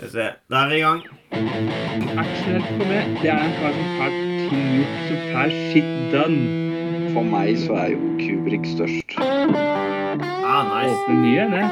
Skal 0.00 0.08
vi 0.08 0.12
se. 0.12 0.32
Da 0.48 0.56
er 0.64 0.68
vi 0.68 0.76
i 0.76 0.80
gang. 0.80 1.00
Axel 2.20 2.62
for 2.64 2.84
meg, 2.88 3.04
det 3.20 3.28
er 3.28 3.36
en 3.36 3.50
kar 3.58 3.74
som 3.76 3.88
har 3.98 4.08
gjort, 4.16 4.94
som 5.10 5.18
får 5.28 5.50
shit 5.72 5.90
done. 6.14 6.40
For 7.12 7.20
meg 7.28 7.58
så 7.60 7.76
er 7.82 7.88
jo 7.92 7.98
Kubrik 8.16 8.64
størst. 8.70 9.12
Ah, 9.20 10.64
nice. 10.70 10.96
Åpner 10.96 11.16
nye, 11.20 11.44
det. 11.52 11.66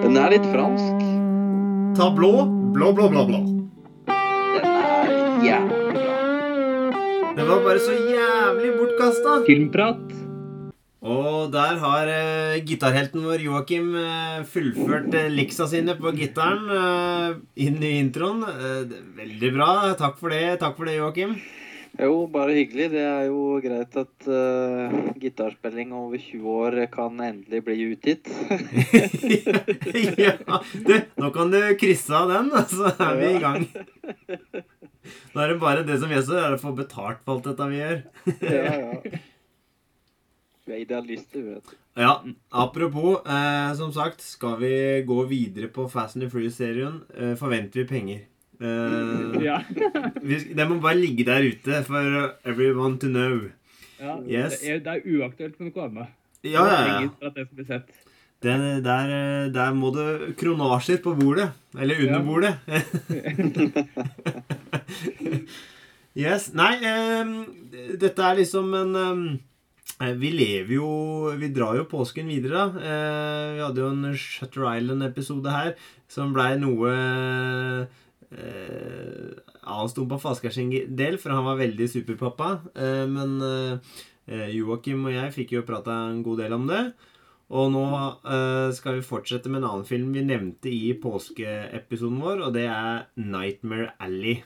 Den 0.06 0.16
er 0.16 0.32
litt 0.32 0.48
fransk. 0.48 0.96
Ta 2.00 2.08
blå. 2.16 2.32
Blå, 2.72 2.96
blå, 2.96 3.04
blå, 3.12 3.28
blå. 3.28 3.40
Den 4.08 4.64
er 4.64 5.44
jævlig 5.44 5.92
bra. 6.00 6.16
Den 7.36 7.44
var 7.52 7.60
bare 7.68 7.84
så 7.84 7.92
jævlig 8.00 8.72
bortkasta. 8.80 9.44
Filmprat. 9.44 10.29
Og 11.00 11.48
der 11.48 11.78
har 11.80 12.10
uh, 12.12 12.60
gitarhelten 12.60 13.24
vår 13.24 13.40
Joakim 13.40 13.94
uh, 13.96 14.42
fullført 14.44 15.08
uh, 15.16 15.30
liksa 15.32 15.64
sine 15.70 15.94
på 15.96 16.12
gitaren 16.12 16.66
uh, 16.68 17.38
inn 17.56 17.80
i 17.80 17.94
introen. 18.02 18.44
Veldig 19.16 19.50
bra. 19.54 19.70
Takk 19.96 20.20
for 20.20 20.34
det, 20.34 20.58
Takk 20.60 20.76
for 20.76 20.90
det, 20.90 20.98
Joakim. 20.98 21.38
Jo, 21.96 22.26
bare 22.30 22.52
hyggelig. 22.58 22.90
Det 22.92 23.00
er 23.02 23.24
jo 23.30 23.56
greit 23.64 23.96
at 23.98 24.28
gitarspilling 25.18 25.90
over 25.96 26.20
20 26.20 26.52
år 26.52 26.76
kan 26.92 27.16
endelig 27.24 27.64
bli 27.66 27.78
utgitt. 27.88 28.30
ja, 30.26 30.36
du, 30.84 30.94
nå 31.16 31.32
kan 31.34 31.50
du 31.50 31.58
krysse 31.80 32.14
av 32.14 32.30
den, 32.30 32.52
så 32.70 32.92
er 32.92 33.18
vi 33.18 33.32
i 33.32 33.42
gang. 33.42 33.66
Nå 35.32 35.42
er 35.42 35.50
det 35.50 35.58
bare 35.64 35.82
det 35.88 35.98
som 35.98 36.12
gjenstår, 36.12 36.44
er 36.44 36.54
å 36.60 36.62
få 36.62 36.76
betalt 36.78 37.24
for 37.24 37.40
alt 37.40 37.50
dette 37.50 37.68
vi 37.72 37.82
gjør. 37.82 38.00
ja, 38.46 38.78
ja. 38.84 39.26
Er 40.70 40.80
idealister, 40.84 41.42
vet 41.42 41.64
du. 41.70 41.76
Ja, 42.00 42.12
apropos, 42.54 43.20
eh, 43.26 43.72
som 43.76 43.90
sagt, 43.92 44.20
skal 44.22 44.56
vi 44.60 45.02
gå 45.06 45.24
videre 45.28 45.68
på 45.74 45.88
Fast 45.90 46.16
and 46.16 46.22
the 46.24 46.30
Furious-serien, 46.30 47.00
eh, 47.16 47.34
forventer 47.36 47.82
vi 47.82 47.86
penger. 47.90 48.20
Eh, 48.60 49.42
Ja. 49.42 49.58
det 50.56 50.68
må 50.68 50.80
bare 50.80 50.98
ligge 51.00 51.24
der 51.26 51.42
ute 51.48 51.82
for 51.84 52.36
everyone 52.44 52.98
to 52.98 53.06
know. 53.08 53.50
ja. 54.00 54.16
Yes. 54.28 54.60
Det, 54.60 54.70
er, 54.70 54.78
det 54.84 54.92
er 54.94 55.00
uaktuelt 55.18 55.56
for 55.56 55.64
noe 55.68 55.84
annet. 55.88 56.08
Ja, 56.44 56.64
ja, 56.64 57.00
ja. 57.02 57.08
Det 57.34 57.46
skal 57.46 57.56
bli 57.56 57.64
sett. 57.68 57.90
Det, 58.40 58.54
der, 58.84 59.10
eh, 59.12 59.48
der 59.52 59.74
må 59.76 59.90
det 59.92 60.36
kronasjer 60.40 61.02
på 61.04 61.12
bordet. 61.18 61.50
Eller 61.76 61.98
under 62.00 62.20
Ja. 62.20 62.24
bordet. 62.24 62.54
yes. 66.16 66.50
Nei, 66.56 66.72
um, 67.20 67.34
dette 68.00 68.24
er 68.24 68.38
liksom 68.40 68.72
en 68.74 68.96
eh, 68.96 69.38
Vi 70.00 70.30
lever 70.32 70.78
jo 70.78 70.90
Vi 71.36 71.50
drar 71.52 71.76
jo 71.76 71.88
påsken 71.88 72.30
videre, 72.32 72.56
da. 72.56 72.80
Eh, 72.80 73.46
vi 73.56 73.64
hadde 73.64 73.82
jo 73.82 73.90
en 73.92 74.16
Shutter 74.16 74.64
Island-episode 74.64 75.52
her 75.52 75.74
som 76.10 76.32
blei 76.34 76.54
noe 76.58 76.92
eh, 78.32 79.34
avstumpa 79.60 80.16
Fasker 80.18 80.54
sin 80.54 80.72
del, 80.96 81.18
for 81.20 81.34
han 81.36 81.44
var 81.44 81.60
veldig 81.60 81.88
superpappa. 81.92 82.48
Eh, 82.74 83.04
men 83.10 83.36
Joakim 84.54 85.04
og 85.04 85.14
jeg 85.14 85.34
fikk 85.34 85.56
jo 85.58 85.66
prata 85.68 85.92
en 86.08 86.22
god 86.24 86.46
del 86.46 86.56
om 86.56 86.64
det. 86.70 86.82
Og 87.50 87.66
nå 87.74 87.82
skal 88.76 89.00
vi 89.00 89.02
fortsette 89.02 89.50
med 89.50 89.58
en 89.60 89.68
annen 89.72 89.88
film 89.88 90.12
vi 90.14 90.22
nevnte 90.22 90.70
i 90.70 90.94
påskeepisoden 91.02 92.20
vår, 92.22 92.44
og 92.46 92.54
det 92.54 92.68
er 92.70 93.08
Nightmare 93.18 93.90
Alley. 93.98 94.38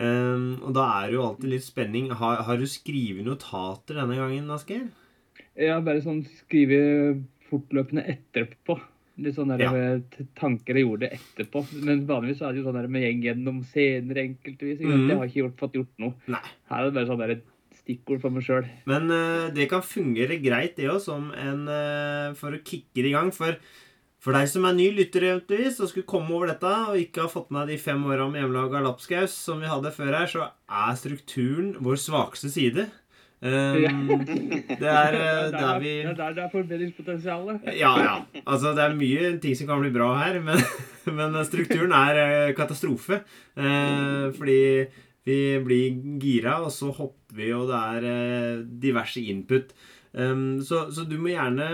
Um, 0.00 0.54
og 0.64 0.72
da 0.78 0.86
er 1.02 1.10
det 1.10 1.18
jo 1.18 1.26
alltid 1.26 1.50
litt 1.52 1.66
spenning. 1.66 2.08
Har, 2.16 2.40
har 2.46 2.60
du 2.60 2.64
skrevet 2.70 3.26
notater 3.26 4.00
denne 4.00 4.16
gangen, 4.16 4.48
Asgeir? 4.54 4.86
Ja, 5.60 5.76
bare 5.84 6.00
sånn 6.04 6.22
skrive 6.38 6.80
fortløpende 7.50 8.06
etterpå. 8.08 8.78
Litt 9.20 9.36
sånn 9.36 9.52
der 9.52 9.60
Ja. 9.66 9.72
med 9.74 10.14
tanker 10.38 10.78
jeg 10.78 10.86
gjorde 10.86 11.10
etterpå. 11.12 11.66
Men 11.84 12.06
vanligvis 12.08 12.40
så 12.40 12.48
er 12.48 12.54
det 12.54 12.62
jo 12.62 12.70
sånn 12.70 12.78
der 12.80 12.88
med 12.88 13.04
gjeng 13.04 13.24
gjennom 13.26 13.60
scener 13.68 14.22
enkeltvis. 14.22 14.80
Mm. 14.80 15.08
Jeg 15.10 15.18
har 15.18 15.26
ikke 15.28 15.42
gjort, 15.42 15.58
fått 15.60 15.76
gjort 15.76 15.92
noe. 16.00 16.14
Nei. 16.32 16.40
Her 16.70 16.80
er 16.80 16.88
det 16.88 16.96
bare 16.96 17.10
sånn 17.10 17.20
der 17.20 17.34
stikkord 17.76 18.22
for 18.22 18.32
meg 18.32 18.46
sjøl. 18.46 18.70
Men 18.88 19.12
uh, 19.12 19.50
det 19.52 19.68
kan 19.68 19.84
fungere 19.84 20.40
greit, 20.40 20.78
det 20.78 20.88
òg, 20.88 21.00
som 21.04 21.28
en 21.36 21.66
eh, 21.68 22.32
For 22.38 22.56
å 22.56 22.62
kicke 22.64 23.02
det 23.02 23.10
i 23.10 23.16
gang. 23.16 23.32
For, 23.34 23.58
for 24.20 24.36
deg 24.36 24.48
som 24.52 24.66
er 24.68 24.76
ny 24.76 24.90
lytter 24.92 25.24
eventuelt, 25.30 25.78
og 25.80 25.88
skulle 25.88 26.08
komme 26.08 26.34
over 26.36 26.50
dette, 26.52 26.70
og 26.90 27.00
ikke 27.00 27.24
har 27.24 27.32
fått 27.32 27.52
med 27.56 27.70
de 27.72 27.78
fem 27.80 28.02
åra 28.04 28.26
med 28.28 28.42
hjemmelaga 28.42 28.82
lapskaus 28.84 29.32
som 29.32 29.62
vi 29.62 29.70
hadde 29.70 29.92
før 29.96 30.16
her, 30.18 30.28
så 30.28 30.48
er 30.68 30.98
strukturen 31.00 31.70
vår 31.80 32.00
svakeste 32.02 32.50
side. 32.52 32.90
Um, 33.40 34.20
det 34.68 34.84
er 34.84 35.14
eh, 35.16 35.46
der 35.54 35.78
vi 35.80 35.92
Det 36.04 36.10
er 36.10 36.16
der 36.18 36.34
det 36.36 36.42
er 36.44 36.50
forbedringspotensialet. 36.52 37.70
Ja, 37.72 37.94
ja. 37.96 38.16
Altså, 38.44 38.74
det 38.76 38.84
er 38.84 38.98
mye 38.98 39.30
ting 39.40 39.56
som 39.56 39.70
kan 39.70 39.80
bli 39.80 39.92
bra 39.94 40.10
her, 40.18 40.36
men, 40.44 40.60
men 41.18 41.38
strukturen 41.48 41.94
er 41.96 42.20
eh, 42.20 42.52
katastrofe. 42.58 43.22
Uh, 43.56 44.28
fordi 44.36 44.60
vi 45.24 45.38
blir 45.64 45.96
gira, 46.20 46.58
og 46.60 46.68
så 46.76 46.92
hopper 46.92 47.40
vi, 47.40 47.48
og 47.56 47.72
det 47.72 47.80
er 47.80 48.60
diverse 48.84 49.24
input. 49.32 49.72
Um, 50.12 50.60
så, 50.60 50.90
så 50.92 51.06
du 51.08 51.16
må 51.16 51.32
gjerne 51.32 51.70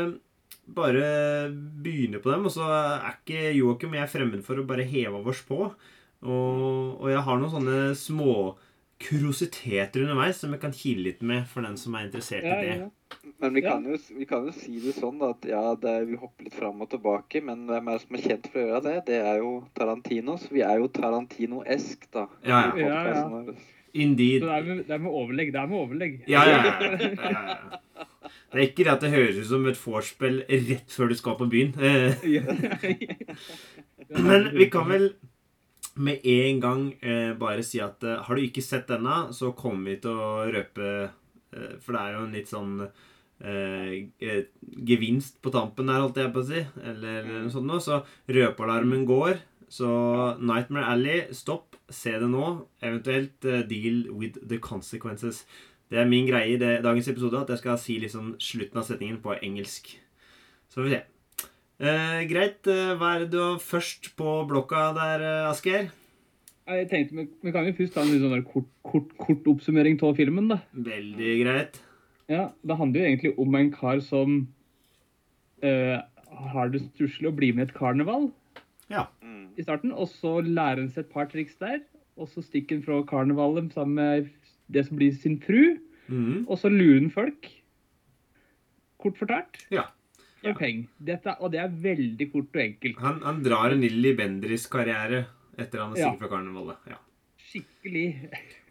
bare 0.67 1.51
begynne 1.83 2.19
på 2.23 2.33
dem, 2.33 2.47
og 2.49 2.53
så 2.55 2.67
er 2.67 3.13
ikke 3.15 3.53
Joakim 3.55 3.95
og 3.95 4.01
jeg 4.01 4.13
fremmed 4.13 4.43
for 4.47 4.59
å 4.59 4.67
bare 4.67 4.87
heve 4.89 5.21
oss 5.23 5.43
på. 5.47 5.61
Og, 6.27 6.63
og 7.01 7.11
jeg 7.13 7.23
har 7.23 7.39
noen 7.39 7.53
sånne 7.53 7.81
små 7.99 8.57
kuriositeter 8.97 10.07
underveis 10.07 10.39
som 10.41 10.55
jeg 10.55 10.61
kan 10.63 10.73
kile 10.73 11.03
litt 11.11 11.21
med 11.21 11.45
for 11.51 11.67
den 11.67 11.77
som 11.77 11.95
er 11.99 12.07
interessert 12.07 12.47
Ja, 12.49 12.57
i 12.57 12.65
det. 12.65 12.77
ja. 12.81 12.93
Men 13.43 13.53
vi 13.55 13.63
kan, 13.63 13.85
jo, 13.85 13.99
vi 14.17 14.25
kan 14.27 14.47
jo 14.49 14.53
si 14.57 14.79
det 14.81 14.95
sånn 14.97 15.21
da, 15.21 15.29
at 15.37 15.45
ja, 15.47 15.61
det 15.79 15.91
er, 15.93 16.07
vi 16.09 16.17
hopper 16.19 16.47
litt 16.49 16.57
fram 16.57 16.81
og 16.83 16.89
tilbake, 16.91 17.43
men 17.45 17.67
hvem 17.69 17.91
er 17.93 17.99
det 17.99 18.03
som 18.07 18.17
er 18.17 18.25
kjent 18.25 18.49
for 18.49 18.63
å 18.63 18.65
gjøre 18.65 18.83
det? 18.87 18.95
Det 19.11 19.19
er 19.21 19.43
jo 19.43 19.51
Tarantino, 19.77 20.39
så 20.41 20.49
vi 20.57 20.65
er 20.65 20.81
jo 20.81 20.89
Tarantino-esk, 20.97 22.09
da. 22.17 22.25
Ja, 22.49 22.63
ja. 22.81 23.27
Indeed. 24.05 24.45
Det 24.45 24.53
er, 24.59 24.65
med, 24.69 24.85
det 24.89 24.95
er 24.97 25.03
med 25.03 25.17
overlegg. 25.23 25.53
Det 25.55 25.61
er 25.63 25.71
med 25.73 25.79
overlegg. 25.81 26.17
Ja, 26.31 26.45
ja, 26.49 26.61
ja. 26.65 27.57
Det 28.47 28.61
er 28.63 28.69
ikke 28.71 28.85
det 28.87 28.93
at 28.93 29.03
det 29.03 29.11
høres 29.13 29.39
ut 29.43 29.49
som 29.51 29.65
et 29.69 29.79
vorspiel 29.81 30.37
rett 30.49 30.93
før 30.95 31.11
du 31.11 31.17
skal 31.19 31.35
på 31.37 31.49
byen. 31.51 31.73
Eh, 31.83 32.15
Men 34.23 34.47
vi 34.55 34.69
kan 34.73 34.87
vel 34.89 35.09
med 35.97 36.25
en 36.29 36.61
gang 36.63 36.83
eh, 37.01 37.33
bare 37.39 37.65
si 37.67 37.81
at 37.85 38.05
eh, 38.07 38.21
har 38.23 38.37
du 38.39 38.45
ikke 38.45 38.65
sett 38.65 38.89
denne, 38.91 39.27
så 39.37 39.51
kommer 39.57 39.91
vi 39.91 39.99
til 40.05 40.13
å 40.15 40.47
røpe 40.53 40.93
For 41.83 41.97
det 41.97 42.01
er 42.03 42.15
jo 42.17 42.23
en 42.27 42.35
litt 42.37 42.51
sånn 42.53 42.73
eh, 42.85 43.93
gevinst 44.89 45.39
på 45.45 45.53
tampen 45.55 45.89
der, 45.89 46.03
holdt 46.05 46.19
jeg 46.21 46.33
på 46.35 46.43
å 46.43 46.49
si. 46.51 46.63
Eller 46.85 47.25
noe 47.29 47.53
sånt 47.53 47.69
noe. 47.71 47.81
Så 47.81 48.03
røpealarmen 48.29 49.07
går. 49.09 49.41
Så 49.73 49.89
Nightmare 50.39 50.91
Alley, 50.93 51.23
stopp, 51.35 51.76
se 51.93 52.13
det 52.19 52.29
nå. 52.31 52.47
Eventuelt 52.83 53.47
uh, 53.47 53.61
deal 53.69 54.07
with 54.11 54.41
the 54.49 54.59
consequences. 54.63 55.45
Det 55.91 56.01
er 56.01 56.09
min 56.11 56.27
greie 56.27 56.57
i 56.57 56.59
det, 56.61 56.81
dagens 56.83 57.09
episode 57.13 57.39
at 57.39 57.53
jeg 57.53 57.63
skal 57.63 57.79
si 57.79 57.99
liksom 58.03 58.35
slutten 58.43 58.81
av 58.81 58.89
setningen 58.89 59.21
på 59.23 59.37
engelsk. 59.39 59.93
Så 60.67 60.81
får 60.81 60.89
vi 60.89 60.97
se. 60.97 61.03
Uh, 61.77 62.23
greit. 62.31 62.67
Eh, 62.73 62.97
hva 62.99 63.13
er 63.15 63.25
det 63.25 63.31
du 63.35 63.39
har 63.43 63.63
først 63.63 64.11
på 64.19 64.41
blokka 64.51 64.89
der, 64.97 65.23
uh, 65.23 65.51
Asgeir? 65.53 65.91
Jeg 66.67 66.89
tenkte, 66.91 67.29
vi, 67.45 67.53
kan 67.55 67.69
jo 67.69 67.77
først 67.79 67.95
ta 67.95 68.03
en 68.03 68.11
litt 68.11 68.25
sånn 68.25 68.43
kort, 68.49 68.71
kort, 68.83 69.13
kort 69.23 69.47
oppsummering 69.53 70.01
av 70.03 70.17
filmen. 70.19 70.49
da. 70.51 70.59
Veldig 70.75 71.35
greit. 71.45 71.79
Ja, 72.27 72.49
Det 72.67 72.79
handler 72.81 73.01
jo 73.01 73.07
egentlig 73.07 73.35
om 73.39 73.55
en 73.55 73.71
kar 73.71 74.03
som 74.03 74.41
har 75.63 76.69
det 76.71 76.83
stusslig 76.83 77.31
å 77.31 77.35
bli 77.35 77.49
med 77.55 77.65
i 77.65 77.67
et 77.71 77.77
karneval 77.79 78.27
Ja. 78.93 79.07
I 79.57 79.65
starten. 79.65 79.93
Og 79.93 80.09
så 80.13 80.39
lærer 80.45 80.83
han 80.85 80.91
seg 80.93 81.05
et 81.07 81.13
par 81.13 81.29
triks 81.33 81.57
der. 81.61 81.81
Og 82.17 82.29
så 82.33 82.43
stikker 82.45 82.77
han 82.79 82.85
fra 82.87 83.03
karnevalet 83.09 83.73
sammen 83.77 83.95
med 84.01 84.31
det 84.73 84.87
som 84.89 84.97
blir 84.99 85.13
sin 85.17 85.39
fru. 85.41 85.77
Mm. 86.09 86.45
Og 86.49 86.59
så 86.61 86.71
lurer 86.73 87.01
han 87.03 87.11
folk. 87.15 87.49
Kort 89.03 89.19
fortalt. 89.21 89.59
Ja. 89.75 89.85
ja. 90.45 90.53
Dette, 91.05 91.35
og 91.41 91.53
det 91.53 91.61
er 91.63 91.73
veldig 91.83 92.29
kort 92.33 92.55
og 92.57 92.63
enkelt. 92.63 93.01
Han, 93.05 93.21
han 93.27 93.43
drar 93.45 93.75
en 93.75 93.83
Lilly 93.85 94.15
Bendriss-karriere 94.19 95.25
etter 95.59 95.83
han 95.83 95.93
har 95.93 95.99
Ja. 96.01 96.11
stikket 96.11 96.25
fra 96.25 96.31
karnevalet. 96.37 96.89
Ja. 96.93 97.01
Skikkelig. 97.47 98.07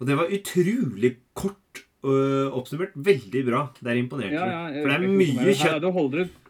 Og 0.01 0.07
det 0.09 0.17
var 0.19 0.33
utrolig 0.37 1.11
kort 1.37 1.83
øh, 2.05 2.49
oppsummert. 2.57 2.95
Veldig 2.95 3.45
bra. 3.47 3.61
Det 3.79 3.91
er 3.93 4.01
imponert. 4.01 4.33
Ja, 4.35 4.47
ja, 4.49 4.81
For 4.81 4.91
det 4.91 4.97
er 4.97 5.05
mye 5.05 5.15
mye 5.17 5.45
Her, 5.45 5.61
kjøtt 5.61 5.81
Du 5.85 5.91
holder 5.95 6.25
på- 6.25 6.41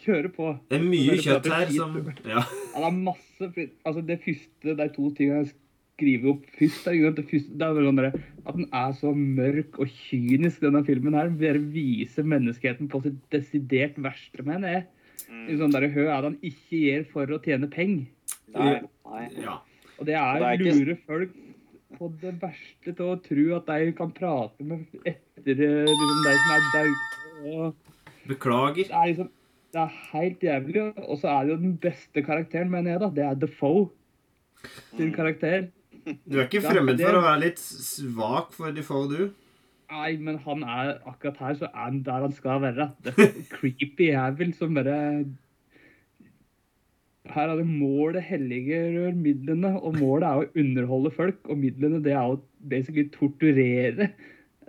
Kjøre 0.00 0.30
på. 0.32 0.52
Det 0.70 0.78
er 0.78 0.84
mye 0.86 1.16
kjøtt 1.20 1.48
her 1.52 1.72
som 1.74 1.96
Ja. 2.24 2.44
Ja, 2.44 2.44
det 2.76 2.86
er 2.86 2.94
masse 2.96 3.48
Altså, 3.84 4.00
det 4.06 4.20
første, 4.24 4.76
de 4.78 4.86
to 4.94 5.10
tingene 5.16 5.42
jeg 5.44 5.50
skriver 6.00 6.30
opp 6.32 6.46
først, 6.56 6.86
er, 6.88 7.10
det, 7.12 7.24
første, 7.28 7.58
det 7.60 7.66
er 7.66 7.82
sånn 7.84 8.00
at 8.08 8.56
den 8.56 8.68
er 8.72 8.92
så 8.96 9.12
mørk 9.16 9.78
og 9.82 9.90
kynisk, 9.92 10.62
denne 10.64 10.80
filmen 10.86 11.16
her. 11.18 11.28
Bare 11.42 11.60
viser 11.60 12.24
menneskeheten 12.24 12.88
på 12.88 13.02
sitt 13.04 13.18
desidert 13.34 13.98
verste, 14.00 14.44
mener 14.46 14.76
jeg. 14.78 14.86
Mm. 15.30 15.58
sånn 15.60 15.74
der, 15.74 15.88
Hø 15.92 16.06
er 16.08 16.22
det 16.22 16.28
han 16.30 16.38
ikke 16.42 16.78
gjør 16.80 17.04
for 17.12 17.34
å 17.36 17.40
tjene 17.44 17.68
penger. 17.70 18.06
Nei, 18.54 18.80
nei. 19.06 19.26
ja. 19.44 19.58
Og 19.98 20.06
det 20.08 20.16
er, 20.16 20.40
Det 20.40 20.48
er 20.48 20.56
ikke- 20.56 20.78
lure 20.78 20.96
folk 21.06 21.36
på 21.98 22.08
det 22.22 22.32
verste 22.40 22.94
til 22.96 23.04
å 23.04 23.18
tro 23.20 23.44
at 23.58 23.66
de 23.66 23.92
kan 23.98 24.10
prate 24.16 24.64
med 24.64 24.86
etter 25.04 25.60
eh, 25.60 25.84
liksom, 25.90 26.24
de 26.24 26.34
som 26.40 26.50
er 26.56 26.62
der. 26.72 27.72
Beklager. 28.30 28.86
det 28.88 28.94
er 28.94 29.06
liksom 29.12 29.30
Det 29.70 29.82
er 29.84 29.98
helt 30.12 30.42
jævlig. 30.42 30.86
Og 31.06 31.18
så 31.20 31.28
er 31.32 31.44
det 31.44 31.54
jo 31.54 31.60
den 31.62 31.76
beste 31.82 32.22
karakteren, 32.26 32.70
mener 32.72 32.96
jeg, 32.96 33.02
da. 33.04 33.10
Det 33.16 33.26
er 33.26 33.42
Defoe 33.44 33.88
sin 34.96 35.12
karakter. 35.14 35.68
Du 36.26 36.38
er 36.38 36.48
ikke 36.48 36.64
fremmed 36.64 37.00
for 37.00 37.18
å 37.18 37.22
være 37.24 37.42
litt 37.44 37.60
svak 37.60 38.54
for 38.56 38.74
Defoe, 38.74 39.06
du? 39.10 39.22
Nei, 39.90 40.14
men 40.22 40.38
han 40.44 40.62
er 40.62 40.96
akkurat 41.08 41.38
her 41.42 41.56
så 41.58 41.68
er 41.70 41.86
han 41.88 42.02
der 42.06 42.26
han 42.26 42.34
skal 42.34 42.62
være. 42.62 42.90
Det 43.04 43.14
er 43.18 43.38
creepy 43.50 44.10
jævel 44.12 44.52
som 44.58 44.76
bare 44.78 44.98
Her 47.30 47.50
er 47.52 47.56
det 47.60 47.66
målet 47.66 48.24
helliger 48.26 49.14
midlene, 49.14 49.74
og 49.78 49.98
målet 49.98 50.28
er 50.28 50.40
å 50.40 50.62
underholde 50.62 51.12
folk. 51.14 51.42
Og 51.50 51.58
midlene 51.62 52.02
det 52.02 52.14
er 52.14 52.26
å 52.26 52.40
basically 52.60 53.10
torturere 53.14 54.10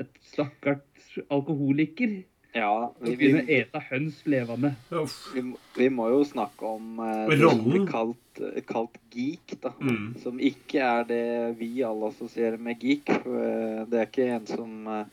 et 0.01 0.11
stakkars 0.33 1.21
alkoholiker. 1.29 2.21
Ja, 2.53 2.91
vi, 2.99 3.13
begynne 3.15 3.45
å 3.45 3.51
ete 3.55 3.79
høns 3.87 4.17
levende. 4.27 4.73
Vi, 4.91 5.41
må- 5.45 5.59
vi 5.77 5.85
må 5.89 6.09
jo 6.11 6.23
snakke 6.27 6.67
om 6.67 6.99
eh, 6.99 7.29
som 7.39 7.61
Rollen. 7.61 7.85
kalt, 7.87 8.41
eh, 8.43 8.59
kalt 8.67 8.97
geek, 9.13 9.53
da. 9.63 9.71
Mm. 9.79 10.17
Som 10.19 10.39
ikke 10.43 10.81
er 10.83 11.05
det 11.07 11.21
vi 11.61 11.69
alle 11.87 12.09
assosierer 12.11 12.59
med 12.59 12.81
geek. 12.83 13.07
Eh, 13.09 13.85
det 13.87 14.01
er 14.01 14.09
ikke 14.09 14.27
en 14.35 14.49
som 14.51 14.87
eh, 14.87 15.05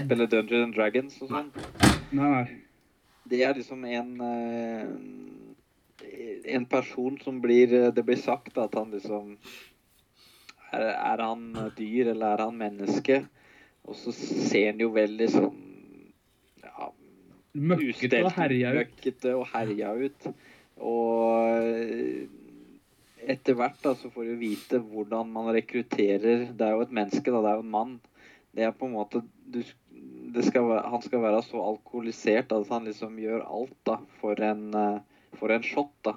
spiller 0.00 0.30
Dungeons 0.32 0.64
and 0.70 0.74
Dragons 0.78 1.20
og 1.20 1.28
sånn. 1.34 1.52
Det 3.28 3.42
er 3.44 3.52
liksom 3.58 3.84
en 3.84 4.20
eh, 4.24 4.86
En 6.56 6.64
person 6.64 7.18
som 7.20 7.40
blir 7.44 7.68
Det 7.92 8.04
blir 8.06 8.16
sagt 8.16 8.56
at 8.56 8.72
han 8.78 8.90
liksom 8.94 9.34
er, 10.72 10.88
er 10.96 11.20
han 11.20 11.50
dyr, 11.76 12.14
eller 12.14 12.32
er 12.38 12.42
han 12.46 12.56
menneske? 12.56 13.22
Og 13.88 13.96
så 13.96 14.12
ser 14.16 14.70
han 14.72 14.80
jo 14.80 14.88
veldig 14.96 15.28
sånn 15.32 15.64
Møkkete 17.60 18.20
og 18.24 18.32
herja 18.36 18.70
ut. 18.72 18.78
møkkete 18.82 19.34
og 19.36 19.46
herja 19.52 19.92
ut. 19.98 20.28
Og 20.78 22.28
etter 23.28 23.56
hvert 23.58 23.80
da, 23.84 23.92
så 23.98 24.10
får 24.14 24.30
du 24.30 24.36
vite 24.40 24.78
hvordan 24.80 25.28
man 25.34 25.50
rekrutterer 25.56 26.46
Det 26.56 26.64
er 26.64 26.76
jo 26.76 26.84
et 26.86 26.94
menneske, 26.94 27.26
da. 27.34 27.42
Det 27.44 27.50
er 27.50 27.58
jo 27.60 27.66
en 27.66 27.74
mann. 27.74 27.96
Det 28.54 28.64
er 28.68 28.72
på 28.78 28.86
en 28.88 28.94
måte 28.96 29.22
du, 29.48 29.60
det 30.32 30.44
skal, 30.46 30.70
Han 30.86 31.02
skal 31.04 31.22
være 31.24 31.42
så 31.46 31.60
alkoholisert 31.72 32.52
at 32.54 32.70
han 32.72 32.84
liksom 32.88 33.18
gjør 33.20 33.44
alt 33.44 33.76
da 33.88 33.98
for 34.20 34.38
en, 34.44 34.64
eh, 34.74 34.98
for 35.40 35.52
en 35.54 35.62
shot, 35.66 35.92
da. 36.06 36.14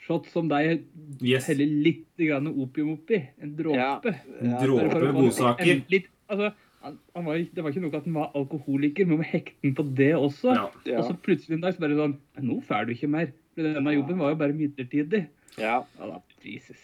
Shot 0.00 0.26
som 0.32 0.48
deg 0.48 0.84
Yes. 1.20 1.46
heller 1.50 1.68
litt 1.84 2.06
grann 2.16 2.48
opium 2.48 2.94
oppi. 2.96 3.20
En 3.42 3.52
dråpe. 3.56 4.14
En 4.40 4.50
Ja, 4.54 4.60
dråpe 4.64 4.90
for 4.90 5.02
å 5.04 5.12
få 5.12 5.24
godsaker. 5.26 5.82
altså, 6.30 6.52
han, 6.80 6.96
han 7.16 7.26
var, 7.26 7.40
det 7.52 7.64
var 7.64 7.74
ikke 7.74 7.82
noe 7.84 7.98
at 7.98 8.06
han 8.08 8.16
var 8.16 8.36
alkoholiker, 8.38 9.04
men 9.06 9.18
han 9.18 9.22
må 9.24 9.28
hekte 9.28 9.72
på 9.76 9.84
det 9.98 10.12
også. 10.16 10.54
Ja. 10.56 10.68
ja, 10.88 11.00
Og 11.00 11.10
så 11.10 11.18
plutselig 11.26 11.58
en 11.58 11.64
dag 11.66 11.76
så 11.76 11.82
bare 11.82 11.98
sånn 11.98 12.16
Nå 12.46 12.60
får 12.66 12.88
du 12.88 12.94
ikke 12.94 13.10
mer. 13.12 13.34
For 13.54 13.66
denne 13.66 13.94
jobben 13.96 14.22
var 14.22 14.32
jo 14.32 14.40
bare 14.40 14.56
midlertidig. 14.56 15.26
ja. 15.60 15.80
Ja 15.84 16.08
da, 16.08 16.22
Jesus. 16.46 16.80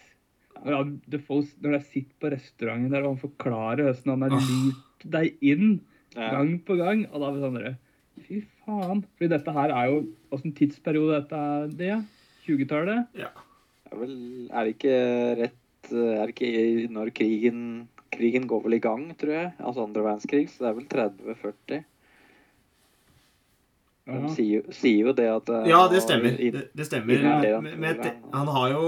Når, 0.64 0.92
Defoe, 1.12 1.44
når 1.64 1.76
de 1.76 1.80
sitter 1.84 2.16
på 2.20 2.30
restauranten 2.32 2.92
der 2.92 3.04
og 3.04 3.14
han 3.14 3.22
forklarer 3.24 3.88
hvordan 3.90 4.14
han 4.14 4.24
har 4.26 4.46
lurt 4.50 5.08
deg 5.16 5.44
inn 5.44 5.78
gang 6.16 6.54
på 6.64 6.76
gang, 6.80 7.04
og 7.10 7.20
da 7.20 7.28
er 7.28 7.36
vi 7.36 7.44
sånn 7.44 7.76
Fy 8.26 8.38
faen. 8.64 9.02
Fordi 9.16 9.28
dette 9.28 9.52
her 9.52 9.72
er 9.76 9.90
jo 9.90 9.98
Åssen 10.32 10.54
tidsperiode 10.56 11.18
dette 11.18 11.36
er 11.36 11.74
det? 11.76 11.96
20-tallet? 12.46 13.18
Ja. 13.18 13.28
er 13.90 14.00
vel 14.00 14.14
Er 14.48 14.64
det 14.64 14.72
ikke 14.76 14.96
rett 15.42 15.90
eh, 15.92 16.14
Er 16.16 16.30
det 16.30 16.32
ikke 16.32 16.88
når 16.94 17.12
krigen 17.16 17.60
Krigen 18.16 18.46
går 18.50 18.62
vel 18.64 18.74
i 18.74 18.78
gang, 18.82 19.08
tror 19.18 19.32
jeg. 19.32 19.52
Altså 19.60 19.84
andre 19.84 20.02
verdenskrig, 20.06 20.48
så 20.50 20.64
det 20.64 20.70
er 20.70 20.78
vel 20.80 20.88
30-40. 20.88 21.84
De 24.06 24.28
sier, 24.36 24.62
sier 24.70 25.08
jo 25.08 25.12
det 25.18 25.26
at 25.26 25.48
eh, 25.50 25.64
Ja, 25.72 25.80
det 25.90 26.00
stemmer. 26.04 26.36
i- 26.38 26.50
Det, 26.54 26.68
det 26.78 26.86
stemmer. 26.86 27.60
Men, 27.60 27.80
med, 27.80 27.96
det- 28.02 28.12
han 28.32 28.46
har 28.46 28.68
jo 28.70 28.84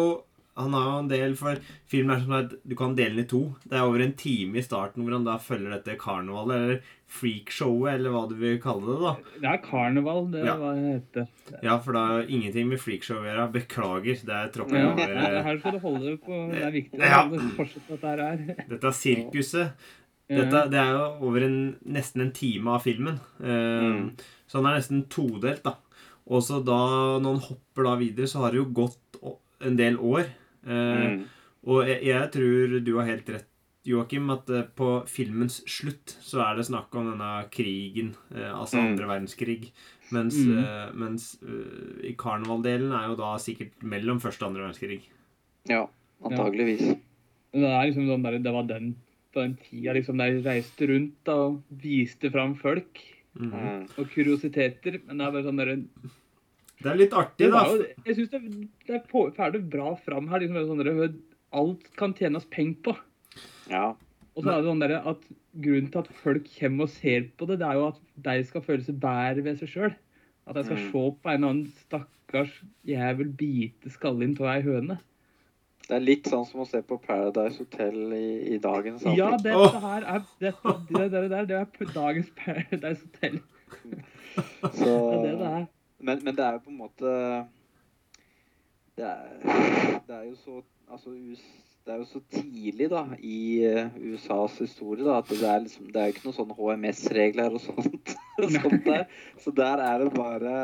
han 0.58 0.72
har 0.74 0.84
jo 0.88 0.98
en 1.04 1.08
del 1.12 1.34
for 1.38 1.58
Filmen 1.88 2.16
er 2.16 2.20
som 2.24 2.32
at 2.36 2.54
du 2.66 2.74
kan 2.76 2.94
dele 2.98 3.14
den 3.16 3.24
i 3.24 3.28
to. 3.30 3.40
Det 3.64 3.78
er 3.78 3.84
over 3.86 4.02
en 4.04 4.12
time 4.18 4.58
i 4.58 4.64
starten 4.66 5.04
hvor 5.06 5.14
han 5.16 5.24
da 5.24 5.36
følger 5.40 5.70
dette 5.76 5.94
karnevalet, 6.00 6.56
eller 6.58 6.80
freakshowet, 7.08 7.94
eller 7.94 8.12
hva 8.12 8.22
du 8.28 8.34
vil 8.40 8.58
kalle 8.62 8.84
det. 8.90 8.96
da. 9.00 9.12
Det 9.40 9.48
er 9.52 9.60
karneval, 9.64 10.30
det 10.32 10.44
Ja. 10.44 10.56
hva 10.60 10.72
det 10.76 10.88
heter. 10.96 11.28
Ja, 11.62 11.78
for 11.78 11.92
det 11.96 12.02
har 12.08 12.26
ingenting 12.28 12.68
med 12.68 12.80
freakshow 12.80 13.22
å 13.22 13.24
gjøre. 13.28 13.46
Beklager. 13.52 14.24
Det 14.26 14.34
er 14.40 14.48
tråkka 14.52 14.76
Ja, 14.82 14.90
over. 14.92 15.14
Det 15.14 15.44
her 15.44 15.58
skal 15.62 15.72
du 15.72 15.78
holde 15.78 16.16
på 16.18 16.50
Det 16.52 16.62
er 16.62 16.70
viktig 16.74 16.98
Ja. 17.00 17.22
å 17.28 17.40
fortsette 17.56 17.88
dette 17.88 18.08
her. 18.12 18.18
er. 18.18 18.64
Dette 18.68 18.84
er 18.84 18.98
sirkuset. 18.98 19.72
Dette, 20.28 20.68
det 20.70 20.76
er 20.78 20.92
jo 20.92 21.04
over 21.30 21.42
en, 21.46 21.76
nesten 21.88 22.20
en 22.20 22.32
time 22.32 22.68
av 22.68 22.82
filmen. 22.82 23.20
Eh, 23.40 23.46
Mm. 23.48 24.10
Så 24.48 24.62
han 24.62 24.66
er 24.66 24.78
nesten 24.80 25.06
todelt, 25.08 25.62
da. 25.62 25.74
Og 26.28 26.42
så 26.42 26.62
da, 26.64 27.18
når 27.20 27.24
han 27.38 27.40
hopper 27.48 27.84
da 27.84 27.96
videre, 27.96 28.26
så 28.28 28.40
har 28.42 28.50
det 28.52 28.58
jo 28.60 28.64
gått 28.66 28.98
en 29.64 29.76
del 29.76 29.96
år. 29.96 30.26
Eh, 30.68 31.08
Mm. 31.18 31.24
Og 31.66 31.86
jeg, 31.88 32.02
jeg 32.06 32.30
tror 32.32 32.84
du 32.84 32.92
har 32.98 33.06
helt 33.08 33.28
rett, 33.34 33.46
Joakim, 33.88 34.28
at 34.30 34.48
eh, 34.50 34.62
på 34.76 35.06
filmens 35.08 35.62
slutt 35.66 36.14
så 36.22 36.40
er 36.44 36.56
det 36.56 36.66
snakk 36.68 36.94
om 36.94 37.08
denne 37.10 37.48
krigen, 37.50 38.14
altså 38.30 38.54
altså 38.60 38.76
Mm. 38.78 38.86
andre 38.92 39.06
verdenskrig. 39.08 39.72
Mens, 40.12 40.36
Mm. 40.36 40.58
eh, 40.64 40.92
mens 40.94 41.38
eh, 41.42 42.08
i 42.10 42.14
karnevaldelen 42.16 42.92
er 42.92 43.08
jo 43.08 43.16
da 43.16 43.34
sikkert 43.38 43.72
mellom 43.82 44.20
første 44.20 44.42
og 44.44 44.50
andre 44.52 44.68
verdenskrig. 44.68 45.00
Ja, 45.68 45.86
antageligvis. 46.22 46.80
Ja. 46.86 46.94
Det 47.52 47.64
er 47.64 47.86
liksom 47.90 48.06
sånn 48.08 48.22
der, 48.22 48.38
det 48.38 48.52
var 48.52 48.62
den 48.68 48.94
på 49.34 49.40
den 49.42 49.56
tida 49.56 49.92
liksom, 49.94 50.16
der 50.18 50.30
de 50.36 50.42
reiste 50.48 50.86
rundt 50.88 51.14
da, 51.24 51.32
og 51.48 51.62
viste 51.82 52.30
fram 52.30 52.54
folk 52.56 53.02
Mhm. 53.38 53.52
Mm. 53.52 53.82
og 53.98 54.08
kuriositeter. 54.10 55.00
Men 55.06 55.18
det 55.18 55.26
er 55.26 55.30
bare 55.32 55.44
sånn 55.44 55.56
der, 55.56 55.76
Det 56.82 56.90
er 56.92 56.98
litt 57.00 57.14
artig, 57.16 57.48
det 57.48 57.50
da. 57.52 57.62
jo, 57.66 57.86
Jeg 58.06 58.14
syns 58.16 58.30
det, 58.30 58.40
det 58.86 58.94
er 58.94 59.06
på- 59.10 59.32
ferdig 59.34 59.64
bra 59.70 59.94
fram 59.96 60.28
her. 60.30 60.40
liksom 60.40 60.68
sånn 60.68 60.84
der, 60.84 61.14
Alt 61.52 61.88
kan 61.96 62.12
tjenes 62.14 62.44
penger 62.44 62.76
på. 62.84 62.96
Ja. 63.70 63.94
Og 64.36 64.44
så 64.44 64.50
er 64.52 64.60
det 64.62 64.68
sånn 64.68 64.80
der 64.84 64.92
at 65.00 65.22
grunnen 65.58 65.90
til 65.90 65.98
at 66.04 66.08
folk 66.22 66.44
kommer 66.58 66.84
og 66.84 66.90
ser 66.90 67.22
på 67.38 67.46
det, 67.48 67.58
det 67.58 67.66
er 67.66 67.74
jo 67.80 67.86
at 67.88 67.98
de 68.22 68.44
skal 68.44 68.60
føle 68.62 68.84
seg 68.84 69.00
bedre 69.00 69.42
ved 69.42 69.58
seg 69.58 69.68
sjøl. 69.72 69.94
At 70.46 70.54
de 70.54 70.64
skal 70.64 70.76
Mm. 70.76 70.84
se 70.92 70.92
på 70.92 71.32
en 71.32 71.34
eller 71.44 71.48
annen 71.48 71.72
stakkars 71.88 72.52
jævel 72.86 73.32
bite 73.36 73.90
skallen 73.90 74.36
av 74.40 74.46
ei 74.54 74.60
høne. 74.62 74.98
Det 75.88 75.96
er 75.96 76.00
litt 76.04 76.24
sånn 76.28 76.44
som 76.46 76.60
å 76.60 76.66
se 76.68 76.82
på 76.82 77.00
Paradise 77.00 77.56
Hotel 77.58 77.96
i, 78.12 78.54
i 78.54 78.58
dagens 78.58 79.00
samfunn. 79.02 79.16
Ja, 79.16 79.30
dette 79.36 79.80
her 79.80 80.02
er 80.04 80.22
dette, 80.38 80.74
det, 80.92 81.10
der, 81.10 81.28
det, 81.28 81.48
det 81.48 81.56
er 81.56 81.92
dagens 81.94 82.28
Paradise 82.36 83.02
Hotel. 83.08 83.40
Så, 84.76 84.84
Det 84.84 84.86
er 84.86 85.22
det 85.24 85.38
det 85.40 85.48
er. 85.48 85.66
Men, 86.00 86.20
men 86.24 86.34
det 86.36 86.44
er 86.44 86.52
jo 86.58 86.64
på 86.66 86.70
en 86.70 86.78
måte 86.78 87.12
Det 88.98 89.04
er, 89.06 89.98
det 90.06 90.14
er 90.14 90.26
jo 90.28 90.36
så 90.44 90.60
Altså 90.88 91.10
US, 91.12 91.42
det 91.84 91.92
er 91.94 91.98
jo 92.00 92.06
så 92.08 92.20
tidlig 92.32 92.86
da 92.92 93.02
i 93.20 93.38
USAs 94.12 94.54
historie 94.62 95.04
da, 95.04 95.18
at 95.20 95.28
det 95.28 95.42
er 95.44 95.60
liksom 95.66 95.90
Det 95.92 96.00
er 96.00 96.06
jo 96.08 96.14
ikke 96.14 96.24
noen 96.28 96.36
sånne 96.38 96.56
HMS-regler 96.56 97.56
og 97.58 97.60
sånt. 97.60 98.14
sånt 98.62 98.86
der. 98.86 99.04
Så 99.42 99.52
der 99.56 99.82
er 99.84 100.04
det 100.04 100.14
bare 100.16 100.54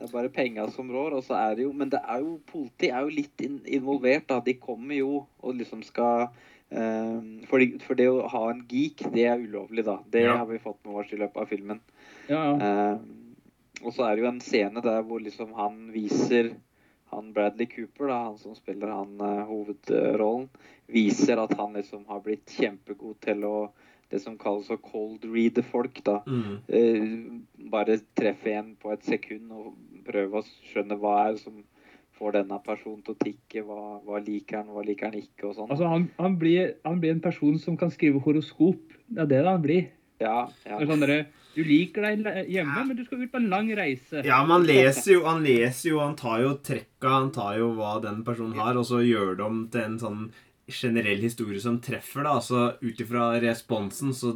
det 0.00 0.06
er 0.06 0.12
bare 0.14 0.30
penga 0.32 0.64
som 0.72 0.88
rår. 0.94 1.18
og 1.18 1.24
så 1.26 1.34
er 1.36 1.58
det 1.58 1.66
jo, 1.66 1.72
Men 1.76 1.90
det 1.92 1.98
er 2.08 2.22
jo, 2.22 2.38
politiet 2.48 2.94
er 2.96 3.02
jo 3.04 3.10
litt 3.12 3.42
in, 3.44 3.58
involvert. 3.68 4.28
da, 4.30 4.38
De 4.46 4.54
kommer 4.56 4.94
jo 4.96 5.26
og 5.42 5.58
liksom 5.58 5.82
skal 5.84 6.28
um, 6.70 7.42
for, 7.50 7.58
de, 7.60 7.74
for 7.84 7.98
det 7.98 8.06
å 8.08 8.22
ha 8.32 8.44
en 8.52 8.62
geek, 8.70 9.02
det 9.12 9.26
er 9.28 9.42
ulovlig, 9.42 9.84
da. 9.84 9.98
Det 10.08 10.22
Ja. 10.24 10.36
har 10.38 10.46
vi 10.48 10.58
fått 10.62 10.78
med 10.86 11.02
oss 11.02 11.12
i 11.12 11.18
løpet 11.20 11.42
av 11.42 11.50
filmen. 11.50 11.82
Ja, 12.30 12.40
ja. 12.46 12.54
Eh, 12.56 12.98
og 13.80 13.94
så 13.94 14.06
er 14.06 14.16
det 14.16 14.24
jo 14.24 14.30
en 14.30 14.42
scene 14.44 14.82
der 14.84 15.04
hvor 15.06 15.22
liksom 15.22 15.54
han 15.56 15.86
viser 15.94 16.52
han 17.10 17.32
Bradley 17.34 17.66
Cooper, 17.66 18.06
da, 18.06 18.18
han 18.28 18.38
som 18.38 18.54
spiller 18.54 18.92
han 18.94 19.16
uh, 19.18 19.42
hovedrollen, 19.48 20.46
viser 20.86 21.40
at 21.42 21.56
han 21.58 21.74
liksom 21.74 22.04
har 22.06 22.22
blitt 22.22 22.52
kjempegod 22.54 23.18
til 23.24 23.46
å 23.48 23.54
det 24.10 24.18
som 24.22 24.36
kalles 24.38 24.66
å 24.74 24.78
cold 24.82 25.24
reade 25.30 25.62
folk. 25.62 26.00
da. 26.06 26.20
Mm. 26.26 26.54
Uh, 26.70 27.66
bare 27.70 28.00
treffe 28.18 28.54
en 28.58 28.72
på 28.78 28.90
et 28.94 29.06
sekund 29.06 29.52
og 29.54 29.74
prøve 30.06 30.40
å 30.40 30.46
skjønne 30.70 30.98
hva 30.98 31.16
er 31.28 31.38
som 31.42 31.60
får 32.18 32.40
denne 32.40 32.58
personen 32.64 33.04
til 33.06 33.14
å 33.14 33.20
tikke. 33.22 33.62
Hva, 33.66 34.00
hva 34.06 34.22
liker 34.22 34.60
han, 34.60 34.72
hva 34.74 34.82
liker 34.86 35.10
han 35.10 35.20
ikke, 35.20 35.50
og 35.50 35.54
sånn. 35.56 35.70
Altså, 35.70 35.90
han, 35.90 36.08
han, 36.18 36.38
blir, 36.42 36.74
han 36.86 36.98
blir 37.02 37.14
en 37.14 37.22
person 37.24 37.58
som 37.62 37.78
kan 37.80 37.92
skrive 37.94 38.22
horoskop. 38.26 38.82
Det 39.06 39.24
er 39.24 39.30
det 39.30 39.44
han 39.46 39.62
blir. 39.64 39.88
ja, 40.20 40.50
ja. 40.66 40.76
Det 40.76 40.84
er 40.84 40.90
sånn 40.90 41.06
du 41.54 41.62
liker 41.66 42.04
deg 42.04 42.12
hjemme, 42.14 42.44
hjemme, 42.46 42.84
men 42.88 42.98
du 42.98 43.02
skal 43.06 43.24
ut 43.24 43.32
på 43.32 43.40
en 43.40 43.48
lang 43.50 43.70
reise. 43.76 44.22
Ja, 44.26 44.38
men 44.44 44.60
han 44.60 44.68
leser 44.68 45.16
jo, 45.16 45.24
han 45.26 45.42
leser 45.44 45.90
jo, 45.90 45.98
han 46.02 46.14
tar 46.18 46.44
jo 46.44 46.54
trekka, 46.62 47.10
han 47.10 47.32
tar 47.34 47.58
jo 47.58 47.72
hva 47.78 47.96
den 48.04 48.22
personen 48.26 48.58
har, 48.60 48.78
og 48.78 48.86
så 48.86 49.02
gjør 49.02 49.34
det 49.40 49.46
om 49.46 49.64
til 49.72 49.86
en 49.86 49.98
sånn 50.02 50.22
generell 50.70 51.22
historie 51.26 51.60
som 51.62 51.80
treffer, 51.82 52.24
da. 52.24 52.36
Altså 52.38 52.74
ut 52.80 53.00
ifra 53.02 53.32
responsen 53.42 54.14
så 54.14 54.34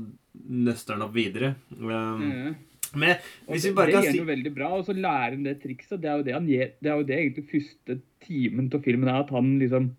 nøster 0.50 0.96
han 0.96 1.06
opp 1.06 1.14
videre. 1.14 1.54
Um, 1.78 2.22
mm. 2.24 2.54
men 2.98 3.20
hvis 3.46 3.68
det, 3.68 3.70
vi 3.70 3.76
bare 3.78 3.94
kan 3.94 4.02
si 4.02 4.08
Det 4.08 4.16
gjør 4.16 4.24
jo 4.24 4.30
veldig 4.32 4.54
bra, 4.56 4.72
og 4.78 4.88
så 4.88 4.96
lærer 4.98 5.36
han 5.36 5.46
det 5.46 5.60
trikset. 5.62 6.00
Det 6.02 6.10
er 6.10 6.18
jo 6.18 6.26
det 6.26 6.38
han 6.38 6.48
gjør. 6.50 6.72
Det 6.80 6.90
er 6.90 6.98
jo 6.98 7.08
det 7.10 7.20
egentlig 7.20 7.46
første 7.52 8.00
timen 8.24 8.72
av 8.74 8.88
filmen 8.88 9.12
er, 9.12 9.22
at 9.22 9.34
han 9.34 9.54
liksom 9.62 9.92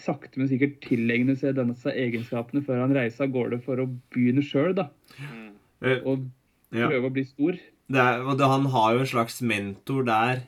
sakte, 0.00 0.36
men 0.36 0.48
sikkert 0.50 0.80
tilegner 0.84 1.38
seg 1.40 1.56
denne 1.56 1.92
egenskapene 1.94 2.60
før 2.66 2.82
han 2.82 2.92
reiser 2.94 3.26
av 3.26 3.32
gårde 3.32 3.62
for 3.64 3.80
å 3.80 3.88
begynne 4.12 4.44
sjøl, 4.44 4.74
da. 4.76 4.90
Mm. 5.16 5.39
Eh, 5.82 6.00
Og 6.04 6.28
ja, 6.70 6.86
prøve 6.86 7.10
å 7.10 7.14
bli 7.14 7.26
stor. 7.28 7.58
det 7.90 8.06
er, 8.06 8.24
og 8.24 8.38
det, 8.38 8.48
han 8.52 8.70
har 8.74 8.94
jo 8.94 9.04
en 9.04 9.12
slags 9.12 9.40
mentor 9.42 10.06
der 10.08 10.42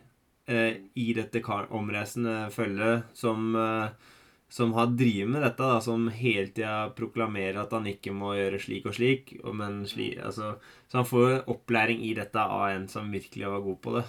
eh, 0.46 0.80
i 0.94 1.12
dette 1.18 1.42
omreisende 1.70 2.46
følget 2.54 3.10
som 3.18 3.54
eh, 3.58 4.10
som 4.52 4.74
har 4.76 4.90
drevet 4.92 5.30
med 5.32 5.40
dette, 5.40 5.64
da, 5.64 5.78
som 5.80 6.10
hele 6.12 6.50
tida 6.52 6.90
proklamerer 6.92 7.56
at 7.62 7.70
han 7.72 7.86
ikke 7.88 8.12
må 8.12 8.34
gjøre 8.36 8.58
slik 8.60 8.84
og 8.90 8.98
slik. 8.98 9.30
Og 9.40 9.54
men 9.56 9.78
sli, 9.88 10.10
altså, 10.20 10.50
så 10.92 10.98
han 11.00 11.08
får 11.08 11.22
jo 11.30 11.38
opplæring 11.54 12.02
i 12.04 12.10
dette 12.18 12.42
av 12.42 12.66
en 12.68 12.84
som 12.92 13.08
virkelig 13.14 13.48
var 13.48 13.62
god 13.64 13.78
på 13.86 13.94
det. 13.96 14.02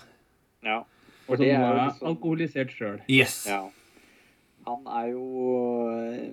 Ja. 0.68 0.82
Og 1.32 1.39
det 1.39 1.48
er 1.53 1.63
jo 1.63 1.77
liksom 1.77 2.10
alkoholisert 2.12 2.75
sjøl. 2.75 3.00
Yes! 3.08 3.38
Ja. 3.48 3.62
Han 4.68 4.92
er 5.00 5.08
jo 5.13 5.24
eh, 5.94 6.27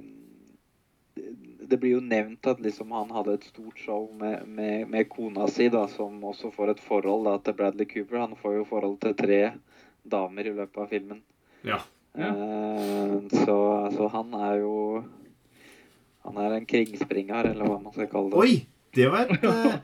Det 1.71 1.79
blir 1.79 1.97
jo 1.97 2.03
nevnt 2.03 2.47
at 2.51 2.61
liksom 2.63 2.91
han 2.97 3.13
hadde 3.15 3.37
et 3.39 3.47
stort 3.47 3.79
show 3.79 4.09
med, 4.19 4.43
med, 4.49 4.89
med 4.91 5.09
kona 5.13 5.47
si, 5.51 5.69
da, 5.73 5.85
som 5.91 6.19
også 6.27 6.51
får 6.55 6.75
et 6.75 6.83
forhold 6.83 7.29
da, 7.29 7.37
til 7.45 7.57
Bradley 7.59 7.89
Cooper. 7.91 8.25
Han 8.25 8.37
får 8.41 8.59
jo 8.59 8.67
forhold 8.69 8.99
til 9.05 9.15
tre 9.19 9.41
damer 10.03 10.51
i 10.51 10.55
løpet 10.57 10.83
av 10.83 10.91
filmen. 10.91 11.23
Ja. 11.67 11.79
Ja. 12.19 12.33
Eh, 12.35 13.17
så, 13.45 13.57
så 13.95 14.09
han 14.11 14.33
er 14.35 14.57
jo 14.65 15.05
Han 16.27 16.37
er 16.43 16.57
en 16.57 16.67
kringspringer, 16.67 17.53
eller 17.53 17.65
hva 17.65 17.79
man 17.81 17.95
skal 17.95 18.11
kalle 18.11 18.33
det. 18.33 18.41
Oi! 18.43 18.67
Det 18.97 19.07
var 19.09 19.31
et 19.31 19.45
eh, 19.47 19.77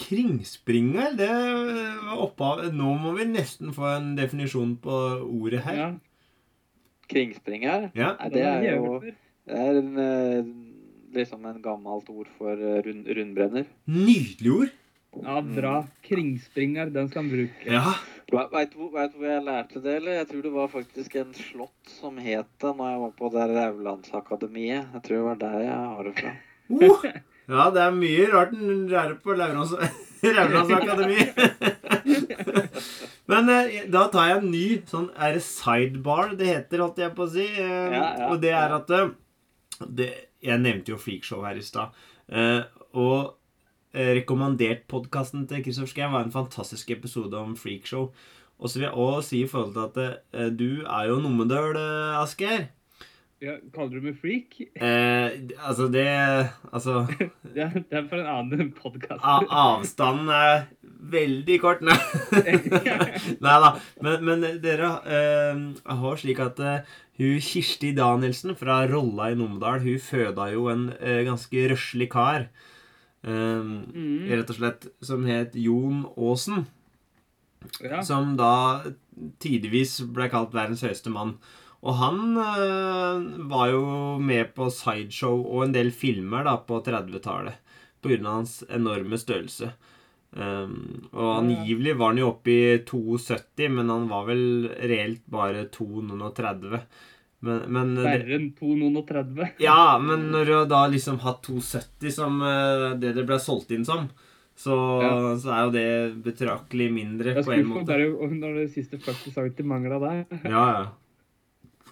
kringspringer. 0.00 1.12
Det 1.18 1.28
var 1.28 2.24
opphav 2.24 2.64
Nå 2.74 2.96
må 2.98 3.12
vi 3.18 3.28
nesten 3.28 3.74
få 3.76 3.86
en 3.92 4.14
definisjon 4.18 4.74
på 4.82 4.96
ordet 5.28 5.62
her. 5.68 5.78
Ja, 5.78 5.92
Kringspringer? 7.04 7.90
Ja. 7.94 8.14
Nei, 8.18 8.30
det 8.32 8.40
det 8.40 8.70
er 8.72 8.76
jo. 8.78 9.00
Det 9.44 9.58
er 9.60 9.78
en, 9.78 9.90
eh, 10.00 10.46
liksom 11.14 11.44
en 11.48 11.60
gammelt 11.64 12.08
ord 12.12 12.30
for 12.38 12.52
eh, 12.58 12.80
rund, 12.86 13.06
rundbrenner. 13.18 13.68
Nydelig 13.90 14.52
ord. 14.58 14.72
Ja, 15.22 15.36
bra. 15.46 15.74
Kringspringer, 16.02 16.88
den 16.90 17.06
skal 17.08 17.22
han 17.22 17.30
bruke. 17.30 17.68
Ja. 17.70 17.92
Veit 18.50 18.72
du 18.72 18.80
hvor 18.80 18.90
hvor 18.96 19.28
jeg 19.28 19.44
lærte 19.46 19.78
det, 19.84 19.92
eller? 20.00 20.16
Jeg 20.18 20.26
tror 20.30 20.42
det 20.42 20.52
var 20.56 20.72
faktisk 20.72 21.14
en 21.20 21.30
slott 21.38 21.92
som 22.00 22.16
het 22.18 22.48
det 22.64 22.72
når 22.74 22.90
jeg 22.90 23.02
var 23.04 23.12
på 23.20 23.30
det 23.36 23.44
Raulandsakademiet. 23.52 24.88
Jeg 24.96 25.02
tror 25.06 25.16
det 25.20 25.28
var 25.28 25.38
der 25.44 25.58
jeg 25.68 25.78
har 25.92 26.08
det 26.08 26.14
fra. 26.18 26.32
Oh, 26.74 27.04
ja, 27.54 27.64
det 27.76 27.82
er 27.84 27.94
mye 28.00 28.26
rart 28.32 28.54
en 28.56 28.86
lærer 28.90 29.14
på 29.22 29.36
Raulandsakademiet. 29.38 31.30
Men 33.30 33.48
eh, 33.48 33.84
da 33.92 34.06
tar 34.12 34.26
jeg 34.28 34.40
en 34.42 34.50
ny 34.52 34.64
sånn 34.88 35.06
Er 35.16 35.36
det 35.38 35.44
sidebar 35.46 36.34
det 36.36 36.48
heter, 36.50 36.82
holdt 36.84 36.98
jeg 37.00 37.14
på 37.16 37.24
å 37.24 37.30
si? 37.32 37.46
Eh, 37.46 37.94
Ja, 37.94 38.02
ja, 38.18 38.26
og 38.32 38.42
det 38.42 38.50
er 38.56 38.74
at 38.76 38.90
eh, 38.92 39.12
det, 39.88 40.10
Jeg 40.42 40.60
nevnte 40.62 40.94
jo 40.94 41.00
Freakshow 41.00 41.44
her 41.46 41.58
i 41.58 41.64
stad. 41.64 41.96
Eh, 42.28 42.62
og 42.92 43.34
eh, 43.94 44.14
rekommandert-podkasten 44.20 45.48
til 45.50 45.64
Kristoffer 45.64 45.92
Schou 45.92 46.12
var 46.14 46.24
en 46.24 46.34
fantastisk 46.34 46.90
episode 46.94 47.36
om 47.38 47.56
freakshow. 47.56 48.10
Og 48.58 48.70
så 48.70 48.78
vil 48.78 48.86
jeg 48.86 48.94
også 48.94 49.28
si 49.28 49.42
i 49.42 49.50
forhold 49.50 49.74
til 49.74 49.84
at 49.88 50.22
eh, 50.32 50.50
du 50.54 50.84
er 50.86 51.10
jo 51.10 51.20
Numedøl, 51.20 51.76
Asgeir. 52.20 52.68
Ja, 53.44 53.58
kaller 53.74 53.98
du 53.98 54.04
meg 54.06 54.14
freak? 54.16 54.54
Eh, 54.62 55.34
altså, 55.58 55.88
det 55.92 56.06
Altså 56.72 57.02
Ja, 57.58 57.66
det 57.74 57.92
er 57.92 58.06
for 58.08 58.22
en 58.22 58.30
annen 58.30 58.70
podkast. 58.72 59.20
Avstanden 59.20 60.30
er 60.32 60.64
veldig 61.12 61.58
kort. 61.60 61.82
Nei, 61.84 61.96
Nei 63.44 63.56
da. 63.66 63.72
Men, 64.06 64.24
men 64.24 64.46
dere 64.64 64.94
eh, 65.04 65.60
har 66.00 66.22
slik 66.22 66.40
at 66.40 66.62
eh, 66.64 66.94
hun 67.18 67.40
Kirsti 67.42 67.92
Danielsen 67.94 68.56
fra 68.58 68.82
Rolla 68.90 69.30
i 69.30 69.36
Numedal 69.38 69.82
hun 69.84 70.00
føda 70.02 70.48
jo 70.52 70.68
en 70.72 70.88
eh, 70.98 71.22
ganske 71.28 71.68
røslig 71.70 72.10
kar. 72.12 72.48
Um, 73.24 73.86
Mm. 73.94 74.26
Rett 74.28 74.50
og 74.52 74.56
slett 74.58 74.88
som 75.00 75.24
het 75.24 75.54
Jon 75.56 76.04
Aasen. 76.18 76.66
Ja. 77.80 78.02
Som 78.04 78.34
da 78.36 78.82
tidvis 79.40 79.96
ble 80.12 80.28
kalt 80.28 80.52
verdens 80.52 80.82
høyeste 80.84 81.12
mann. 81.12 81.38
Og 81.84 81.96
han 82.00 82.36
eh, 82.40 83.24
var 83.48 83.70
jo 83.72 83.84
med 84.20 84.52
på 84.56 84.68
sideshow 84.72 85.40
og 85.44 85.66
en 85.66 85.74
del 85.76 85.92
filmer 85.92 86.44
da 86.44 86.56
på 86.60 86.80
30-tallet 86.84 87.60
pga. 88.04 88.20
hans 88.24 88.62
enorme 88.68 89.16
størrelse. 89.20 89.72
Um, 90.34 91.04
og 91.14 91.28
angivelig 91.44 91.92
var 91.98 92.10
han 92.10 92.18
jo 92.18 92.32
oppe 92.32 92.50
i 92.50 92.78
72, 92.82 93.68
men 93.70 93.90
han 93.92 94.08
var 94.10 94.24
vel 94.26 94.40
reelt 94.90 95.22
bare 95.30 95.66
230. 95.70 96.80
Men, 97.44 97.60
men 97.76 97.92
Verre 98.00 98.38
enn 98.38 98.48
230. 98.58 99.52
Ja, 99.62 99.98
men 100.02 100.30
når 100.32 100.48
du 100.48 100.54
da 100.72 100.80
liksom 100.90 101.20
hatt 101.22 101.42
270 101.46 102.10
som 102.16 102.40
eh, 102.42 102.94
det 102.98 103.12
det 103.18 103.26
ble 103.28 103.38
solgt 103.38 103.70
inn 103.76 103.84
som, 103.86 104.08
så, 104.56 104.74
Ja. 105.04 105.12
så 105.42 105.52
er 105.54 105.62
jo 105.66 105.72
det 105.74 105.86
betraktelig 106.24 106.90
mindre 106.94 107.34
på 107.36 107.42
en 107.42 107.44
skulle 107.44 107.70
måte. 107.70 107.86
bare 107.92 108.10
og 108.14 108.34
når 108.38 108.58
det 108.62 108.68
siste 108.74 108.98
40 109.02 109.34
cm 109.36 109.66
mangla 109.70 109.98
der. 110.02 110.20
Ja, 110.48 110.66
ja. 110.80 110.84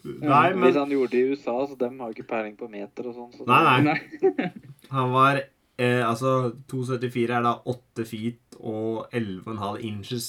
Nei, 0.03 0.49
Hvis 0.59 0.75
han 0.81 0.91
gjorde 0.91 1.13
det 1.15 1.21
i 1.21 1.31
USA, 1.31 1.53
så 1.71 1.77
dem 1.79 2.01
har 2.03 2.11
jo 2.11 2.17
ikke 2.17 2.27
peiling 2.33 2.57
på 2.59 2.67
meter 2.71 3.07
og 3.07 3.15
sånn. 3.15 3.35
Så 3.37 3.45
Nei, 3.47 3.61
nei. 3.87 3.95
Nei. 4.25 4.49
han 4.91 5.13
var 5.15 5.45
eh, 5.79 6.03
Altså, 6.07 6.53
274 6.71 7.37
er 7.39 7.47
da 7.47 7.57
8 7.73 8.07
feet 8.09 8.59
og 8.61 9.09
11,5 9.13 9.81
inches. 9.89 10.29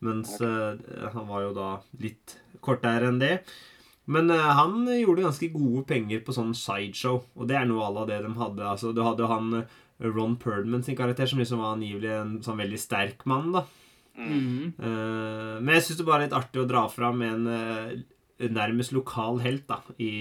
Mens 0.00 0.36
eh, 0.40 0.78
han 1.12 1.28
var 1.28 1.44
jo 1.44 1.52
da 1.56 1.70
litt 2.00 2.38
kortere 2.64 3.10
enn 3.10 3.20
det. 3.20 3.34
Men 4.10 4.30
eh, 4.32 4.50
han 4.60 4.86
gjorde 4.88 5.26
ganske 5.26 5.50
gode 5.54 5.84
penger 5.90 6.22
på 6.26 6.34
sånn 6.34 6.54
sideshow, 6.56 7.22
og 7.36 7.50
det 7.50 7.58
er 7.60 7.68
noe 7.68 7.84
à 7.86 7.92
la 7.94 8.06
det 8.08 8.22
de 8.24 8.32
hadde. 8.38 8.64
Altså, 8.66 8.94
du 8.96 9.04
hadde 9.06 9.26
jo 9.26 9.30
han 9.30 9.52
eh, 9.60 9.76
Ron 10.08 10.38
Perdman 10.40 10.82
sin 10.86 10.96
karakter, 10.98 11.28
som 11.28 11.42
liksom 11.42 11.60
var 11.62 11.76
angivelig 11.76 12.14
en 12.16 12.32
sånn 12.44 12.58
veldig 12.60 12.80
sterk 12.80 13.26
mann, 13.30 13.52
da. 13.58 13.66
Mhm. 14.20 14.72
Eh, 14.76 15.60
men 15.60 15.74
jeg 15.76 15.86
syns 15.86 16.00
det 16.00 16.08
var 16.08 16.24
litt 16.24 16.34
artig 16.36 16.62
å 16.62 16.68
dra 16.68 16.86
fram 16.92 17.22
en 17.24 17.46
eh, 17.54 17.92
nærmest 18.48 18.94
lokal 18.96 19.40
helt, 19.44 19.66
da, 19.68 19.80
i 20.00 20.12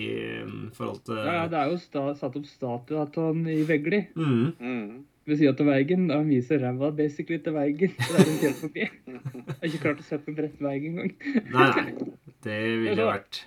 mm, 0.43 0.71
forhold 0.75 0.99
til 1.07 1.21
Ja, 1.21 1.38
ja, 1.41 1.45
det 1.51 1.59
er 1.59 1.71
jo 1.71 1.79
sta 1.79 2.03
satt 2.19 2.35
opp 2.35 2.49
statue 2.49 2.99
av 2.99 3.15
han 3.15 3.45
i 3.47 3.61
Vegli 3.67 4.01
mm. 4.15 4.43
Mm. 4.59 4.99
ved 5.29 5.39
sida 5.39 5.53
av 5.55 5.71
veien. 5.71 6.09
Han 6.11 6.27
viser 6.27 6.59
ræva 6.63 6.91
basically 6.95 7.39
til 7.43 7.55
veien. 7.55 7.95
Så 7.95 8.11
det 8.11 8.19
er 8.19 8.31
en 8.33 8.39
kjent 8.43 8.61
forbi. 8.65 8.88
Jeg 9.07 9.55
har 9.55 9.69
ikke 9.69 9.83
klart 9.85 10.03
å 10.03 10.07
sette 10.09 10.27
den 10.27 10.38
på 10.38 10.45
rett 10.47 10.63
vei 10.67 10.75
engang. 10.79 11.13
Nei, 11.53 11.69
nei. 11.79 12.09
Det 12.43 12.59
ville 12.85 13.03
vært 13.03 13.41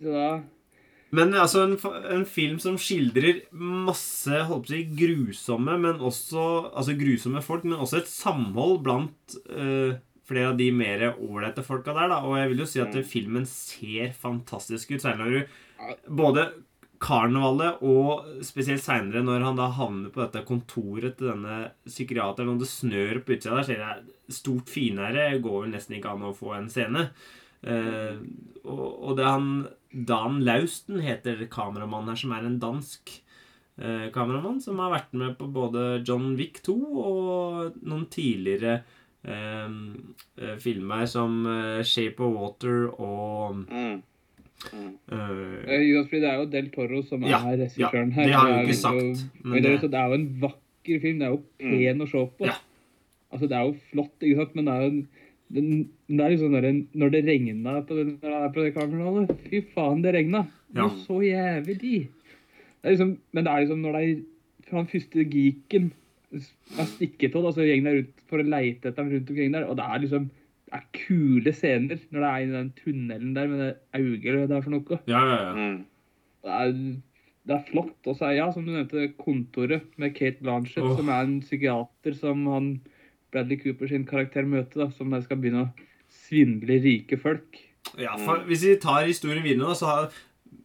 Så 0.00 0.14
da 0.14 0.28
Men 1.12 1.34
altså, 1.34 1.64
en, 1.66 1.74
en 2.14 2.22
film 2.28 2.60
som 2.62 2.78
skildrer 2.80 3.42
masse 3.50 4.44
holdt 4.46 4.68
på 4.68 4.70
å 4.70 4.76
si, 4.76 4.84
grusomme, 5.00 5.74
men 5.82 5.98
også 5.98 6.44
altså 6.70 6.94
grusomme 7.00 7.42
folk, 7.42 7.66
men 7.66 7.80
også 7.80 7.98
et 7.98 8.12
samhold 8.12 8.78
blant 8.86 9.40
eh, 9.50 9.98
flere 10.30 10.52
av 10.52 10.58
de 10.58 10.70
mer 10.74 11.10
ålreite 11.12 11.64
folka 11.66 11.94
der. 11.96 12.08
da, 12.12 12.22
Og 12.24 12.38
jeg 12.38 12.50
vil 12.52 12.64
jo 12.64 12.70
si 12.70 12.80
at 12.80 12.94
Mm. 12.94 13.04
filmen 13.04 13.46
ser 13.46 14.12
fantastisk 14.14 14.92
ut, 14.92 15.02
særlig 15.02 15.18
når 15.18 15.30
du 15.30 15.46
Både 16.08 16.52
karnevalet 17.00 17.80
og 17.80 18.26
spesielt 18.44 18.82
seinere, 18.84 19.22
når 19.24 19.42
han 19.46 19.56
da 19.56 19.70
havner 19.72 20.12
på 20.12 20.20
dette 20.20 20.44
kontoret 20.44 21.16
til 21.16 21.30
denne 21.30 21.70
psykiateren, 21.86 22.50
og 22.52 22.60
det 22.60 22.68
snør 22.68 23.22
på 23.24 23.38
utsida 23.38 23.56
der, 23.56 23.64
ser 23.64 23.80
jeg 23.80 24.02
stort 24.28 24.68
finere 24.68 25.40
går 25.40 25.62
vel 25.64 25.72
nesten 25.72 25.96
ikke 25.96 26.12
an 26.12 26.28
å 26.28 26.36
få 26.36 26.52
en 26.58 26.68
scene. 26.68 27.08
Uh, 27.64 28.20
og, 28.64 28.86
og 29.10 29.16
det 29.16 29.24
er 29.24 29.34
han 29.34 29.50
Dan 29.92 30.38
Lausten 30.46 31.00
heter 31.04 31.40
kameramannen 31.50 32.12
her, 32.12 32.20
som 32.20 32.32
er 32.36 32.46
en 32.46 32.60
dansk 32.62 33.10
uh, 33.80 34.06
kameramann 34.14 34.60
som 34.62 34.78
har 34.80 34.92
vært 34.94 35.16
med 35.18 35.34
på 35.40 35.48
både 35.52 36.02
John 36.06 36.34
Wick 36.38 36.62
2 36.66 36.76
og 37.02 37.80
noen 37.82 38.06
tidligere 38.12 38.76
eh, 38.76 38.80
eh, 38.80 38.99
filmer 40.58 41.06
som 41.06 41.46
eh, 41.46 41.82
Shape 41.84 42.20
of 42.24 42.34
Water 42.38 42.86
og 43.00 43.56
Mm. 43.70 44.02
Mm. 44.72 44.94
eh, 45.12 45.74
Eh, 45.74 45.82
Jonas, 45.90 46.10
Det 46.10 46.24
er 46.24 46.36
jo 46.38 46.44
Del 46.50 46.70
Toro 46.70 47.02
som 47.02 47.22
Ja, 47.22 47.38
er 47.48 47.56
regissøren 47.56 48.12
her. 48.12 48.24
det 48.26 48.34
har 48.34 48.48
jeg 48.48 48.56
jo 48.56 48.60
er 48.60 48.66
ikke 48.66 48.74
sagt, 48.74 48.94
men 49.44 49.52
Men 49.52 49.62
det, 49.62 49.80
det- 49.80 49.90
det 49.90 49.94
er 50.00 50.06
jo 50.08 50.14
en 50.14 50.40
vakker 50.40 51.00
film. 51.00 51.18
Det 51.18 51.26
er 51.26 51.30
jo 51.30 51.42
pen 51.58 52.00
å 52.00 52.06
se 52.10 52.26
på. 52.38 52.44
Ja. 52.46 52.52
Altså, 53.32 53.48
Det 53.48 53.52
er 53.56 53.64
jo 53.64 53.76
flott, 53.92 54.20
ikke 54.20 54.36
sant? 54.36 54.54
men 54.56 54.64
det 54.64 54.74
er 54.74 54.82
jo 54.82 55.06
den, 55.52 55.90
det 56.08 56.20
er 56.20 56.30
liksom 56.30 56.52
der, 56.52 56.84
Når 56.94 57.10
det 57.10 57.24
regna 57.26 57.80
på, 57.82 57.94
den- 57.96 58.18
når 58.22 58.28
det 58.30 58.42
er 58.42 58.52
på 58.52 58.64
det 58.64 58.74
kameraet 58.74 59.38
Fy 59.50 59.60
faen, 59.74 60.02
det 60.02 60.14
regna! 60.14 60.46
Ja. 60.74 60.88
Så 60.88 61.20
jævlig. 61.20 62.08
Det 62.82 62.84
er 62.84 62.90
liksom, 62.90 63.18
men 63.32 63.44
det 63.44 63.52
er 63.52 63.60
liksom 63.60 63.82
når 63.82 63.92
det 63.92 64.18
er 64.70 64.76
han 64.76 64.86
første 64.86 65.24
geeken 65.30 65.92
er 66.30 66.90
stikket 66.94 67.34
av, 67.34 67.48
altså 67.50 67.66
gjengen 67.66 67.90
er 67.90 67.98
rundt 68.00 68.22
for 68.30 68.42
å 68.42 68.46
leite 68.46 68.90
etter 68.90 69.02
dem 69.02 69.14
rundt 69.14 69.32
omkring 69.32 69.54
der, 69.56 69.66
og 69.66 69.78
det 69.78 69.86
er 69.86 70.04
liksom 70.04 70.28
det 70.70 70.78
er 70.78 70.90
kule 70.94 71.52
scener 71.54 71.98
når 72.14 72.22
det 72.22 72.30
er 72.30 72.42
i 72.42 72.50
den 72.52 72.68
tunnelen 72.78 73.30
der 73.34 73.48
med 73.50 73.62
det 73.64 73.70
øyet 73.98 74.26
eller 74.26 74.36
hva 74.38 74.50
det 74.50 74.56
er 74.56 74.66
for 74.66 74.74
noe. 74.76 74.98
Ja, 75.10 75.22
ja, 75.26 75.38
ja. 75.48 75.54
Mm. 75.56 75.80
Det 76.46 76.52
er, 76.56 76.76
det 77.50 77.56
er 77.56 77.64
flott. 77.72 77.96
Og 78.06 78.14
så 78.16 78.28
er 78.28 78.36
ja, 78.36 78.46
som 78.54 78.68
du 78.68 78.70
nevnte, 78.70 79.08
Kontoret 79.18 79.88
med 79.98 80.14
Kate 80.14 80.38
Blanchett, 80.38 80.86
oh. 80.86 80.94
som 80.98 81.10
er 81.10 81.26
en 81.26 81.40
psykiater 81.42 82.14
som 82.20 82.46
han 82.52 82.70
Bradley 83.34 83.58
Cooper 83.58 83.90
sin 83.90 84.06
karakter 84.06 84.46
møter, 84.46 84.84
da, 84.84 84.88
som 84.94 85.10
der 85.10 85.26
skal 85.26 85.42
begynne 85.42 85.66
å 85.66 85.90
svindle 86.10 86.78
rike 86.84 87.18
folk. 87.20 87.58
ja 87.98 88.14
for 88.20 88.44
hvis 88.46 88.62
vi 88.66 88.78
tar 88.82 89.08
historien 89.08 89.42
videre 89.42 89.70
da, 89.70 89.76
så 89.78 89.90
har 89.90 90.08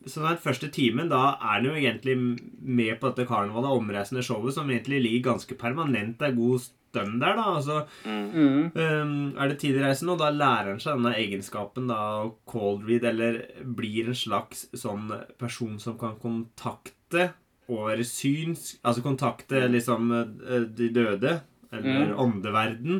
så 0.05 0.21
den 0.25 0.37
første 0.41 0.69
timen, 0.73 1.09
da 1.09 1.35
er 1.35 1.51
han 1.57 1.65
jo 1.67 1.75
egentlig 1.75 2.15
med 2.61 2.99
på 2.99 3.09
dette 3.11 3.25
karnevalet, 3.29 3.73
omreisende 3.79 4.23
showet, 4.25 4.53
som 4.53 4.69
egentlig 4.69 5.01
ligger 5.01 5.31
ganske 5.31 5.57
permanent 5.57 6.21
er 6.21 6.35
god 6.37 6.59
stund 6.61 7.19
der, 7.21 7.35
da. 7.35 7.45
Altså, 7.57 7.85
Mm. 8.05 8.27
Mm. 8.31 8.71
um, 8.75 9.37
er 9.37 9.49
det 9.49 9.57
tidsreisen, 9.59 10.09
og 10.13 10.19
da 10.21 10.29
lærer 10.31 10.69
han 10.75 10.79
seg 10.79 10.95
denne 10.99 11.15
egenskapen, 11.17 11.87
da, 11.89 12.29
cold 12.45 12.85
read, 12.87 13.03
eller 13.03 13.41
blir 13.63 14.07
en 14.07 14.15
slags 14.15 14.67
sånn 14.77 15.09
person 15.41 15.79
som 15.79 15.97
kan 15.97 16.15
kontakte 16.21 17.33
over 17.67 17.97
syns 18.05 18.75
Altså 18.85 19.01
kontakte 19.01 19.63
liksom 19.73 20.11
eh, 20.13 20.65
de 20.69 20.89
døde, 20.93 21.39
eller 21.73 22.11
mm. 22.13 22.17
åndeverden. 22.21 22.99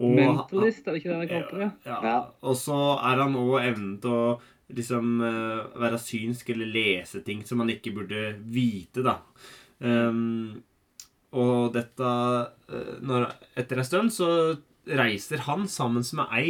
Og 0.00 0.10
Mentalist, 0.16 0.86
er 0.86 0.92
det 0.94 1.00
ikke 1.02 1.10
det 1.14 1.20
de 1.20 1.30
kalte 1.34 1.58
det? 1.60 1.70
ja. 1.86 1.98
Ja. 2.02 2.16
Og 2.42 2.56
så 2.58 2.78
er 2.98 3.20
han 3.22 3.36
òg 3.38 3.58
evnen 3.62 3.98
til 4.02 4.10
å 4.10 4.24
liksom 4.76 5.18
eh, 5.24 5.80
være 5.80 6.00
synsk 6.02 6.52
eller 6.54 6.70
lese 6.70 7.22
ting 7.26 7.42
som 7.46 7.60
man 7.62 7.72
ikke 7.72 7.94
burde 7.96 8.30
vite, 8.52 9.04
da. 9.06 9.18
Um, 9.84 10.62
og 11.34 11.74
dette 11.74 12.10
eh, 12.70 12.94
når, 13.02 13.26
Etter 13.58 13.80
en 13.80 13.88
stund 13.88 14.14
så 14.14 14.28
reiser 14.84 15.42
han 15.48 15.66
sammen 15.70 16.04
med 16.14 16.34
ei 16.38 16.48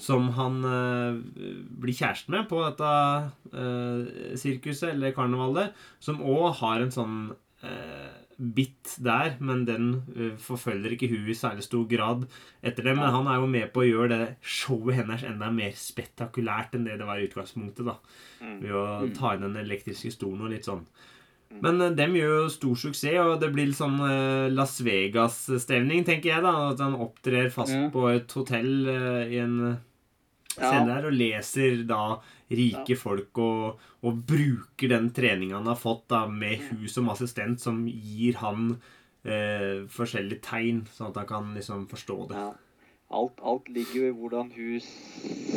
som 0.00 0.30
han 0.32 0.62
uh, 0.64 1.18
blir 1.82 1.92
kjæreste 1.92 2.32
med 2.32 2.46
på 2.48 2.62
dette 2.64 2.92
uh, 3.52 4.36
sirkuset 4.40 4.94
eller 4.94 5.12
karnevalet, 5.12 5.76
som 6.00 6.22
òg 6.24 6.54
har 6.62 6.80
en 6.80 6.94
sånn 6.94 7.18
eh, 7.66 8.19
bit 8.40 8.94
der, 9.04 9.34
men 9.40 9.66
den 9.68 10.02
eh, 10.16 10.30
forfølger 10.40 10.94
ikke 10.96 11.08
hun 11.12 11.28
i 11.28 11.34
særlig 11.36 11.62
stor 11.66 11.84
grad 11.90 12.24
etter 12.64 12.82
det. 12.88 12.96
Men 12.96 13.12
han 13.12 13.26
er 13.28 13.36
jo 13.42 13.46
med 13.46 13.72
på 13.74 13.82
å 13.84 13.88
gjøre 13.90 14.08
det 14.08 14.36
showet 14.40 14.94
hennes 14.96 15.22
enda 15.28 15.50
mer 15.52 15.72
spektakulært 15.76 16.72
enn 16.74 16.84
det 16.88 16.96
det 16.98 17.06
var 17.06 17.20
i 17.20 17.28
utgangspunktet. 17.28 17.84
da 17.84 17.96
Mm. 18.40 18.60
Ved 18.62 18.70
å 18.72 19.02
Mm. 19.04 19.14
ta 19.18 19.34
inn 19.34 19.42
den 19.42 19.56
elektriske 19.60 20.10
stolen 20.12 20.40
og 20.46 20.50
litt 20.50 20.64
sånn. 20.64 20.86
Men 21.60 21.80
eh, 21.82 21.90
dem 21.90 22.14
gjør 22.14 22.42
jo 22.44 22.48
stor 22.48 22.74
suksess, 22.76 23.18
og 23.20 23.40
det 23.40 23.52
blir 23.52 23.66
litt 23.66 23.76
sånn 23.76 24.00
eh, 24.00 24.48
Las 24.54 24.80
Vegas-stevning, 24.80 26.04
tenker 26.06 26.30
jeg. 26.30 26.42
da 26.42 26.70
At 26.70 26.78
han 26.80 26.94
opptrer 26.94 27.50
fast 27.52 27.72
Ja. 27.74 27.90
på 27.90 28.08
et 28.14 28.32
hotell 28.32 28.88
i 29.28 29.36
en 29.38 29.78
scene 30.60 30.86
Ja. 30.88 30.94
der 31.00 31.06
og 31.08 31.12
leser 31.16 31.82
da 31.88 32.00
rike 32.50 32.96
folk 32.98 33.38
og, 33.38 33.78
og 34.02 34.22
bruker 34.26 34.88
den 34.88 35.10
treninga 35.14 35.56
han 35.58 35.66
har 35.70 35.76
fått 35.78 36.08
da 36.08 36.26
med 36.28 36.58
hun 36.70 36.88
som 36.88 37.08
assistent, 37.12 37.60
som 37.60 37.84
gir 37.86 38.34
han 38.42 38.80
eh, 39.24 39.86
forskjellige 39.88 40.40
tegn, 40.42 40.86
sånn 40.94 41.10
at 41.12 41.16
han 41.22 41.26
kan 41.26 41.54
liksom 41.54 41.86
forstå 41.90 42.18
det. 42.30 42.36
Ja. 42.40 42.50
Alt, 43.10 43.40
alt 43.42 43.68
ligger 43.68 43.94
jo 43.96 44.08
i 44.08 44.14
hvordan 44.14 44.52
hun 44.54 44.80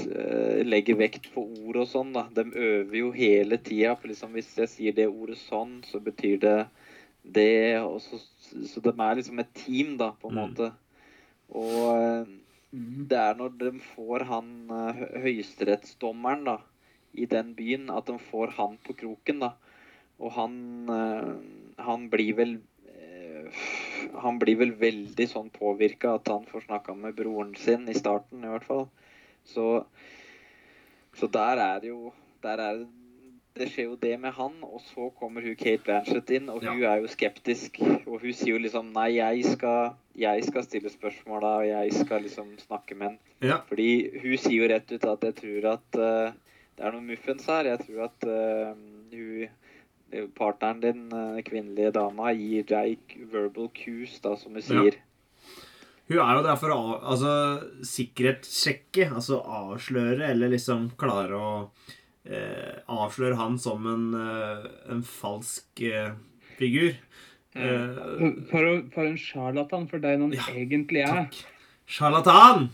eh, 0.09 0.63
legger 0.65 0.97
vekt 0.97 1.27
på 1.35 1.43
ord 1.67 1.77
og 1.83 1.87
sånn. 1.87 2.13
da. 2.15 2.23
De 2.33 2.45
øver 2.49 2.97
jo 2.97 3.11
hele 3.13 3.57
tida. 3.61 3.95
liksom 4.03 4.33
Hvis 4.33 4.55
jeg 4.57 4.69
sier 4.71 4.95
det 4.97 5.05
ordet 5.07 5.37
sånn, 5.37 5.83
så 5.85 6.01
betyr 6.01 6.39
det 6.41 6.55
det. 7.23 7.77
Så, 8.01 8.19
så 8.67 8.81
de 8.83 8.89
er 8.97 9.15
liksom 9.19 9.39
et 9.39 9.53
team, 9.53 9.97
da, 9.97 10.11
på 10.19 10.31
en 10.31 10.35
Mm. 10.35 10.49
måte. 10.49 10.71
Og 11.53 11.77
eh, 11.93 12.25
Mm. 12.73 13.05
det 13.09 13.17
er 13.21 13.35
når 13.37 13.57
de 13.61 13.71
får 13.93 14.25
han 14.25 14.47
eh, 14.73 15.01
høyesterettsdommeren 15.23 16.47
da, 16.47 16.57
i 17.13 17.27
den 17.29 17.51
byen, 17.57 17.91
at 17.93 18.07
de 18.09 18.17
får 18.31 18.55
han 18.57 18.79
på 18.81 18.95
kroken. 18.97 19.43
da. 19.45 19.51
Og 20.17 20.33
han, 20.33 20.55
eh, 20.89 21.83
han 21.85 22.07
blir 22.09 22.33
vel 22.37 22.55
eh, 22.89 23.61
Han 24.23 24.39
blir 24.41 24.57
vel 24.57 24.73
veldig 24.77 25.27
sånn 25.29 25.49
påvirka 25.53 26.15
at 26.17 26.29
han 26.33 26.45
får 26.49 26.65
snakka 26.65 26.95
med 26.97 27.15
broren 27.17 27.53
sin 27.55 27.87
i 27.89 27.97
starten, 27.97 28.43
i 28.43 28.51
hvert 28.51 28.65
fall. 28.65 28.87
Så, 29.45 29.85
så 31.13 31.29
der 31.29 31.61
er 31.61 31.79
det 31.83 31.93
jo 31.93 32.13
der 32.43 32.59
er 32.59 32.81
det, 32.81 32.87
det 33.53 33.67
skjer 33.69 33.85
jo 33.91 33.97
det 34.01 34.15
med 34.21 34.33
han, 34.33 34.55
og 34.65 34.81
så 34.81 35.09
kommer 35.19 35.45
hun 35.45 35.55
Kate 35.59 35.83
Blanchett 35.85 36.31
inn, 36.33 36.49
og 36.49 36.63
hun 36.65 36.81
er 36.81 37.03
jo 37.03 37.09
skeptisk. 37.11 37.77
Og 38.07 38.23
hun 38.23 38.33
sier 38.33 38.55
jo 38.55 38.61
liksom 38.63 38.89
Nei, 38.95 39.11
jeg 39.19 39.43
skal, 39.45 39.93
jeg 40.17 40.45
skal 40.47 40.65
stille 40.65 40.89
spørsmåla, 40.89 41.51
og 41.61 41.67
jeg 41.69 41.93
skal 41.99 42.25
liksom 42.25 42.55
snakke 42.63 42.97
med 42.97 43.11
han. 43.11 43.19
Ja. 43.45 43.59
Fordi 43.69 43.89
hun 44.23 44.33
sier 44.41 44.57
jo 44.63 44.71
rett 44.73 44.89
ut 44.95 45.05
at 45.11 45.27
jeg 45.29 45.37
tror 45.41 45.69
at 45.75 45.99
uh, 46.01 46.57
det 46.73 46.87
er 46.87 46.95
noe 46.95 47.05
muffens 47.05 47.45
her. 47.51 47.69
Jeg 47.75 47.85
tror 47.85 48.07
at 48.07 48.25
uh, 48.25 48.73
hun 49.13 50.27
partneren 50.37 50.81
din, 50.81 51.07
uh, 51.13 51.39
kvinnelige 51.45 51.93
dama, 51.93 52.33
gir 52.37 52.65
deg 52.69 53.17
verbal 53.33 53.69
cues, 53.77 54.17
da, 54.25 54.35
som 54.37 54.57
hun 54.57 54.63
Ja. 54.65 54.69
sier. 54.69 55.01
Hun 56.09 56.19
er 56.19 56.35
jo 56.35 56.43
der 56.43 56.57
for 56.59 56.73
å 56.73 56.79
altså, 56.99 57.33
sikkerhetssjekke, 57.87 59.13
altså 59.13 59.39
avsløre, 59.45 60.25
eller 60.33 60.51
liksom 60.51 60.89
klare 60.99 61.37
å 61.37 61.51
eh, 62.25 62.75
avsløre 62.87 63.35
han 63.39 63.57
som 63.59 63.85
en, 63.89 64.05
eh, 64.19 64.67
en 64.93 65.01
falsk 65.07 65.81
eh, 65.87 66.13
figur. 66.59 66.93
Eh, 67.55 67.97
For, 68.49 68.69
for 68.93 69.05
en 69.05 69.17
sjarlatan 69.19 69.89
for 69.91 70.01
deg 70.01 70.19
han 70.23 70.31
Ja, 70.33 70.47
egentlig 70.57 71.03
er. 71.05 71.25
takk. 71.25 71.41
Sjarlatan! 71.85 72.69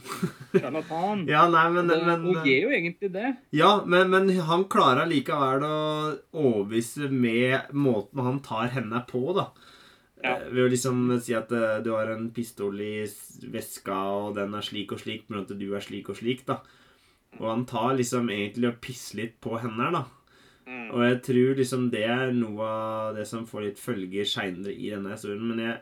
Sjarlatan. 0.54 1.24
Ja, 1.34 1.48
nei, 1.50 1.66
men, 1.74 1.88
men 1.90 2.22
Hun 2.28 2.44
gir 2.46 2.68
jo 2.68 2.70
egentlig 2.70 3.10
det. 3.12 3.32
Ja, 3.58 3.72
men, 3.86 4.10
men 4.14 4.30
han 4.48 4.64
klarer 4.72 5.10
likevel 5.10 5.66
å 5.66 5.80
overbevise 6.32 7.10
med 7.12 7.74
måten 7.74 8.22
han 8.24 8.40
tar 8.46 8.70
henne 8.76 9.02
på, 9.10 9.24
da. 9.36 9.48
Ja. 10.24 10.36
Eh, 10.38 10.46
Ved 10.54 10.66
å 10.68 10.70
liksom 10.72 11.02
si 11.26 11.34
at 11.36 11.50
du 11.50 11.90
har 11.96 12.14
en 12.14 12.30
pistol 12.36 12.80
i 12.86 12.94
veska, 13.52 13.98
og 14.22 14.36
den 14.38 14.54
er 14.56 14.64
slik 14.64 14.94
og 14.96 15.02
slik, 15.02 15.26
men 15.28 15.42
at 15.44 15.52
du 15.58 15.68
er 15.74 15.84
slik 15.84 16.14
og 16.14 16.20
slik, 16.22 16.46
da. 16.48 16.60
Og 17.38 17.46
han 17.46 17.66
tar 17.70 17.94
liksom 18.00 18.32
egentlig 18.34 18.72
og 18.72 18.82
pisser 18.84 19.22
litt 19.22 19.38
på 19.44 19.60
henne, 19.62 19.92
da. 19.94 20.04
Mm. 20.70 20.90
Og 20.94 21.04
jeg 21.06 21.22
tror 21.26 21.62
liksom 21.62 21.88
det 21.94 22.04
er 22.10 22.34
noe 22.36 22.66
av 22.66 23.16
det 23.18 23.26
som 23.30 23.46
får 23.50 23.66
litt 23.68 23.80
følger 23.82 24.28
seinere 24.28 24.74
i 24.74 24.92
denne 24.94 25.16
historien. 25.16 25.46
Men 25.54 25.64
jeg 25.66 25.78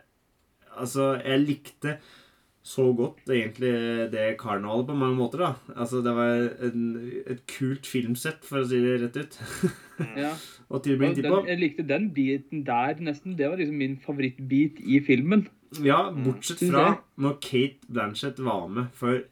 Altså, 0.78 1.16
jeg 1.26 1.42
likte 1.42 1.96
så 2.68 2.84
godt 2.94 3.30
egentlig 3.32 3.72
det 4.12 4.26
karnevalet 4.38 4.86
på 4.90 4.98
mange 5.00 5.16
måter, 5.18 5.42
da. 5.42 5.74
Altså, 5.74 6.04
det 6.06 6.14
var 6.14 6.44
en, 6.68 6.84
et 7.26 7.40
kult 7.50 7.88
filmsett, 7.88 8.44
for 8.46 8.62
å 8.62 8.68
si 8.68 8.82
det 8.84 8.98
rett 9.06 9.18
ut. 9.18 9.38
Ja. 10.20 10.34
Og 10.70 10.84
til 10.84 11.00
Og 11.00 11.16
tid 11.16 11.24
den, 11.24 11.32
på. 11.32 11.40
jeg 11.48 11.62
likte 11.64 11.88
den 11.88 12.10
biten 12.14 12.66
der 12.68 13.00
nesten. 13.02 13.38
Det 13.40 13.48
var 13.50 13.58
liksom 13.58 13.80
min 13.80 13.96
favorittbit 14.04 14.82
i 14.84 15.00
filmen. 15.08 15.48
Ja, 15.84 16.12
bortsett 16.12 16.62
fra 16.68 16.90
når 17.18 17.40
Kate 17.44 17.88
Blanchett 17.90 18.38
var 18.44 18.68
med, 18.70 18.92
for 18.94 19.24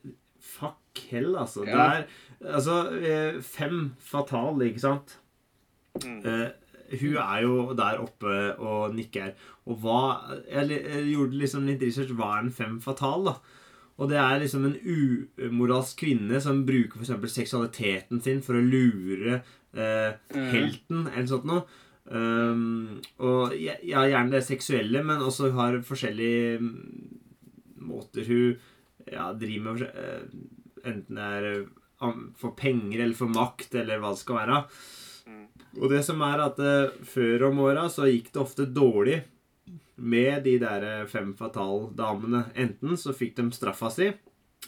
fuck 0.46 1.02
hell, 1.10 1.34
altså. 1.42 1.66
Det 1.68 1.74
er 1.76 2.06
altså 2.46 2.78
eh, 3.00 3.42
fem 3.44 3.90
fatale, 4.00 4.70
ikke 4.70 4.84
sant? 4.84 5.18
Mm. 6.04 6.22
Uh, 6.26 6.48
hun 7.00 7.18
er 7.18 7.42
jo 7.44 7.60
der 7.78 8.02
oppe 8.04 8.38
og 8.62 8.96
nikker. 8.96 9.34
Og 9.66 9.80
hva 9.82 10.00
Jeg, 10.46 10.70
jeg 10.70 11.06
gjorde 11.14 11.40
liksom 11.42 11.66
litt 11.66 11.84
research. 11.84 12.14
Hva 12.14 12.36
er 12.36 12.46
en 12.46 12.54
fem 12.54 12.80
fatal, 12.84 13.32
da? 13.32 13.38
Og 13.96 14.12
det 14.12 14.20
er 14.20 14.42
liksom 14.42 14.66
en 14.68 14.76
umoralsk 15.48 16.02
kvinne 16.04 16.42
som 16.44 16.66
bruker 16.68 17.00
f.eks. 17.00 17.32
seksualiteten 17.32 18.20
sin 18.22 18.42
for 18.44 18.60
å 18.60 18.64
lure 18.64 19.40
uh, 19.40 20.12
helten, 20.52 21.08
eller 21.08 21.30
sånt 21.32 21.48
noe. 21.48 21.64
Um, 22.06 23.00
og 23.18 23.56
ja, 23.58 23.80
ja, 23.82 24.04
gjerne 24.12 24.36
det 24.36 24.44
seksuelle, 24.46 25.02
men 25.02 25.24
også 25.26 25.50
har 25.56 25.80
forskjellige 25.88 26.60
mm, 26.62 26.76
måter 27.88 28.28
hun 28.28 28.60
ja, 29.12 29.32
driver 29.34 29.74
med 29.74 29.82
eh, 29.90 30.24
Enten 30.86 31.18
det 31.18 31.30
er 31.40 31.48
eh, 31.52 32.20
for 32.38 32.54
penger 32.58 33.00
eller 33.00 33.18
for 33.18 33.32
makt, 33.32 33.74
eller 33.80 34.02
hva 34.02 34.12
det 34.14 34.22
skal 34.22 34.38
være. 34.42 34.60
Mm. 35.26 35.46
Og 35.82 35.88
det 35.90 36.04
som 36.06 36.22
er 36.26 36.44
at 36.44 36.62
eh, 36.62 37.00
før 37.10 37.48
om 37.50 37.64
åra 37.66 37.88
så 37.90 38.10
gikk 38.10 38.30
det 38.34 38.44
ofte 38.44 38.68
dårlig 38.70 39.24
med 39.96 40.44
de 40.46 40.58
der 40.62 41.08
fem 41.10 41.32
fatal-damene. 41.38 42.50
Enten 42.60 43.00
så 43.00 43.16
fikk 43.16 43.38
de 43.40 43.48
straffa 43.56 43.90
si, 43.94 44.12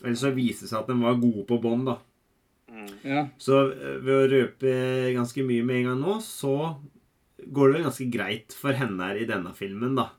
eller 0.02 0.17
så 0.17 0.34
viste 0.34 0.65
det 0.65 0.71
seg 0.71 0.82
at 0.82 0.91
de 0.91 0.97
var 1.04 1.19
gode 1.21 1.43
på 1.50 1.60
bånd, 1.62 1.89
da. 1.91 1.97
Mm. 2.71 2.93
Ja. 3.06 3.26
Så 3.41 3.65
ved 3.76 4.13
å 4.15 4.30
røpe 4.32 4.71
ganske 5.15 5.43
mye 5.45 5.65
med 5.67 5.82
en 5.82 5.89
gang 5.91 6.02
nå, 6.02 6.17
så 6.23 6.56
går 7.45 7.67
det 7.67 7.78
vel 7.78 7.88
ganske 7.89 8.08
greit 8.12 8.56
for 8.58 8.78
henne 8.78 9.12
her 9.12 9.19
i 9.19 9.28
denne 9.30 9.54
filmen, 9.58 9.97
da. 10.00 10.10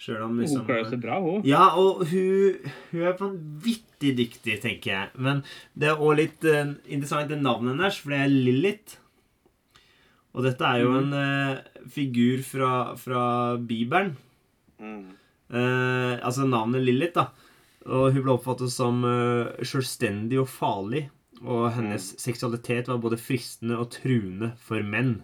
Sjøl 0.00 0.24
om 0.24 0.34
Hun 0.34 0.42
liksom 0.42 0.64
klarer 0.66 0.88
seg 0.90 1.00
bra, 1.02 1.20
hun. 1.22 1.44
ja, 1.46 1.68
og 1.78 2.02
hun, 2.10 2.58
hun 2.90 3.06
er 3.06 3.16
vanvittig 3.20 4.12
dyktig, 4.18 4.58
tenker 4.64 4.90
jeg. 4.90 5.10
Men 5.22 5.42
det 5.78 5.92
er 5.92 6.02
òg 6.02 6.18
litt 6.18 6.46
uh, 6.50 6.74
interessant 6.90 7.30
det 7.30 7.40
navnet 7.40 7.76
hennes, 7.76 8.00
for 8.02 8.14
det 8.14 8.20
er 8.24 8.32
Lilith. 8.32 8.98
Og 10.34 10.42
dette 10.48 10.66
er 10.66 10.82
jo 10.82 10.90
mm. 10.90 10.98
en 10.98 11.14
uh, 11.14 11.84
figur 11.94 12.42
fra, 12.46 12.72
fra 12.98 13.24
Bibelen. 13.62 14.16
Mm. 14.82 15.14
Uh, 15.54 16.18
altså 16.18 16.48
navnet 16.48 16.82
Lilith, 16.82 17.14
da. 17.14 17.28
Og 17.84 18.16
hun 18.16 18.24
ble 18.24 18.32
oppfattet 18.32 18.72
som 18.72 19.02
selvstendig 19.60 20.38
og 20.40 20.48
farlig. 20.48 21.02
Og 21.44 21.66
hennes 21.76 22.06
seksualitet 22.16 22.88
var 22.88 23.02
både 23.02 23.18
fristende 23.20 23.76
og 23.76 23.90
truende 23.92 24.54
for 24.64 24.80
menn. 24.80 25.18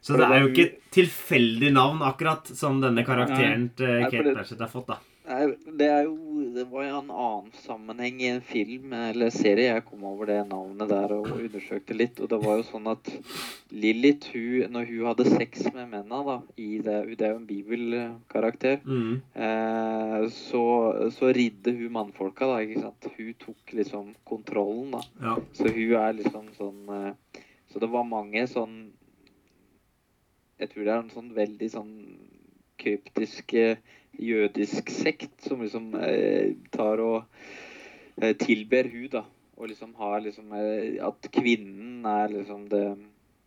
Så 0.00 0.16
det 0.16 0.24
er 0.30 0.40
jo 0.44 0.48
ikke 0.52 0.66
et 0.68 0.80
tilfeldig 0.94 1.72
navn, 1.74 2.00
akkurat, 2.06 2.46
som 2.56 2.80
denne 2.80 3.04
karakteren 3.04 3.68
til 3.76 4.04
Kate 4.08 4.32
Blanchett 4.32 4.60
har 4.62 4.70
fått, 4.72 4.86
da. 4.94 4.98
Det 5.28 5.88
jo 6.06 6.14
Det 6.54 6.62
var 6.70 6.84
jo 6.86 6.98
en 7.02 7.10
annen 7.12 7.50
sammenheng 7.60 8.20
i 8.22 8.28
en 8.32 8.40
film 8.40 8.92
eller 8.96 9.28
serie. 9.30 9.74
Jeg 9.74 9.84
kom 9.84 10.02
over 10.08 10.24
det 10.30 10.38
navnet 10.48 10.88
der 10.88 11.12
og 11.12 11.26
undersøkte 11.34 11.92
litt. 11.94 12.18
Og 12.24 12.30
det 12.32 12.38
var 12.40 12.56
jo 12.56 12.64
sånn 12.64 12.88
at 12.88 13.10
Lilith, 13.70 14.30
hun, 14.32 14.72
når 14.72 14.88
hun 14.88 15.04
hadde 15.10 15.26
sex 15.28 15.66
med 15.74 15.90
mennene 15.92 16.22
da, 16.24 16.38
i 16.56 16.78
det, 16.80 16.96
det 17.20 17.26
er 17.28 17.34
jo 17.34 17.40
en 17.42 17.50
bibelkarakter, 17.50 18.80
Mm. 18.88 19.20
eh, 19.36 20.28
så, 20.32 21.10
så 21.12 21.32
ridde 21.36 21.76
hun 21.76 21.92
mannfolka, 21.92 22.46
da. 22.48 22.62
ikke 22.64 22.80
sant? 22.86 23.10
Hun 23.18 23.34
tok 23.44 23.74
liksom 23.76 24.14
kontrollen, 24.24 24.90
da. 24.96 25.02
Ja. 25.20 25.36
Så 25.52 25.68
hun 25.68 25.92
er 26.00 26.16
liksom 26.22 26.48
sånn 26.56 26.88
eh, 26.88 27.42
Så 27.68 27.78
det 27.84 27.90
var 27.92 28.04
mange 28.08 28.46
sånn 28.48 28.86
Jeg 30.58 30.72
tror 30.72 30.84
det 30.84 30.92
er 30.92 31.00
en 31.02 31.14
sånn 31.14 31.32
veldig 31.36 31.70
sånn 31.72 31.94
kryptisk 32.78 33.54
eh, 33.58 33.80
jødisk 34.18 34.90
sekt 34.90 35.46
som 35.46 35.62
liksom 35.62 35.92
eh, 36.02 36.54
tar 36.74 37.02
og 37.02 37.20
eh, 38.20 38.34
tilber 38.38 38.90
hun 38.92 39.10
da. 39.12 39.24
Og 39.58 39.70
liksom 39.72 39.94
har 39.98 40.20
liksom 40.22 40.52
eh, 40.54 40.98
At 41.02 41.30
kvinnen 41.34 42.06
er 42.06 42.30
liksom 42.30 42.68
det, 42.70 42.84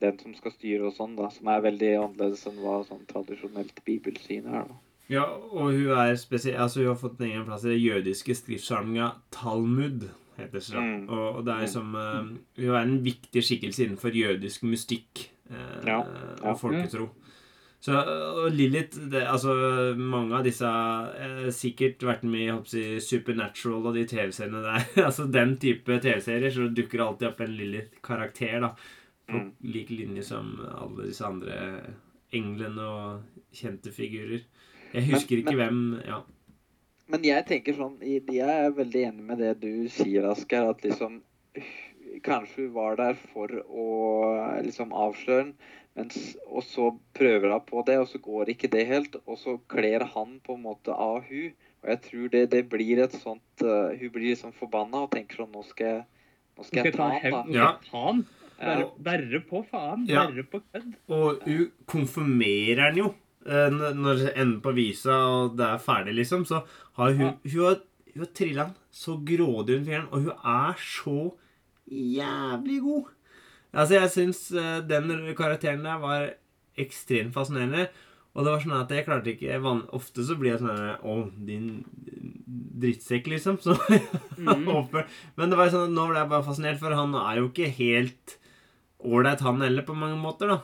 den 0.03 0.19
som 0.19 0.35
skal 0.35 0.55
styre 0.55 0.89
og 0.89 0.95
sånn, 0.95 1.17
da. 1.19 1.29
Som 1.33 1.51
er 1.51 1.67
veldig 1.67 1.91
annerledes 1.99 2.47
enn 2.49 2.61
hva 2.63 2.81
sånn 2.87 3.05
tradisjonelt 3.09 3.83
bibelsyn 3.87 4.47
er, 4.51 4.71
da. 4.71 4.79
Ja, 5.11 5.25
og 5.27 5.73
hun 5.75 5.91
er 5.91 6.15
spesiell, 6.15 6.55
altså 6.63 6.79
hun 6.79 6.93
har 6.93 6.99
fått 7.01 7.19
en 7.19 7.27
egen 7.27 7.43
plass 7.47 7.65
i 7.65 7.73
det 7.73 7.81
jødiske 7.81 8.35
skriftsamlinga 8.39 9.09
Talmud, 9.35 10.05
heter 10.37 10.61
det. 10.63 10.79
Mm. 10.79 11.09
Og, 11.09 11.25
og 11.41 11.41
det 11.47 11.57
er 11.57 11.67
som 11.67 11.95
eh, 11.99 12.31
Hun 12.61 12.69
er 12.71 12.81
en 12.85 13.01
viktig 13.03 13.43
skikkelse 13.43 13.83
innenfor 13.85 14.15
jødisk 14.15 14.63
mystikk 14.63 15.25
Ja, 15.51 15.97
ja. 15.99 15.99
og 16.43 16.57
folketro. 16.59 17.09
Så, 17.81 17.95
og 17.97 18.51
Lilith 18.53 18.99
det, 19.09 19.23
altså 19.25 19.55
Mange 19.97 20.35
av 20.37 20.43
disse 20.45 20.69
har 20.69 21.47
sikkert 21.51 22.03
vært 22.05 22.23
med 22.29 22.67
i 22.77 22.99
Supernatural 23.01 23.87
og 23.89 23.95
de 23.97 24.03
TV-seriene 24.05 24.61
der. 24.61 24.85
altså 25.07 25.25
Den 25.33 25.55
type 25.57 25.97
TV-serier, 26.03 26.53
så 26.53 26.67
dukker 26.69 27.01
alltid 27.07 27.31
opp 27.31 27.41
en 27.41 27.55
Lilith-karakter. 27.57 28.59
da 28.67 28.73
På 28.75 29.39
Mm. 29.39 29.51
lik 29.63 29.89
linje 29.89 30.23
som 30.27 30.47
alle 30.75 31.05
disse 31.07 31.23
andre 31.23 31.55
englene 32.35 32.83
og 32.83 33.21
kjente 33.55 33.91
figurer. 33.95 34.41
Jeg 34.93 35.05
husker 35.13 35.37
Men- 35.37 35.45
ikke 35.45 35.55
hvem 35.55 35.81
Ja. 36.05 36.21
Men 37.09 37.23
jeg 37.23 37.45
tenker 37.47 37.73
sånn 37.73 37.97
Jeg 38.01 38.39
er 38.49 38.71
veldig 38.71 39.05
enig 39.07 39.23
med 39.23 39.37
det 39.39 39.59
du 39.61 39.87
sier, 39.89 40.29
Asker. 40.31 40.69
At 40.69 40.81
liksom 40.83 41.21
Kanskje 42.25 42.65
hun 42.65 42.73
var 42.75 42.97
der 42.99 43.19
for 43.31 43.51
å 43.67 43.85
liksom 44.65 44.91
avsløre 44.91 45.45
den, 45.45 45.53
mens, 45.97 46.17
og 46.47 46.63
så 46.63 46.89
prøver 47.17 47.53
hun 47.53 47.63
på 47.67 47.83
det, 47.87 47.97
og 48.01 48.07
så 48.11 48.19
går 48.23 48.53
ikke 48.53 48.69
det 48.71 48.85
helt. 48.89 49.17
Og 49.25 49.39
så 49.39 49.57
kler 49.71 50.05
han 50.13 50.39
på 50.43 50.57
en 50.57 50.65
måte 50.65 50.95
av 50.95 51.21
hun. 51.29 51.53
Og 51.81 51.89
jeg 51.89 52.01
tror 52.07 52.31
det, 52.35 52.43
det 52.51 52.61
blir 52.69 53.01
et 53.01 53.13
sånt 53.17 53.63
uh, 53.65 53.89
Hun 53.97 54.11
blir 54.13 54.27
liksom 54.29 54.51
forbanna 54.53 55.07
og 55.07 55.15
tenker 55.15 55.39
sånn 55.41 55.49
Nå 55.49 55.63
skal 55.65 55.87
jeg, 55.87 56.03
nå 56.53 56.65
skal 56.67 56.85
jeg 56.85 56.93
ta 56.93 57.07
han, 57.09 57.49
da. 57.49 57.71
Han. 57.89 58.21
Ja. 58.61 58.61
Verre, 58.61 58.89
verre 59.01 59.41
på 59.49 59.63
faen. 59.65 60.05
Ja. 60.09 60.27
Verre 60.29 60.45
på 60.45 60.61
kødd. 60.61 60.91
Og 61.09 61.45
hun 61.47 61.63
konfirmerer 61.89 62.83
han 62.85 62.99
jo 62.99 63.07
eh, 63.47 63.73
når 63.73 64.19
det 64.19 64.33
ender 64.35 64.59
på 64.61 64.75
visa 64.77 65.17
og 65.31 65.55
det 65.57 65.65
er 65.65 65.81
ferdig, 65.81 66.13
liksom. 66.19 66.45
Så 66.45 66.61
har 66.99 67.15
hun 67.15 67.25
Ja. 67.25 67.33
Hun 67.41 67.65
har, 67.65 67.79
hun 68.13 68.25
har 68.25 68.33
trilla 68.37 68.67
han 68.67 68.75
så 68.93 69.17
grådig 69.25 69.79
hun 69.79 69.87
fyren, 69.87 70.07
og 70.11 70.27
hun 70.27 70.35
er 70.53 70.77
så 70.77 71.17
jævlig 71.87 72.79
god. 72.85 73.11
Altså, 73.71 73.97
jeg 73.97 74.13
syns 74.13 74.39
eh, 74.51 74.79
den 74.87 75.11
karakteren 75.37 75.85
der 75.85 75.99
var 76.01 76.31
ekstremt 76.79 77.35
fascinerende. 77.35 77.87
Og 78.31 78.45
det 78.45 78.51
var 78.53 78.61
sånn 78.63 78.77
at 78.77 78.91
jeg 78.95 79.03
klarte 79.03 79.33
ikke 79.33 79.57
van 79.59 79.81
Ofte 79.91 80.23
så 80.23 80.37
blir 80.39 80.53
jeg 80.53 80.61
sånn 80.61 80.69
her 80.71 81.01
Å, 81.03 81.15
din 81.35 81.81
drittsekk, 82.81 83.27
liksom. 83.33 83.57
Så 83.63 83.75
mm. 84.39 84.69
Men 85.35 85.51
det 85.51 85.59
var 85.59 85.71
sånn 85.71 85.89
at 85.89 85.95
nå 85.95 86.05
ble 86.09 86.21
jeg 86.21 86.31
bare 86.31 86.47
fascinert, 86.47 86.79
for 86.79 86.95
han 86.95 87.15
er 87.19 87.41
jo 87.41 87.49
ikke 87.49 87.71
helt 87.75 88.37
ålreit, 89.01 89.43
han 89.43 89.63
heller, 89.65 89.85
på 89.85 89.97
mange 89.97 90.19
måter, 90.21 90.51
da. 90.51 90.59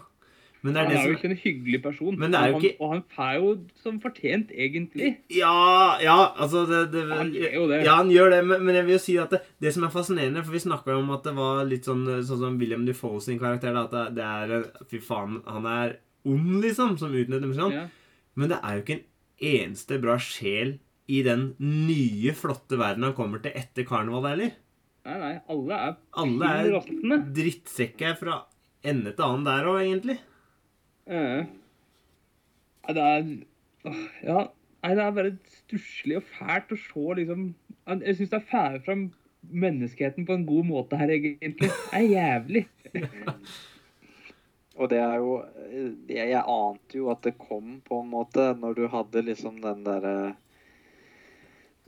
Men 0.65 0.73
det 0.73 0.79
er 0.81 0.85
Han 0.87 0.93
det 0.93 0.99
er 0.99 1.07
jo 1.07 1.15
ikke 1.17 1.29
en 1.29 1.37
hyggelig 1.43 1.79
person. 1.83 2.15
Men 2.19 2.31
det 2.33 2.39
er 2.39 2.47
jo 2.49 2.57
ikke- 2.59 2.77
han, 2.79 2.87
og 2.87 2.93
han 2.93 3.03
får 3.15 3.33
jo 3.37 3.49
som 3.83 3.99
fortjent, 4.01 4.49
egentlig. 4.51 5.09
Ja, 5.29 5.97
ja, 6.01 6.15
altså 6.35 6.65
det, 6.67 6.91
det, 6.91 7.03
Han 7.11 7.31
gjør 7.31 7.53
jo 7.53 7.67
det. 7.67 7.83
Ja, 7.85 7.95
han 7.97 8.09
gjør 8.09 8.29
det, 8.31 8.45
men, 8.45 8.65
men 8.65 8.75
jeg 8.75 8.85
vil 8.85 8.93
jo 8.97 9.03
si 9.03 9.17
at 9.17 9.29
det, 9.29 9.41
det 9.61 9.73
som 9.73 9.83
er 9.83 9.93
fascinerende 9.93 10.43
For 10.43 10.51
vi 10.51 10.63
snakka 10.65 10.97
om 10.97 11.11
at 11.11 11.23
det 11.23 11.35
var 11.37 11.63
litt 11.65 11.85
sånn 11.85 12.03
Sånn 12.25 12.39
som 12.41 12.57
William 12.57 12.85
Defoe 12.85 13.21
sin 13.21 13.39
karakter. 13.39 13.73
Da, 13.73 13.85
at 13.85 13.91
det, 13.91 14.15
det 14.17 14.25
er 14.25 14.65
Fy 14.89 14.99
faen, 14.99 15.41
han 15.45 15.65
er 15.65 15.97
ond, 16.25 16.61
liksom, 16.63 16.97
som 16.99 17.13
utnytter 17.13 17.53
sånn. 17.55 17.71
Ja. 17.77 17.87
Men 18.35 18.49
det 18.49 18.59
er 18.63 18.75
jo 18.77 18.83
ikke 18.83 18.97
en 18.99 19.05
eneste 19.53 20.01
bra 20.01 20.17
sjel 20.17 20.79
i 21.07 21.21
den 21.23 21.53
nye, 21.63 22.33
flotte 22.35 22.75
verden 22.77 23.05
han 23.07 23.13
kommer 23.15 23.39
til 23.41 23.53
etter 23.55 23.85
karneval 23.87 24.25
heller. 24.27 24.51
Nei, 25.07 25.17
nei, 25.21 25.35
alle 25.47 25.77
er 25.85 25.93
Alle 26.19 26.49
er 26.51 27.21
drittsekker 27.31 28.17
fra 28.19 28.41
ende 28.83 29.13
til 29.15 29.23
annen 29.23 29.45
der 29.47 29.69
òg, 29.71 29.79
egentlig. 29.85 30.17
Nei, 31.07 32.93
det 32.93 33.03
er 33.03 33.29
Ja. 34.23 34.47
Nei, 34.83 34.93
det 34.95 35.03
er 35.03 35.15
bare 35.15 35.37
stusslig 35.51 36.19
og 36.19 36.27
fælt 36.37 36.71
å 36.71 36.77
se, 36.79 37.05
liksom 37.19 37.47
Jeg 37.87 38.17
syns 38.17 38.29
det 38.29 38.37
er 38.37 38.51
fælt 38.51 38.85
fram 38.85 39.07
menneskeheten 39.47 40.25
på 40.27 40.35
en 40.35 40.45
god 40.47 40.67
måte 40.67 40.99
her, 40.99 41.11
egentlig. 41.13 41.69
Det 41.71 41.71
er 41.95 42.05
jævlig. 42.11 42.65
Og 44.77 44.89
det 44.91 44.99
er 45.01 45.15
jo 45.17 45.37
jeg, 46.07 46.27
jeg 46.29 46.43
ante 46.43 46.99
jo 46.99 47.07
at 47.09 47.23
det 47.25 47.37
kom, 47.41 47.79
på 47.85 48.01
en 48.03 48.11
måte, 48.11 48.51
når 48.59 48.77
du 48.77 48.83
hadde 48.91 49.23
liksom 49.25 49.61
den 49.63 49.85
derre 49.87 50.35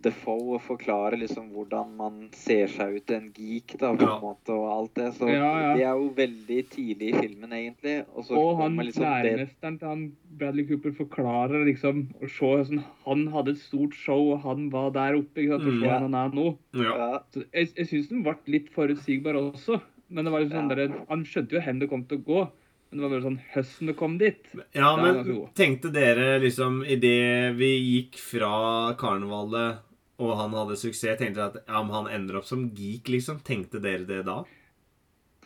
Defoe 0.02 0.60
forklarer 0.64 1.18
liksom 1.20 1.50
hvordan 1.52 1.90
man 1.98 2.30
ser 2.34 2.68
seg 2.72 2.96
ut 3.00 3.12
en 3.12 3.32
geek, 3.36 3.74
da, 3.80 3.92
på 3.94 4.02
Ja. 4.06 4.16
en 4.16 4.22
måte, 4.24 4.50
og 4.56 4.70
alt 4.72 4.94
det. 4.96 5.14
Så 5.18 5.28
Ja, 5.30 5.50
ja. 5.62 5.74
det 5.76 5.84
er 5.84 5.96
jo 6.00 6.10
veldig 6.16 6.60
tidlig 6.70 7.10
i 7.14 7.20
filmen, 7.20 7.50
egentlig. 7.52 8.06
Og 8.16 8.24
så 8.26 8.38
Og 8.38 8.58
han 8.58 8.72
kommer 8.72 8.84
liksom 8.88 9.04
læremesteren 9.04 9.80
til 9.80 9.88
han 9.88 10.12
Bradley 10.40 10.68
Cooper 10.68 10.92
forklarer 10.92 11.66
liksom 11.66 12.08
og 12.22 12.30
se 12.30 12.64
sånn, 12.70 12.84
Han 13.06 13.28
hadde 13.28 13.50
et 13.52 13.58
stort 13.58 13.94
show, 13.94 14.32
og 14.34 14.42
han 14.44 14.70
var 14.70 14.92
der 14.92 15.16
oppe. 15.20 15.42
ikke 15.42 15.58
sant, 15.58 15.68
og 15.68 15.74
Mm, 15.74 15.80
se 15.82 15.86
ja. 15.88 16.00
han 16.00 16.14
er 16.14 16.30
nå. 16.30 16.58
Ja. 16.74 16.98
ja, 16.98 17.20
Så 17.34 17.44
jeg 17.54 17.74
jeg 17.76 17.88
syns 17.88 18.08
den 18.10 18.24
ble 18.24 18.36
litt 18.48 18.70
forutsigbar 18.70 19.34
også. 19.36 19.82
Men 20.10 20.26
det 20.26 20.32
var 20.32 20.40
liksom 20.42 20.70
sånn 20.70 20.76
der, 20.76 21.06
han 21.10 21.24
skjønte 21.24 21.52
jo 21.52 21.60
hvor 21.62 21.80
det 21.80 21.90
kom 21.90 22.04
til 22.06 22.18
å 22.18 22.24
gå. 22.26 22.50
Men 22.92 23.02
det 23.02 23.04
var 23.06 23.20
bare 23.20 23.30
sånn 23.30 23.40
høsten 23.54 23.86
det 23.88 23.96
kom 23.98 24.18
dit. 24.18 24.48
Ja, 24.74 24.96
men 24.96 25.24
tenkte 25.54 25.92
dere 25.94 26.40
liksom 26.42 26.84
Idet 26.84 27.56
vi 27.56 27.78
gikk 28.10 28.18
fra 28.18 28.96
karnevalet 28.98 29.78
og 30.20 30.34
han 30.36 30.52
hadde 30.58 30.76
suksess, 30.80 31.18
tenkte 31.20 31.40
dere 31.40 31.50
at 31.54 31.60
ja, 31.64 31.82
men 31.84 31.96
han 31.96 32.10
ender 32.20 32.40
opp 32.42 32.48
som 32.50 32.66
geek, 32.76 33.08
liksom? 33.08 33.40
Tenkte 33.48 33.80
dere 33.84 34.04
det 34.08 34.22
da? 34.28 34.42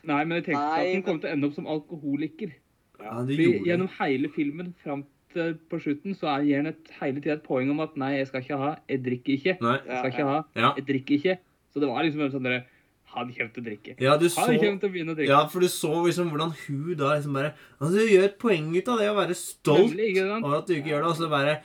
Nei, 0.04 0.24
men 0.26 0.40
jeg 0.40 0.50
tenkte 0.50 0.64
Nei, 0.66 0.80
at 0.82 0.94
han 0.98 1.04
kom 1.06 1.20
til 1.22 1.30
å 1.30 1.34
ende 1.38 1.48
opp 1.50 1.56
som 1.56 1.70
alkoholiker. 1.72 2.56
Ja, 3.00 3.22
det 3.28 3.38
gjorde 3.38 3.60
For 3.60 3.70
gjennom 3.70 3.92
hele 4.00 4.32
filmen 4.34 4.74
fram 4.84 5.06
til 5.34 5.56
på 5.72 5.80
slutten 5.82 6.14
så 6.18 6.36
gir 6.46 6.60
han 6.62 6.70
et, 6.70 6.92
hele 7.00 7.22
tida 7.24 7.38
et 7.38 7.46
poeng 7.46 7.72
om 7.74 7.82
at 7.86 7.96
nei, 8.00 8.12
jeg 8.20 8.30
skal 8.30 8.44
ikke 8.44 8.60
ha, 8.62 8.72
jeg 8.90 9.02
drikker 9.06 9.34
ikke. 9.38 9.56
Nei. 9.66 9.78
Jeg 9.88 9.98
skal 9.98 10.12
ikke 10.14 10.28
ha, 10.30 10.38
Ja. 10.60 10.74
jeg 10.78 10.86
drikker 10.90 11.16
ikke. 11.18 11.38
Så 11.74 11.82
det 11.82 11.90
var 11.90 12.06
liksom 12.06 12.22
en 12.22 12.34
sånn 12.36 12.48
derre 12.50 12.64
Han 13.14 13.30
kommer 13.30 13.54
til 13.54 13.62
å 13.62 13.66
drikke. 13.68 13.94
Ja, 14.02 14.14
du 14.18 14.26
Han 14.26 14.32
så 14.34 14.46
kommer 14.58 14.80
til 14.82 14.90
å 14.90 14.94
begynne 14.94 15.14
å 15.14 15.18
drikke. 15.18 15.30
Ja, 15.30 15.42
for 15.48 15.62
du 15.62 15.68
så 15.70 15.94
liksom 16.06 16.32
hvordan 16.34 16.54
hun 16.66 16.96
da 16.98 17.12
liksom 17.14 17.34
bare 17.38 17.52
Altså, 17.80 17.94
du 17.94 18.10
gjør 18.10 18.24
et 18.26 18.38
poeng 18.42 18.72
ut 18.74 18.88
av 18.90 18.98
det 19.04 19.10
å 19.12 19.18
være 19.20 19.36
stolt 19.38 19.94
over 19.94 20.58
at 20.58 20.68
du 20.68 20.74
ikke 20.74 20.90
gjør 20.90 21.04
det, 21.04 21.12
og 21.12 21.18
så 21.20 21.30
bare 21.30 21.62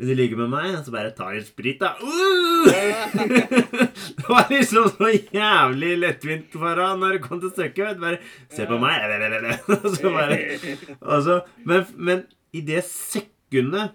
Vil 0.00 0.08
du 0.08 0.16
ligge 0.16 0.36
med 0.38 0.48
meg? 0.48 0.78
Så 0.80 0.92
bare 0.94 1.12
ta 1.12 1.26
litt 1.34 1.50
sprit, 1.50 1.82
da. 1.82 1.92
Uh! 2.00 2.64
det 4.16 4.24
var 4.24 4.46
liksom 4.48 4.86
så 4.94 5.10
jævlig 5.12 5.90
lettvint 6.00 6.56
for 6.56 6.80
han 6.80 7.02
når 7.02 7.18
det 7.18 7.24
kom 7.26 7.42
til 7.42 7.52
stykket. 7.52 8.00
Bare 8.00 8.16
Se 8.48 8.64
på 8.68 8.78
meg. 8.80 9.04
Så 9.98 10.12
bare 10.14 10.38
altså, 11.00 11.42
Men, 11.68 11.84
men 12.00 12.24
i 12.56 12.62
det 12.64 12.80
sekundet 12.88 13.92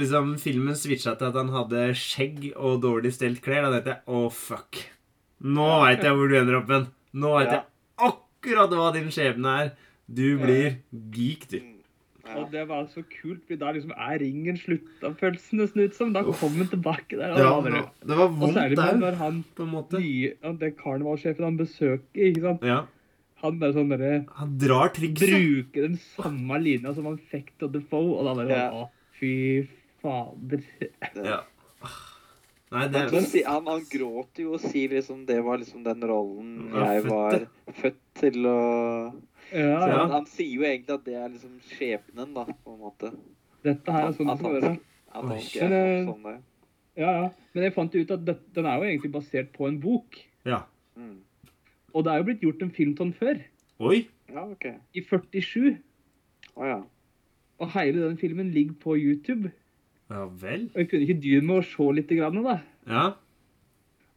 liksom 0.00 0.32
filmen 0.40 0.80
switcha 0.80 1.12
til 1.20 1.28
at 1.28 1.36
han 1.36 1.52
hadde 1.52 1.90
skjegg 1.98 2.48
og 2.56 2.80
dårlig 2.86 3.12
stelt 3.12 3.42
klær, 3.44 3.66
da 3.66 3.74
tenkte 3.74 3.98
jeg 3.98 4.16
å, 4.16 4.24
fuck. 4.32 4.80
Nå 5.44 5.68
veit 5.82 6.06
jeg 6.06 6.16
hvor 6.16 6.32
du 6.32 6.38
ender 6.40 6.60
opp 6.62 6.72
hen. 6.72 6.88
Nå 7.12 7.36
veit 7.36 7.52
jeg 7.52 7.64
akkurat 8.08 8.72
hva 8.78 8.88
din 8.96 9.12
skjebne 9.12 9.56
er. 9.60 9.72
Du 10.08 10.24
blir 10.40 10.80
geek, 11.12 11.48
du. 11.52 11.60
Ja. 12.32 12.40
Og 12.40 12.52
det 12.52 12.62
var 12.70 12.86
så 12.92 13.02
kult, 13.12 13.42
fordi 13.44 13.58
da 13.60 13.72
liksom 13.76 13.92
er 13.94 14.16
ringen 14.22 14.56
slutta, 14.60 15.12
følelsen 15.20 15.60
det 15.60 15.66
nesten 15.66 15.84
ut 15.84 15.98
som. 15.98 16.14
Da 16.16 16.22
kom 16.26 16.56
han 16.58 16.70
tilbake 16.72 17.18
der. 17.20 17.36
Og, 17.36 17.42
Ja, 17.42 17.52
da 17.60 17.84
det 18.08 18.18
var 18.18 18.32
vondt 18.40 18.58
der, 18.78 18.96
når 19.02 19.20
han 19.20 19.44
på 19.56 19.66
en 19.66 19.72
måte. 19.74 20.00
nye, 20.00 20.32
ja, 20.42 20.52
det 20.64 20.74
karnevalsjefen 20.80 21.44
han 21.44 21.60
besøker, 21.60 22.24
ikke 22.30 22.44
sant. 22.48 22.66
Ja. 22.66 22.80
Han 23.42 23.58
bare 23.58 23.74
sånn 23.74 23.90
derre 23.90 24.12
Han 24.38 24.56
drar 24.58 24.92
trikset. 24.94 25.32
Bruker 25.32 25.88
den 25.88 25.96
samme 26.14 26.58
linja 26.62 26.92
som 26.94 27.08
han 27.10 27.18
fikk 27.32 27.52
til 27.58 27.72
Defoe, 27.74 28.18
og 28.18 28.28
da 28.28 28.36
bare 28.38 28.58
Ja. 28.58 28.68
Å, 28.70 28.88
fy 29.18 29.32
fader. 30.02 30.62
Ja. 31.18 31.42
Nei, 32.72 32.86
det 32.88 33.02
er... 33.02 33.10
han, 33.12 33.26
han, 33.44 33.66
han 33.68 33.82
gråter 33.90 34.46
jo 34.46 34.54
og 34.56 34.62
sier 34.62 34.94
liksom 34.96 35.26
det 35.28 35.42
var 35.44 35.60
liksom 35.60 35.82
den 35.84 36.06
rollen 36.08 36.70
jeg 36.72 37.02
var 37.04 37.42
født 37.82 38.00
til 38.22 38.48
å 38.48 38.60
Ja, 39.52 39.80
så 39.82 39.88
ja. 39.90 39.98
han, 40.00 40.14
han 40.16 40.26
sier 40.30 40.54
jo 40.56 40.64
egentlig 40.64 40.94
at 40.96 41.04
det 41.04 41.14
er 41.18 41.28
liksom 41.32 41.58
skjebnen, 41.74 42.32
da, 42.36 42.46
på 42.64 42.72
en 42.72 42.80
måte. 42.80 43.12
Dette 43.66 43.94
her 43.94 44.08
er 44.08 44.16
sånn 44.16 44.30
det 44.30 44.34
At 44.34 44.40
skal 44.40 44.56
være. 44.56 44.72
at 45.12 45.18
han 45.18 45.34
Oi. 45.34 45.42
skal 45.44 45.76
eh, 45.76 46.06
sånn 46.08 46.26
det. 46.26 46.36
Ja, 46.98 47.12
ja. 47.18 47.28
Men 47.52 47.66
jeg 47.66 47.74
fant 47.76 47.94
ut 47.96 48.14
at 48.16 48.24
det, 48.26 48.36
den 48.56 48.68
er 48.68 48.80
jo 48.80 48.88
egentlig 48.88 49.12
basert 49.14 49.52
på 49.54 49.68
en 49.68 49.78
bok. 49.82 50.18
Ja. 50.48 50.64
Mm. 50.96 51.20
Og 51.92 52.04
det 52.04 52.12
er 52.12 52.20
jo 52.20 52.26
blitt 52.28 52.44
gjort 52.44 52.64
en 52.64 52.74
film 52.74 52.94
sånn 52.98 53.14
før. 53.16 53.40
Oi. 53.82 54.02
Ja, 54.32 54.44
OK. 54.46 54.66
I 54.96 55.04
47. 55.04 55.76
Å 56.56 56.68
ja. 56.68 56.78
Og 57.62 57.74
hele 57.76 58.06
den 58.06 58.18
filmen 58.20 58.50
ligger 58.54 58.76
på 58.82 58.96
YouTube. 58.98 59.52
Ja 60.12 60.26
vel. 60.42 60.66
Og 60.72 60.82
jeg 60.82 60.90
kunne 60.90 61.06
ikke 61.06 61.20
dy 61.22 61.36
meg 61.44 61.60
å 61.60 61.66
se 61.66 61.88
litt, 61.96 62.10
grann, 62.18 62.40
da. 62.44 62.58
Ja. 62.88 63.04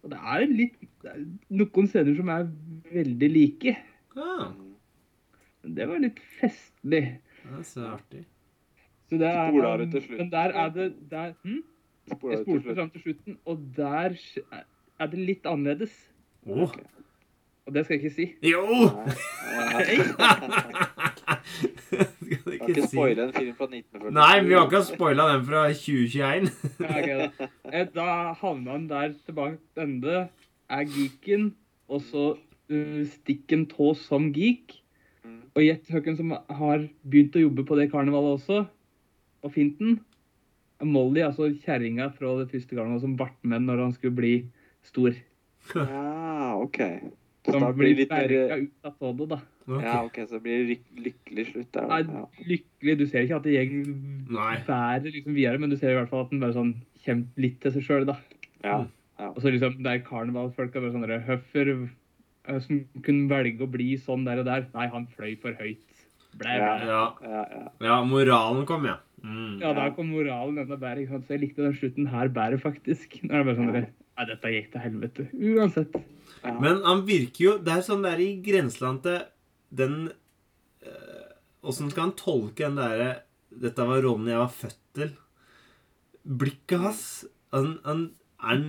Og 0.04 0.12
det 0.12 0.20
er 0.20 0.46
litt 0.50 0.80
det 1.06 1.12
er 1.12 1.24
noen 1.54 1.90
scener 1.90 2.16
som 2.18 2.30
er 2.34 2.48
veldig 2.92 3.30
like. 3.32 3.76
ja. 4.18 4.54
Det 5.66 5.88
var 5.90 6.02
litt 6.04 6.20
festlig. 6.40 7.04
Det 7.46 7.60
er 7.60 7.64
så 7.68 7.86
artig. 7.96 8.26
Så 9.10 9.20
det 9.22 9.30
er, 9.30 9.50
Spola 9.50 9.78
du 9.78 9.86
til 9.92 10.02
slutt. 10.06 10.20
Men 10.20 10.32
der 10.32 10.58
er 10.64 10.70
det 10.74 10.90
der, 11.12 11.34
hm? 11.44 11.64
Spoler 12.12 12.36
Jeg 12.36 12.44
spolte 12.46 12.76
fram 12.76 12.90
til 12.94 13.02
slutten, 13.02 13.38
og 13.46 13.64
der 13.78 14.18
er 15.00 15.10
det 15.12 15.20
litt 15.20 15.46
annerledes. 15.50 15.96
Å. 16.46 16.70
Og 17.66 17.74
det 17.74 17.86
skal 17.86 17.98
jeg 17.98 18.04
ikke 18.06 18.16
si. 18.16 18.26
Jo! 18.46 18.66
Nei. 19.66 19.98
Skal 21.86 22.06
du 22.46 22.50
Vi 22.50 22.56
ikke 22.58 22.70
ikke 22.70 22.84
si 22.84 22.92
spoile 22.92 23.26
en 23.26 23.34
film 23.34 23.56
fra 23.58 23.68
1940. 23.70 24.14
Nei, 24.18 24.36
vi 24.46 24.54
har 24.56 24.66
ikke 24.70 24.82
spoila 24.86 25.28
den 25.32 25.44
fra 25.48 25.64
2021. 25.74 26.50
Ja, 26.80 26.96
ok, 27.00 27.10
da. 27.40 27.50
Eh, 27.72 27.86
Da 27.96 28.08
havna 28.42 28.76
han 28.76 28.88
der 28.90 29.14
tilbake 29.26 29.58
til 29.74 29.84
ende, 29.86 30.28
er 30.70 30.84
geeken, 30.90 31.52
og 31.88 32.02
så 32.02 32.26
uh, 32.36 33.02
stikker 33.16 33.60
en 33.60 33.68
tå 33.70 33.94
som 33.98 34.32
geek. 34.34 34.78
Mm. 35.56 35.62
Og 35.62 35.64
gjett 35.64 35.88
hvem 35.88 36.18
som 36.20 36.34
har 36.36 36.82
begynt 37.08 37.36
å 37.38 37.46
jobbe 37.46 37.64
på 37.64 37.78
det 37.80 37.88
karnevalet 37.94 38.42
også, 38.42 38.66
og 39.46 39.54
fint 39.56 39.80
den. 39.80 40.02
Molly, 40.84 41.22
altså 41.24 41.48
kjerringa 41.64 42.10
fra 42.12 42.34
det 42.42 42.50
første 42.52 42.76
karnevalet 42.76 43.06
som 43.06 43.14
ble 43.16 43.30
med 43.48 43.64
når 43.64 43.86
han 43.86 43.94
skulle 43.96 44.18
bli 44.18 44.34
stor. 44.84 45.16
Ja, 45.72 46.58
OK. 46.60 46.82
Så 47.46 47.54
Som 47.54 47.64
da 47.64 47.72
blir 47.78 47.96
litt 47.96 48.12
mer 48.12 48.32
ut 48.34 48.90
av 48.90 49.18
det, 49.18 49.28
da. 49.32 49.40
Okay. 49.66 49.86
Ja, 49.86 49.96
OK, 50.04 50.18
så 50.30 50.40
blir 50.42 50.66
det 50.66 50.78
lykkelig 51.06 51.46
slutt 51.52 51.72
der. 51.74 51.88
Nei, 51.90 52.02
da. 52.06 52.26
Ja. 52.26 52.46
lykkelig. 52.52 52.96
Du 53.00 53.06
ser 53.08 53.26
ikke 53.26 53.40
at 53.40 53.48
det 53.48 53.64
går 53.72 53.92
Nei. 54.36 54.56
bærer 54.68 55.08
liksom 55.08 55.38
videre, 55.38 55.62
men 55.62 55.72
du 55.72 55.78
ser 55.78 55.94
i 55.94 56.00
hvert 56.00 56.12
fall 56.12 56.26
at 56.26 56.34
den 56.34 56.44
bare 56.44 56.58
sånn 56.58 56.74
kommer 57.06 57.46
litt 57.46 57.62
til 57.64 57.74
seg 57.78 57.86
sjøl, 57.86 58.08
da. 58.10 58.18
Ja. 58.66 58.80
ja. 59.22 59.30
Og 59.32 59.40
så 59.42 59.54
liksom, 59.54 59.80
det 59.86 59.94
er 59.94 60.04
karnevalfolk 60.06 60.76
bare 60.76 60.92
sånne 60.94 61.10
der, 61.14 61.24
Høffer 61.30 61.72
som 62.66 62.82
kunne 63.06 63.30
velge 63.32 63.66
å 63.66 63.72
bli 63.72 63.96
sånn 64.02 64.26
der 64.28 64.42
og 64.44 64.48
der. 64.50 64.68
Nei, 64.76 64.88
han 64.94 65.08
fløy 65.16 65.36
for 65.42 65.58
høyt. 65.60 65.84
Ble, 66.36 66.56
Ja. 66.60 67.04
Ja. 67.24 67.44
Ja, 67.82 68.00
moralen 68.04 68.66
kom, 68.68 68.86
ja. 68.86 68.98
Mm. 69.24 69.60
Ja, 69.62 69.72
der 69.74 69.94
kom 69.96 70.12
moralen 70.12 70.60
enda 70.62 70.78
bedre. 70.78 71.06
Så 71.08 71.34
jeg 71.34 71.42
likte 71.46 71.64
den 71.64 71.78
slutten 71.78 72.10
her 72.12 72.28
bedre, 72.30 72.60
faktisk. 72.62 73.18
Nå 73.24 73.32
er 73.34 73.44
det 73.44 73.48
bare 73.48 73.58
sånn 73.62 73.72
ja. 73.80 73.86
Nei, 74.16 74.26
dette 74.30 74.52
gikk 74.54 74.68
til 74.72 74.84
helvete. 74.84 75.26
Uansett. 75.34 75.96
ja. 76.44 76.54
Men 76.62 76.84
han 76.86 77.02
virker 77.08 77.42
jo 77.44 77.54
Det 77.60 77.74
er 77.74 77.82
sånn 77.84 78.06
der 78.06 78.22
i 78.24 78.30
grenseland 78.44 79.02
til 79.04 79.18
den 79.76 79.98
Åssen 81.66 81.90
skal 81.90 82.06
han 82.10 82.16
tolke 82.20 82.68
den 82.68 82.78
derre 82.78 83.10
Dette 83.50 83.88
var 83.88 84.04
rollen 84.06 84.30
jeg 84.30 84.38
var 84.40 84.52
født 84.54 84.82
til. 84.96 85.12
Blikket 86.26 86.84
hans 86.84 87.02
Han, 87.56 87.80
han 87.84 88.06
han 88.46 88.66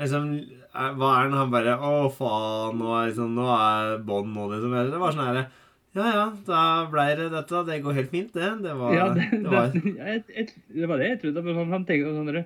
liksom 0.00 0.30
er, 0.34 0.94
Hva 0.98 1.10
er 1.10 1.20
han? 1.26 1.36
Han 1.38 1.52
bare 1.52 1.76
Å, 1.78 1.92
faen, 2.14 2.80
nå 2.80 2.90
er, 2.98 3.12
liksom, 3.12 3.36
nå 3.38 3.46
er 3.56 3.94
bånd 4.08 4.32
nå, 4.34 4.48
liksom. 4.54 4.74
Eller 4.74 4.90
det 4.94 5.02
var 5.04 5.14
sånn 5.14 5.28
herre 5.28 5.44
Ja, 5.94 6.08
ja, 6.10 6.24
da 6.48 6.64
blei 6.90 7.06
det 7.20 7.28
dette. 7.30 7.62
Det 7.68 7.78
går 7.84 8.00
helt 8.00 8.10
fint, 8.10 8.34
det. 8.34 8.50
Det 8.64 8.74
var, 8.80 8.96
Ja, 8.96 9.06
det, 9.14 9.28
det 9.30 9.52
var 9.52 9.70
det, 9.70 9.84
jeg, 9.94 10.24
jeg, 10.34 10.50
det 10.74 10.90
var 10.90 11.02
det 11.02 11.12
jeg 11.12 11.22
trodde. 11.22 11.46
men 11.46 11.72
Han 11.76 11.86
tenkte 11.88 12.16
sånn 12.18 12.34
Ja, 12.34 12.44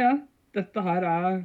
ja, 0.00 0.12
dette 0.58 0.86
her 0.88 1.06
er 1.14 1.42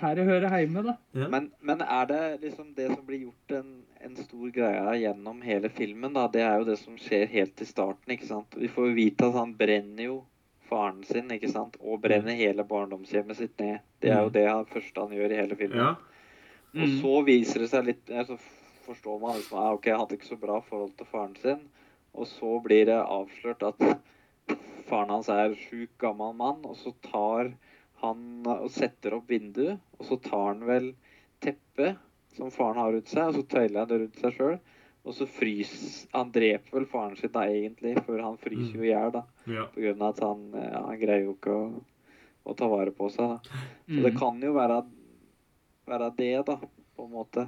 her 0.00 0.16
jeg 0.20 0.28
hører 0.28 0.54
hjemme, 0.62 0.82
da. 0.86 0.94
ja. 1.16 1.28
Men, 1.32 1.50
men 1.60 1.82
er 1.84 2.06
det 2.10 2.20
liksom 2.46 2.70
det 2.76 2.88
som 2.92 3.02
blir 3.06 3.26
gjort 3.26 3.54
en, 3.58 3.70
en 4.04 4.14
stor 4.16 4.52
greie 4.54 4.94
gjennom 5.02 5.42
hele 5.44 5.70
filmen, 5.72 6.14
da? 6.16 6.26
Det 6.32 6.44
er 6.44 6.60
jo 6.60 6.68
det 6.70 6.78
som 6.80 6.96
skjer 7.00 7.26
helt 7.32 7.60
i 7.60 7.68
starten, 7.68 8.14
ikke 8.14 8.28
sant? 8.28 8.56
Vi 8.58 8.70
får 8.72 8.90
jo 8.90 8.96
vite 8.96 9.28
at 9.28 9.36
han 9.36 9.54
brenner 9.58 10.06
jo 10.08 10.16
faren 10.72 11.04
sin, 11.04 11.28
ikke 11.36 11.52
sant? 11.52 11.76
Og 11.84 12.00
brenner 12.02 12.38
hele 12.40 12.64
barndomshjemmet 12.64 13.36
sitt 13.38 13.60
ned. 13.60 13.84
Det 14.00 14.10
er 14.16 14.24
jo 14.24 14.32
det 14.32 14.48
han, 14.48 14.64
første 14.72 15.04
han 15.04 15.12
gjør 15.20 15.36
i 15.36 15.40
hele 15.44 15.58
filmen. 15.60 15.84
ja. 15.84 15.94
Og 16.72 16.88
Mm. 16.88 16.92
så 17.02 17.10
viser 17.26 17.60
det 17.60 17.66
seg 17.68 17.84
litt 17.84 18.06
Så 18.24 18.38
forstår 18.86 19.18
man 19.20 19.34
liksom 19.36 19.58
ah, 19.60 19.74
OK, 19.76 19.90
han 19.92 20.00
hadde 20.00 20.16
ikke 20.16 20.30
så 20.30 20.38
bra 20.40 20.60
forhold 20.64 20.94
til 20.96 21.06
faren 21.10 21.36
sin. 21.36 21.66
Og 22.16 22.24
så 22.30 22.54
blir 22.64 22.86
det 22.88 22.96
avslørt 22.96 23.62
at 23.68 23.82
faren 24.88 25.12
hans 25.12 25.28
er 25.28 25.52
sjuk 25.68 25.92
gammel 26.00 26.32
mann, 26.38 26.64
og 26.64 26.76
så 26.80 26.94
tar 27.04 27.52
han 28.02 28.24
og 28.48 28.70
setter 28.72 29.14
opp 29.18 29.28
vinduet, 29.30 29.78
og 30.00 30.08
så 30.08 30.16
tar 30.24 30.46
han 30.54 30.64
vel 30.66 30.88
teppet 31.44 32.00
som 32.36 32.50
faren 32.50 32.80
har 32.80 32.92
rundt 32.96 33.12
seg, 33.12 33.28
og 33.28 33.36
så 33.36 33.44
tøyler 33.52 33.82
han 33.84 33.92
det 33.92 34.00
rundt 34.02 34.22
seg 34.24 34.38
sjøl. 34.38 34.56
Og 35.04 35.14
så 35.16 35.26
fryser 35.26 36.06
Han 36.14 36.28
dreper 36.30 36.76
vel 36.76 36.84
faren 36.86 37.16
sin 37.18 37.32
da, 37.34 37.42
egentlig, 37.50 37.96
for 38.06 38.20
han 38.22 38.36
fryser 38.38 38.76
jo 38.78 38.84
i 38.86 38.92
hjel, 38.92 39.10
da. 39.16 39.24
ja. 39.50 39.64
På 39.72 39.80
grunn 39.82 40.02
av 40.02 40.12
at 40.14 40.20
han, 40.22 40.44
ja, 40.54 40.82
han 40.86 41.00
greier 41.00 41.24
jo 41.26 41.32
ikke 41.34 41.56
å, 41.56 41.64
å 42.46 42.54
ta 42.58 42.68
vare 42.70 42.92
på 42.94 43.08
seg, 43.10 43.32
da. 43.34 43.58
Så 43.88 43.98
det 44.06 44.12
Mm. 44.14 44.18
kan 44.20 44.40
jo 44.46 44.52
være, 44.54 44.76
være 45.90 46.12
det, 46.16 46.30
da, 46.46 46.56
på 46.96 47.06
en 47.08 47.12
måte. 47.16 47.46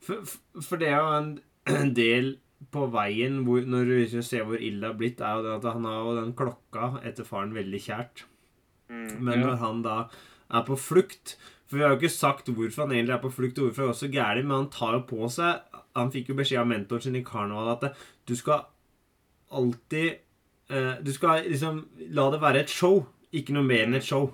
For, 0.00 0.22
for- 0.62 0.78
det 0.80 0.88
er 0.88 0.96
jo 1.02 1.12
en, 1.18 1.92
del 1.94 2.36
på 2.72 2.86
veien 2.88 3.42
hvor, 3.44 3.60
når 3.68 3.84
du 3.84 3.92
liksom 3.98 4.22
ser 4.24 4.44
hvor 4.48 4.56
ille 4.62 4.80
det 4.80 4.88
har 4.88 4.96
blitt, 4.96 5.20
er 5.20 5.36
jo 5.36 5.42
det 5.44 5.54
at 5.58 5.72
han 5.76 5.84
har 5.84 5.98
jo 6.06 6.14
den 6.22 6.32
klokka 6.38 6.88
etter 7.04 7.26
faren 7.28 7.52
veldig 7.52 7.80
kjært. 7.84 8.24
Mm. 8.88 9.18
Men 9.20 9.40
Ja. 9.40 9.46
når 9.50 9.56
han 9.60 9.82
da 9.82 9.96
er 10.48 10.62
på 10.62 10.76
flukt 10.78 11.36
For 11.66 11.76
vi 11.76 11.82
har 11.82 11.90
jo 11.90 11.98
ikke 11.98 12.14
sagt 12.14 12.46
hvorfor 12.46 12.84
han 12.86 12.92
egentlig 12.94 13.14
er 13.16 13.22
på 13.24 13.32
flukt, 13.34 13.58
og 13.58 13.64
hvorfor 13.66 13.82
han 13.82 13.88
er 13.90 13.94
også 13.96 14.08
gæren, 14.14 14.46
men 14.46 14.56
han 14.60 14.68
tar 14.70 14.92
jo 14.94 15.00
på 15.10 15.26
seg 15.34 15.75
Han 15.96 16.12
fikk 16.14 16.30
jo 16.32 16.38
beskjed 16.38 16.62
av 16.62 16.70
mentoren 16.70 17.04
sin 17.08 17.18
i 17.18 17.24
karneval 17.26 17.74
at 17.74 18.00
du 18.28 18.34
skal 18.38 18.66
alltid 19.56 20.18
eh, 20.68 20.94
Du 21.02 21.12
skal 21.14 21.46
liksom 21.46 21.84
la 22.16 22.30
det 22.34 22.42
være 22.42 22.64
et 22.64 22.72
show, 22.72 23.04
ikke 23.32 23.56
noe 23.56 23.66
mer 23.66 23.86
enn 23.86 23.98
et 23.98 24.06
show. 24.06 24.30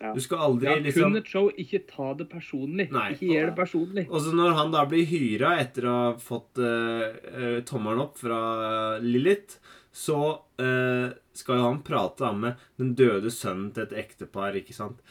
Ja. 0.00 0.14
Du 0.16 0.20
skal 0.24 0.40
aldri 0.46 0.68
Ja, 0.70 0.78
liksom 0.80 1.10
kun 1.12 1.20
et 1.20 1.28
show. 1.28 1.50
Ikke 1.60 1.82
ta 1.84 2.14
det 2.16 2.26
personlig. 2.30 2.86
Nei. 2.94 3.10
Ikke 3.12 3.28
gjør 3.28 3.50
det 3.50 3.56
personlig. 3.58 4.06
Og 4.08 4.22
så 4.24 4.32
når 4.32 4.54
han 4.56 4.72
da 4.72 4.86
blir 4.88 5.04
hyra 5.10 5.58
etter 5.60 5.88
å 5.90 5.96
ha 5.98 6.14
fått 6.20 6.60
eh, 6.64 7.02
eh, 7.34 7.58
tommelen 7.68 8.06
opp 8.06 8.16
fra 8.22 8.38
eh, 8.68 9.04
Lilith, 9.04 9.58
så 9.92 10.20
eh, 10.62 11.10
skal 11.36 11.60
jo 11.60 11.66
han 11.66 11.82
prate 11.84 12.24
da 12.24 12.30
med 12.32 12.64
den 12.80 12.94
døde 12.96 13.32
sønnen 13.34 13.74
til 13.76 13.84
et 13.84 13.98
ektepar, 14.06 14.56
ikke 14.56 14.76
sant? 14.76 15.02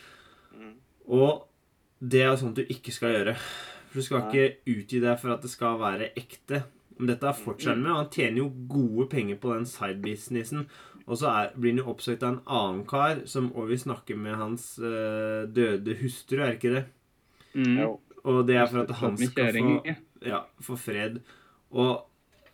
Mm. 0.58 0.74
Og 1.14 1.46
det 2.00 2.24
er 2.26 2.40
sånt 2.40 2.58
du 2.58 2.66
ikke 2.66 2.94
skal 2.96 3.14
gjøre. 3.14 3.38
For 3.90 4.00
du 4.00 4.06
skal 4.06 4.22
Nei. 4.24 4.30
ikke 4.30 4.76
utgi 4.76 5.02
deg 5.04 5.18
for 5.22 5.34
at 5.34 5.46
det 5.46 5.52
skal 5.52 5.80
være 5.82 6.12
ekte. 6.20 6.64
Men 7.00 7.14
dette 7.14 7.30
er 7.30 7.38
fortsatt 7.38 7.80
med, 7.80 7.92
og 7.94 8.02
han 8.02 8.12
tjener 8.12 8.42
jo 8.42 8.50
gode 8.70 9.08
penger 9.12 9.40
på 9.40 9.54
den 9.56 9.66
sidebusinessen. 9.70 10.66
Og 11.10 11.18
så 11.18 11.32
er, 11.32 11.54
blir 11.56 11.74
han 11.74 11.82
jo 11.82 11.94
oppsøkt 11.94 12.26
av 12.26 12.36
en 12.36 12.42
annen 12.60 12.84
kar 12.90 13.24
som 13.30 13.48
også 13.54 13.70
vil 13.72 13.82
snakke 13.82 14.18
med 14.20 14.36
hans 14.38 14.66
øh, 14.84 15.48
døde 15.50 15.96
hustru, 16.04 16.44
er 16.44 16.58
ikke 16.58 16.76
det? 16.76 16.84
Mm. 17.56 17.80
Og 18.30 18.44
det 18.46 18.60
er 18.60 18.68
for 18.70 18.84
at 18.84 18.94
han 19.00 19.18
skal 19.18 19.56
få 19.56 19.96
ja. 20.28 20.44
få 20.62 20.78
fred. 20.78 21.22
Og 21.72 22.06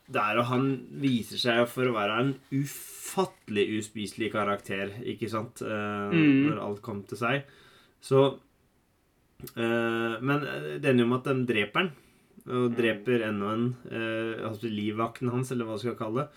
der 0.06 0.38
og 0.38 0.48
han 0.52 0.70
viser 1.02 1.42
seg 1.42 1.64
for 1.68 1.90
å 1.90 1.96
være 1.96 2.18
en 2.22 2.34
ufattelig 2.54 3.66
uspiselig 3.80 4.30
karakter, 4.36 4.94
ikke 5.04 5.30
sant? 5.32 5.66
Uh, 5.66 6.14
Mm. 6.14 6.46
Når 6.46 6.62
alt 6.62 6.82
kom 6.86 7.02
til 7.10 7.18
seg. 7.18 7.50
Så 8.00 8.38
Men 9.56 10.42
det 10.82 10.86
ender 10.90 11.04
jo 11.06 11.10
med 11.12 11.22
at 11.28 11.30
de 11.32 11.46
dreper 11.54 11.82
han. 11.84 11.92
Og 12.46 12.70
Mm. 12.70 12.76
dreper 12.78 13.24
enda 13.26 13.54
en 13.54 13.76
eh, 13.90 14.44
altså 14.48 14.70
livvakten 14.70 15.32
hans, 15.34 15.50
eller 15.52 15.66
hva 15.66 15.76
du 15.80 15.80
skal 15.82 15.96
kalle 15.98 16.16
det. 16.26 16.28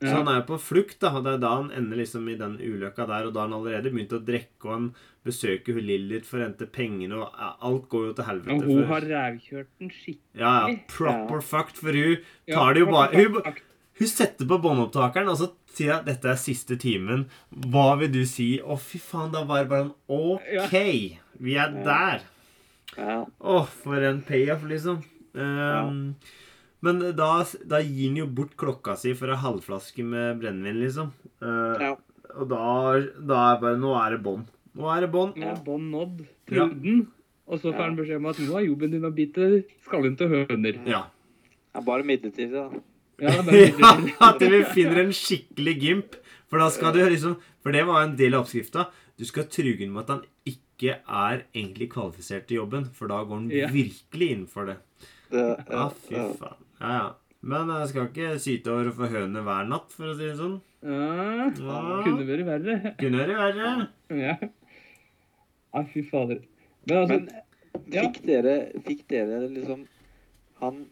Så 0.00 0.06
Ja. 0.08 0.16
han 0.22 0.28
er 0.28 0.36
jo 0.40 0.46
på 0.56 0.58
flukt, 0.58 0.98
da. 1.00 1.10
og 1.10 1.24
Det 1.24 1.34
er 1.34 1.38
da 1.38 1.48
han 1.56 1.70
ender 1.70 1.96
liksom 1.98 2.26
i 2.30 2.34
den 2.38 2.56
ulykka 2.56 3.06
der. 3.06 3.26
Og 3.26 3.34
da 3.34 3.40
har 3.40 3.48
han 3.48 3.58
allerede 3.60 3.92
begynt 3.92 4.14
å 4.16 4.24
drikke, 4.24 4.64
og 4.64 4.70
han 4.72 4.94
besøker 5.22 5.74
hun 5.74 6.20
for 6.22 6.38
å 6.38 6.44
hente 6.48 6.66
pengene, 6.72 7.12
og 7.12 7.34
alt 7.60 7.88
går 7.90 8.06
jo 8.06 8.12
til 8.14 8.24
helvete. 8.24 8.56
Og 8.56 8.62
hun 8.62 8.86
for- 8.86 8.94
har 8.94 9.00
rævkjørt 9.02 9.66
den 9.78 9.90
skikkelig. 9.90 10.18
ja, 10.38 10.68
ja. 10.68 10.76
Proper 10.88 11.40
fucked, 11.42 11.76
for 11.76 11.92
hun 11.92 12.16
Ja, 12.48 12.54
tar 12.54 12.72
det 12.72 12.80
jo 12.80 12.86
bare 12.86 13.12
hun, 13.14 13.42
hun 13.98 14.08
setter 14.08 14.46
på 14.46 14.62
båndopptakeren, 14.62 15.28
og 15.28 15.36
så 15.36 15.52
sier 15.74 15.96
at 15.98 16.06
dette 16.06 16.24
er 16.24 16.36
siste 16.36 16.78
timen. 16.78 17.26
Hva 17.54 17.98
vil 17.98 18.10
du 18.10 18.24
si? 18.24 18.58
Å, 18.58 18.78
fy 18.80 18.98
faen, 18.98 19.30
da 19.32 19.44
var 19.44 19.64
det 19.64 19.68
bare 19.68 19.84
en 19.84 19.92
OK, 20.08 21.18
vi 21.38 21.54
er 21.56 21.68
der. 21.84 22.22
Ja. 22.96 23.24
Åh, 23.38 23.66
for 23.84 24.06
en 24.06 24.22
payoff, 24.26 24.64
liksom. 24.68 25.02
Um, 25.34 26.14
Men 26.82 27.00
da, 27.16 27.30
da 27.68 27.78
gir 27.84 28.08
han 28.08 28.16
jo 28.22 28.26
bort 28.26 28.56
klokka 28.58 28.96
si 28.98 29.12
for 29.14 29.30
en 29.30 29.42
halvflaske 29.42 30.04
med 30.04 30.40
brennevin, 30.42 30.80
liksom. 30.84 31.12
Uh, 31.42 31.76
Ja. 31.80 31.96
Og 32.38 32.46
da, 32.46 32.64
da 33.26 33.38
er 33.50 33.56
bare 33.58 33.78
Nå 33.82 33.90
er 33.98 34.14
det 34.14 34.20
bånd. 34.22 34.44
Nå 34.78 34.86
er 34.94 35.00
det 35.02 35.08
bånd. 35.10 35.34
Nå 35.40 35.48
er 35.50 35.56
bånd 35.66 35.88
nådd. 35.90 36.20
Ja. 36.46 36.68
Truden. 36.68 37.00
Og 37.50 37.58
så 37.58 37.72
får 37.74 37.82
han 37.82 37.96
beskjed 37.98 38.20
om 38.20 38.28
at 38.30 38.38
nå 38.38 38.54
er 38.54 38.66
jobben 38.68 38.92
din 38.94 39.06
å 39.08 39.10
bite 39.14 39.48
skallen 39.82 40.14
til 40.18 40.30
høner. 40.30 40.78
Ja. 40.86 41.00
ja. 41.74 41.82
Bare 41.82 42.06
midlertidig, 42.06 42.52
da. 42.54 42.68
Ja, 43.20 43.34
er 43.42 44.12
at 44.30 44.40
vi 44.46 44.60
finner 44.70 45.02
en 45.02 45.10
skikkelig 45.16 45.74
gimp. 45.82 46.14
For 46.50 46.62
da 46.62 46.70
skal 46.72 46.94
du 46.94 47.02
liksom 47.02 47.34
For 47.62 47.74
det 47.74 47.82
var 47.88 48.04
en 48.04 48.14
del 48.18 48.34
av 48.38 48.46
oppskrifta. 48.46 48.86
du 49.18 49.26
skal 49.28 49.50
truge 49.52 49.84
ham 49.84 49.92
med 49.98 50.06
at 50.06 50.14
han 50.14 50.22
ikke 50.48 50.69
er 50.88 51.42
egentlig 51.54 51.90
kvalifisert 51.92 52.46
til 52.48 52.56
jobben, 52.56 52.86
for 52.94 53.06
da 53.12 53.22
går 53.24 53.34
han 53.36 53.50
yeah. 53.52 53.72
virkelig 53.72 54.30
inn 54.34 54.46
for 54.50 54.64
det. 54.70 54.76
Ja, 55.30 55.56
Ja, 55.68 55.88
fy 55.94 56.14
faen. 56.40 56.64
Ja, 56.80 56.92
ja. 56.94 57.08
Men 57.40 57.68
jeg 57.72 57.88
skal 57.88 58.08
ikke 58.10 58.38
syte 58.42 58.72
over 58.72 58.90
å 58.90 58.96
få 58.98 59.08
høne 59.08 59.40
hver 59.46 59.68
natt, 59.68 59.92
for 59.92 60.10
å 60.10 60.16
si 60.16 60.26
det 60.26 60.36
sånn. 60.36 60.60
Ja, 60.82 61.48
Ja. 61.48 62.02
kunne 62.04 62.26
vært 62.28 62.44
verre. 62.48 62.94
Kunne 62.98 63.22
vært 63.24 63.36
verre. 63.38 63.88
Ja. 64.10 64.36
Nei, 65.74 65.84
fy 65.92 66.02
fader. 66.02 66.40
Men 66.88 66.96
altså 66.96 67.18
Men 67.20 67.28
ja. 67.92 68.02
fikk 68.02 68.22
dere 68.26 68.54
Fikk 68.86 69.02
dere 69.12 69.40
liksom 69.52 69.84
Han 70.62 70.86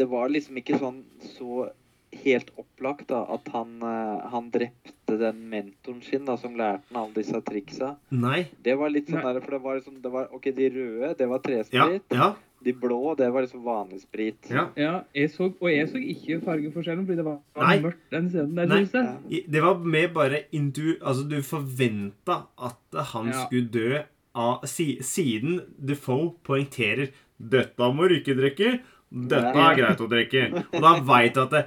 Det 0.00 0.08
var 0.08 0.32
liksom 0.32 0.56
ikke 0.58 0.78
sånn 0.80 1.02
så 1.36 1.68
helt 2.12 2.50
opplagt 2.56 3.08
da 3.08 3.22
at 3.34 3.48
han, 3.52 3.76
eh, 3.82 4.28
han 4.32 4.50
drepte 4.50 5.18
den 5.20 5.42
mentoren 5.50 6.02
sin 6.02 6.24
da 6.28 6.36
som 6.40 6.54
lærte 6.56 6.82
han 6.92 7.02
alle 7.02 7.14
disse 7.14 7.40
triksa. 7.44 7.96
Nei. 8.10 8.46
Det 8.64 8.76
var 8.78 8.90
litt 8.90 9.08
sånn 9.08 9.22
der, 9.22 9.40
for 9.44 9.50
det 9.56 9.62
var 9.62 9.76
liksom 9.80 10.00
det 10.02 10.12
var, 10.12 10.28
OK, 10.34 10.50
de 10.56 10.68
røde, 10.70 11.14
det 11.18 11.28
var 11.28 11.38
tresprit. 11.44 12.02
Ja. 12.12 12.34
De 12.64 12.72
blå, 12.74 13.14
det 13.14 13.28
var 13.30 13.44
liksom 13.44 13.62
vanlig 13.62 14.00
sprit. 14.02 14.48
ja. 14.50 14.64
Ja, 14.76 15.04
jeg 15.14 15.30
så, 15.30 15.52
og 15.60 15.68
jeg 15.70 15.88
så 15.92 16.00
ikke 16.02 16.40
fargeforskjellen, 16.42 17.04
fordi 17.06 17.16
det 17.20 17.24
var 17.28 17.38
Nei. 17.56 17.78
mørkt 17.84 18.10
den 18.10 18.28
scenen 18.32 18.56
der, 18.56 18.66
Nei. 18.66 18.80
synes 18.84 18.94
jeg. 18.94 19.16
Ja. 19.30 19.52
Det 19.52 19.62
var 19.62 19.78
mer 19.78 20.08
bare 20.08 20.40
intu... 20.52 20.96
Altså, 21.00 21.28
du 21.28 21.38
forventa 21.42 22.40
at 22.58 23.02
han 23.12 23.26
Ja. 23.30 23.44
skulle 23.46 23.70
dø 23.70 24.02
av 24.34 24.66
si, 24.66 24.98
Siden 25.02 25.60
Defoe 25.78 26.34
poengterer 26.44 27.10
'Dette 27.38 27.78
må 27.94 28.08
du 28.08 28.16
ikke 28.18 28.34
drikke'. 28.34 28.80
'Dette 29.12 29.54
er 29.56 29.76
greit 29.78 30.00
å 30.02 30.08
drikke'. 30.10 30.64
Og 30.74 30.80
da 30.82 30.98
veit 31.00 31.34
du 31.34 31.40
at 31.42 31.50
det, 31.50 31.62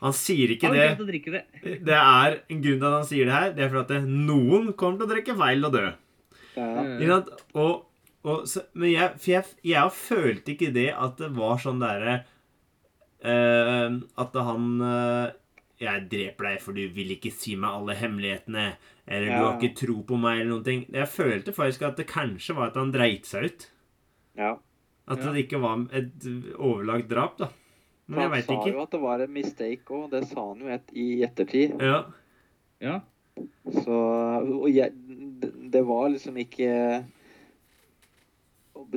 han 0.00 0.12
sier 0.16 0.52
ikke 0.52 0.68
Han 0.68 0.76
det 0.76 1.06
drikke 1.08 1.32
det. 1.32 1.42
Det 1.86 1.96
er 1.96 2.38
en 2.52 2.62
grunn 2.62 2.80
til 2.80 2.86
at 2.88 2.96
han 2.98 3.08
sier 3.08 3.28
det 3.28 3.36
her. 3.36 3.52
Det 3.56 3.64
er 3.64 3.70
fordi 3.72 3.98
at 4.00 4.08
noen 4.10 4.72
kommer 4.76 5.00
til 5.00 5.06
å 5.06 5.12
drikke 5.14 5.36
feil 5.38 5.68
og 5.68 5.76
dø. 5.76 5.84
Ja. 6.56 7.18
Og, 7.56 7.72
og, 8.26 8.44
så, 8.48 8.62
men 8.76 8.92
jeg, 8.92 9.16
for 9.20 9.32
jeg, 9.32 9.56
jeg 9.68 9.94
følte 9.96 10.54
ikke 10.54 10.70
det 10.74 10.88
at 10.96 11.18
det 11.20 11.30
var 11.36 11.60
sånn 11.60 11.82
derre 11.82 12.14
uh, 13.20 13.98
At 14.22 14.38
han 14.40 14.70
uh, 14.80 15.34
Jeg 15.82 16.06
dreper 16.12 16.48
deg 16.48 16.62
for 16.64 16.76
du 16.76 16.86
vil 16.96 17.12
ikke 17.16 17.32
si 17.34 17.56
meg 17.60 17.76
alle 17.80 17.96
hemmelighetene. 18.00 18.70
Eller 19.06 19.28
du 19.30 19.36
har 19.38 19.58
ikke 19.60 19.76
tro 19.78 20.00
på 20.08 20.16
meg, 20.18 20.40
eller 20.40 20.54
noen 20.56 20.64
ting. 20.66 20.86
Jeg 20.90 21.06
følte 21.12 21.52
faktisk 21.54 21.84
at 21.86 22.00
det 22.00 22.08
kanskje 22.10 22.56
var 22.56 22.72
at 22.72 22.80
han 22.80 22.94
dreit 22.94 23.28
seg 23.28 23.50
ut. 23.50 23.68
ja. 24.40 24.56
At 25.06 25.20
Ja. 25.22 25.30
det 25.30 25.44
ikke 25.44 25.60
var 25.62 25.84
et 25.94 26.24
overlagt 26.58 27.06
drap, 27.06 27.36
da. 27.38 27.46
Men 28.06 28.22
jeg 28.22 28.30
han 28.30 28.46
sa 28.46 28.70
jo 28.70 28.82
at 28.84 28.94
det 28.94 29.02
var 29.02 29.22
en 29.24 29.34
mistake 29.34 29.94
òg. 29.94 30.08
Det 30.12 30.22
sa 30.30 30.44
han 30.46 30.62
jo 30.62 30.70
et, 30.70 30.92
i 30.94 31.06
ettertid. 31.26 31.74
Ja. 31.82 32.04
Ja. 32.82 33.00
Så 33.82 33.96
Og 33.96 34.68
jeg, 34.72 34.92
det, 35.72 35.82
var 35.84 36.08
liksom 36.08 36.36
ikke 36.40 36.70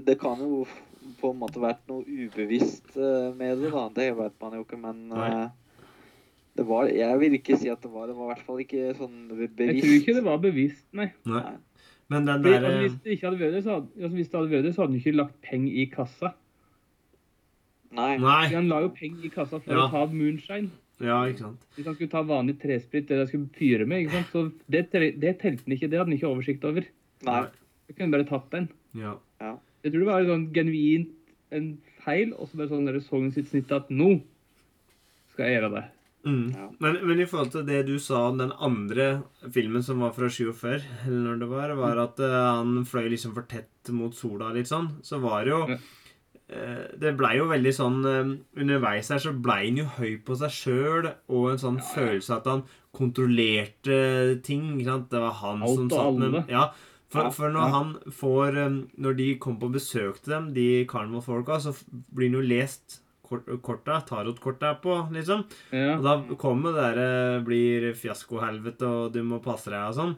Det 0.08 0.16
kan 0.20 0.40
jo 0.40 0.66
på 1.20 1.32
en 1.32 1.40
måte 1.42 1.60
vært 1.64 1.82
noe 1.90 2.04
ubevisst 2.06 2.94
eh, 3.00 3.32
med 3.36 3.64
det, 3.64 3.72
da. 3.74 3.88
Det 3.96 4.10
vet 4.20 4.36
man 4.44 4.56
jo 4.56 4.66
ikke, 4.66 4.78
men 4.80 5.08
Nei. 5.10 5.30
eh, 5.32 5.88
det 6.60 6.66
var 6.68 6.92
Jeg 6.92 7.20
vil 7.24 7.38
ikke 7.40 7.58
si 7.60 7.72
at 7.72 7.82
det 7.84 7.92
var 7.92 8.12
Det 8.12 8.18
var 8.18 8.30
i 8.30 8.32
hvert 8.34 8.46
fall 8.46 8.62
ikke 8.64 8.92
sånn 9.00 9.18
bevisst. 9.32 9.58
Jeg 9.64 9.82
tror 9.82 9.96
ikke 9.98 10.16
det 10.20 10.26
var 10.28 10.44
bevisst, 10.44 10.86
nei. 10.96 11.10
Nei. 11.28 11.44
Men 12.10 12.26
den 12.26 12.44
der 12.46 12.58
altså, 12.58 12.78
hvis 12.84 12.96
det 13.04 13.16
ikke 13.16 13.28
hadde 13.28 13.40
vært 13.40 13.56
det, 13.56 13.64
så 13.66 13.76
hadde, 13.78 13.90
altså, 14.00 14.16
hvis 14.18 14.30
det 14.30 14.40
hadde 14.40 14.52
vært 14.54 14.66
det, 14.66 14.72
så 14.74 14.82
hadde 14.82 14.92
han 14.92 15.02
ikke 15.02 15.18
lagt 15.18 15.36
penger 15.46 15.76
i 15.78 15.86
kassa. 15.94 16.32
Nei. 17.96 18.18
Nei. 18.22 18.44
Han 18.54 18.68
la 18.70 18.82
jo 18.86 18.90
penger 18.94 19.26
i 19.26 19.32
kassa 19.34 19.60
for 19.64 19.74
Ja. 19.74 19.88
å 19.88 19.92
ta 19.92 20.06
moonshine. 20.14 20.70
Ja, 21.00 21.22
ikke 21.26 21.40
sant. 21.46 21.62
Hvis 21.76 21.86
han 21.88 21.96
skulle 21.96 22.12
ta 22.12 22.22
vanlig 22.28 22.58
tresprit, 22.60 23.08
det 23.08 23.18
han 23.18 23.28
skulle 23.28 23.50
fyre 23.56 23.86
med, 23.88 24.04
ikke 24.06 24.18
sant? 24.18 24.34
så 24.34 24.52
det, 24.70 24.90
det 24.92 25.38
telte 25.40 25.64
han 25.66 25.76
ikke. 25.78 25.90
Det 25.90 25.98
hadde 25.98 26.10
han 26.10 26.18
ikke 26.18 26.32
oversikt 26.34 26.66
over. 26.68 26.86
Nei. 27.24 27.44
Så 27.88 27.96
kunne 27.96 28.06
han 28.10 28.12
bare 28.18 28.28
tatt 28.30 28.50
den. 28.52 28.68
Ja. 29.00 29.16
Jeg 29.40 29.94
tror 29.94 30.00
det 30.04 30.10
var 30.10 30.28
sånn 30.28 30.50
genuint 30.54 31.16
en 31.56 31.70
feil, 32.04 32.34
og 32.36 32.50
så 32.50 32.60
bare 32.60 32.70
sånn 32.74 32.86
der 32.86 33.00
så 33.00 33.16
han 33.16 33.32
sitt 33.32 33.48
snitt 33.50 33.72
at 33.72 33.88
nå 33.90 34.20
skal 35.34 35.48
jeg 35.48 35.56
gjøre 35.62 35.72
det. 35.78 35.86
Mm. 36.28 36.48
Ja. 36.52 36.66
Men, 36.84 36.98
men 37.08 37.22
i 37.24 37.28
forhold 37.32 37.54
til 37.54 37.64
det 37.66 37.86
du 37.88 37.94
sa 38.04 38.26
om 38.28 38.42
den 38.42 38.52
andre 38.60 39.06
filmen 39.56 39.82
som 39.86 40.02
var 40.04 40.12
fra 40.18 40.28
47, 40.28 40.84
eller 41.08 41.22
når 41.30 41.40
det 41.40 41.48
var, 41.54 41.74
var 41.80 42.02
at 42.04 42.20
uh, 42.20 42.36
han 42.60 42.84
fløy 42.90 43.08
liksom 43.16 43.34
for 43.38 43.48
tett 43.50 43.94
mot 43.96 44.14
sola 44.14 44.52
litt 44.54 44.68
sånn, 44.70 44.92
så 45.02 45.22
var 45.24 45.48
det 45.48 45.56
jo 45.56 45.62
Ja. 45.72 45.80
Eh, 46.50 46.86
Det 47.00 47.14
blei 47.18 47.38
jo 47.38 47.48
veldig 47.50 47.74
sånn 47.76 47.98
eh, 48.10 48.34
Underveis 48.62 49.10
her 49.14 49.22
så 49.24 49.34
blei 49.34 49.68
han 49.70 49.82
jo 49.82 49.88
høy 49.98 50.18
på 50.26 50.38
seg 50.42 50.54
sjøl, 50.54 51.10
og 51.30 51.50
en 51.54 51.62
sånn 51.62 51.82
følelse 51.94 52.38
at 52.40 52.50
han 52.50 52.64
kontrollerte 52.96 54.00
ting. 54.46 54.72
ikke 54.78 54.90
sant? 54.90 55.10
Det 55.12 55.20
var 55.24 55.36
han 55.44 55.62
Alt 55.66 55.76
som 55.84 55.90
satt 55.94 56.22
med. 56.22 56.40
Ja. 56.52 56.70
For, 57.10 57.26
Ja, 57.26 57.30
for 57.34 57.50
når 57.50 57.64
ja. 57.64 57.70
han 57.74 57.94
får 58.14 58.58
eh, 58.62 58.80
Når 59.02 59.16
de 59.18 59.28
kommer 59.42 59.64
på 59.66 59.72
besøk 59.80 60.20
til 60.22 60.34
dem, 60.36 60.50
de 60.54 60.68
Carnival-folka, 60.90 61.60
så 61.64 61.74
blir 62.14 62.30
han 62.30 62.38
jo 62.38 62.44
lest 62.46 63.00
kort, 63.26 63.46
korta, 63.66 64.00
tarotkorta 64.06 64.76
på, 64.82 64.96
liksom. 65.14 65.44
Ja. 65.74 65.96
Og 65.98 66.06
da 66.06 66.36
kommer 66.42 66.74
det 66.74 66.82
derre 66.84 67.42
blir 67.46 67.92
fiaskohelvete, 67.98 68.86
og 68.90 69.14
du 69.14 69.22
må 69.26 69.42
passe 69.42 69.70
deg 69.74 69.84
og 69.90 69.98
sånn. 69.98 70.16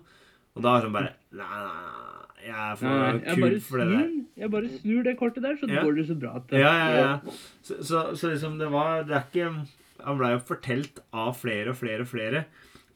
Og 0.56 0.64
da 0.66 0.78
er 0.78 0.88
han 0.88 0.96
bare 0.96 1.14
Nei, 1.32 1.48
nei, 1.48 1.64
nei, 1.64 2.21
jeg 2.46 2.56
er 2.56 2.76
for 2.80 2.88
Nei, 2.90 3.36
kul 3.38 3.56
for 3.66 3.82
det 3.82 3.88
der. 3.92 4.10
jeg 4.42 4.52
bare 4.52 4.70
snur 4.82 5.04
det 5.04 5.16
kortet 5.20 5.44
der, 5.44 5.56
så 5.60 5.70
Ja. 5.70 5.84
går 5.84 5.96
det 5.96 6.08
så 6.08 6.16
bra. 6.20 6.40
Til. 6.48 6.60
Ja, 6.60 6.74
ja, 6.74 6.90
ja. 7.00 7.20
Så, 7.62 7.78
så, 7.84 8.16
så 8.16 8.32
liksom, 8.34 8.58
det 8.60 8.72
var 8.72 9.04
Det 9.04 9.16
er 9.16 9.26
ikke 9.30 9.68
Han 10.06 10.18
blei 10.18 10.32
jo 10.34 10.40
fortalt 10.40 11.00
av 11.14 11.36
flere 11.38 11.70
og 11.70 11.78
flere 11.78 12.02
og 12.02 12.08
flere. 12.10 12.46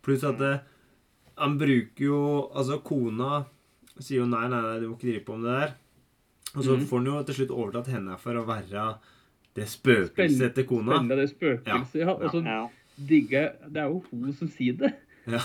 Pluss 0.01 0.23
at 0.23 0.39
det, 0.39 0.59
han 1.37 1.57
bruker 1.59 2.05
jo 2.05 2.49
Altså, 2.55 2.79
kona 2.81 3.45
sier 3.99 4.23
jo 4.23 4.25
nei, 4.27 4.47
nei, 4.51 4.61
nei, 4.61 4.79
du 4.81 4.89
må 4.89 4.95
ikke 4.97 5.07
drive 5.11 5.25
på 5.25 5.37
med 5.37 5.49
det 5.51 5.59
der. 5.59 5.75
Og 6.55 6.63
så 6.63 6.75
mm. 6.75 6.87
får 6.89 6.97
han 6.97 7.05
jo 7.11 7.19
til 7.27 7.35
slutt 7.39 7.53
overtatt 7.55 7.91
henne 7.93 8.17
for 8.19 8.39
å 8.39 8.45
være 8.47 8.87
det 9.55 9.67
spøkelset 9.71 10.55
til 10.55 10.65
kona. 10.67 10.97
Spennende 10.97 11.21
det 11.21 11.29
spøkelset. 11.31 12.01
Ja. 12.01 12.11
Og 12.15 12.31
så 12.31 12.41
Ja. 12.43 12.67
digger 12.97 13.39
jeg 13.41 13.73
Det 13.73 13.81
er 13.83 13.87
jo 13.87 14.03
hun 14.11 14.33
som 14.33 14.49
sier 14.49 14.73
det. 14.73 14.93
Ja. 15.27 15.41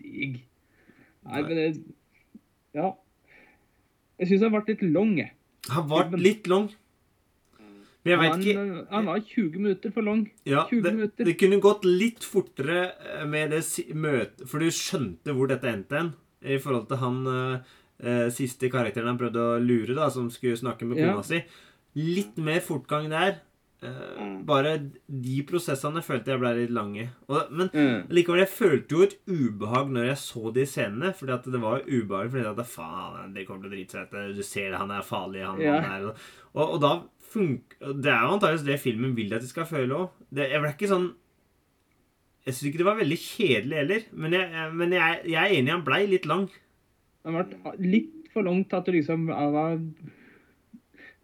Digg. 0.00 0.42
Nei, 1.24 1.42
men 1.42 1.56
det 1.56 1.66
Ja. 2.76 2.92
Jeg 4.20 4.30
syns 4.30 4.44
han 4.46 4.54
ble 4.54 4.62
litt 4.68 4.84
lang. 4.92 5.16
Han 5.70 5.88
ble 5.90 6.20
litt 6.20 6.50
lang. 6.50 6.70
Men 8.00 8.14
jeg 8.14 8.20
vet 8.20 8.44
ikke 8.48 8.62
han 8.94 9.08
var 9.10 9.20
20 9.20 9.58
minutter 9.60 9.92
for 9.92 10.06
lang. 10.06 10.22
Ja, 10.48 10.62
20 10.70 10.86
det, 10.86 11.26
det 11.28 11.34
kunne 11.40 11.58
gått 11.60 11.84
litt 11.84 12.24
fortere 12.24 12.78
eh, 12.96 13.26
med 13.28 13.52
det 13.52 13.60
møtet 13.92 14.46
For 14.48 14.62
du 14.62 14.72
skjønte 14.72 15.34
hvor 15.36 15.50
dette 15.50 15.68
endte 15.68 15.98
hen. 15.98 16.14
I 16.40 16.56
forhold 16.62 16.86
til 16.88 17.00
han 17.02 17.18
eh, 17.28 17.74
eh, 18.00 18.28
siste 18.32 18.70
karakteren 18.72 19.12
han 19.12 19.20
prøvde 19.20 19.44
å 19.44 19.58
lure, 19.60 19.92
da, 19.98 20.08
som 20.12 20.30
skulle 20.32 20.56
snakke 20.56 20.88
med 20.88 21.02
Ja. 21.02 21.18
si. 21.26 21.42
Litt 22.00 22.40
mer 22.40 22.64
fortgang 22.64 23.10
der. 23.12 23.42
Eh, 23.82 24.20
Mm. 24.20 24.44
bare 24.44 24.74
de 25.08 25.42
prosessene 25.48 26.02
følte 26.04 26.26
jeg 26.34 26.40
ble 26.42 26.50
litt 26.58 26.70
lange. 26.76 27.06
Og, 27.30 27.46
men 27.50 27.68
Mm. 27.72 28.08
likevel, 28.12 28.42
jeg 28.44 28.48
følte 28.52 28.90
jo 28.92 29.02
et 29.06 29.14
ubehag 29.26 29.88
når 29.90 30.04
jeg 30.10 30.16
så 30.20 30.52
de 30.52 30.66
scenene. 30.66 31.14
Fordi 31.16 31.32
at 31.32 31.44
det 31.50 31.60
var 31.62 31.80
ubehag 31.88 32.30
fordi 32.30 32.44
at 32.50 32.66
faen, 32.66 33.32
det 33.34 33.46
kommer 33.48 33.62
til 33.62 33.70
å 33.70 33.74
drite 33.78 33.90
seg 33.96 34.12
ut. 34.12 34.36
Du 34.36 34.42
ser 34.42 34.70
det, 34.70 34.78
han 34.78 34.90
er 34.90 35.00
farlig, 35.02 35.44
han, 35.46 35.58
Ja. 35.60 35.80
han 35.80 36.02
er 36.02 36.08
og, 36.54 36.74
og 36.74 36.80
da 36.80 36.92
funker 37.30 37.78
Det 38.02 38.10
er 38.10 38.20
jo 38.26 38.36
antakeligvis 38.36 38.64
det 38.66 38.80
filmen 38.80 39.14
vil 39.16 39.32
at 39.34 39.40
de 39.40 39.46
skal 39.46 39.64
føle 39.64 39.94
òg. 39.94 40.10
Jeg 40.34 40.60
ble 40.60 40.72
ikke 40.74 40.88
sånn 40.90 41.14
Jeg 42.46 42.54
syns 42.54 42.68
ikke 42.70 42.78
det 42.78 42.86
var 42.86 42.96
veldig 43.00 43.18
kjedelig 43.20 43.76
heller. 43.76 44.02
Men 44.12 44.32
jeg, 44.32 44.72
men 44.74 44.90
jeg, 44.92 45.20
jeg 45.28 45.40
er 45.42 45.56
enig, 45.60 45.70
han 45.70 45.84
blei 45.84 46.06
litt 46.08 46.26
lang. 46.26 46.48
Han 47.24 47.34
ble 47.36 47.74
litt 47.78 48.28
for 48.32 48.42
langt 48.42 48.68
til 48.70 48.76
at 48.78 48.84
du 48.86 48.92
liksom 48.92 49.26
var 49.28 49.78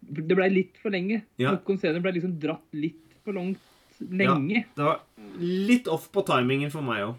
Det 0.09 0.35
ble 0.37 0.49
litt 0.49 0.77
for 0.81 0.89
lenge. 0.93 1.21
Ja. 1.37 1.51
Noen 1.57 1.77
scener 1.81 1.99
ble 2.03 2.13
liksom 2.15 2.37
dratt 2.39 2.63
litt 2.73 3.01
for 3.25 3.33
langt 3.35 3.59
lenge. 3.99 4.65
Det 4.75 4.83
var 4.85 5.01
litt 5.39 5.87
off 5.91 6.09
på 6.13 6.23
timingen 6.27 6.71
for 6.71 6.81
meg 6.85 7.03
òg. 7.09 7.15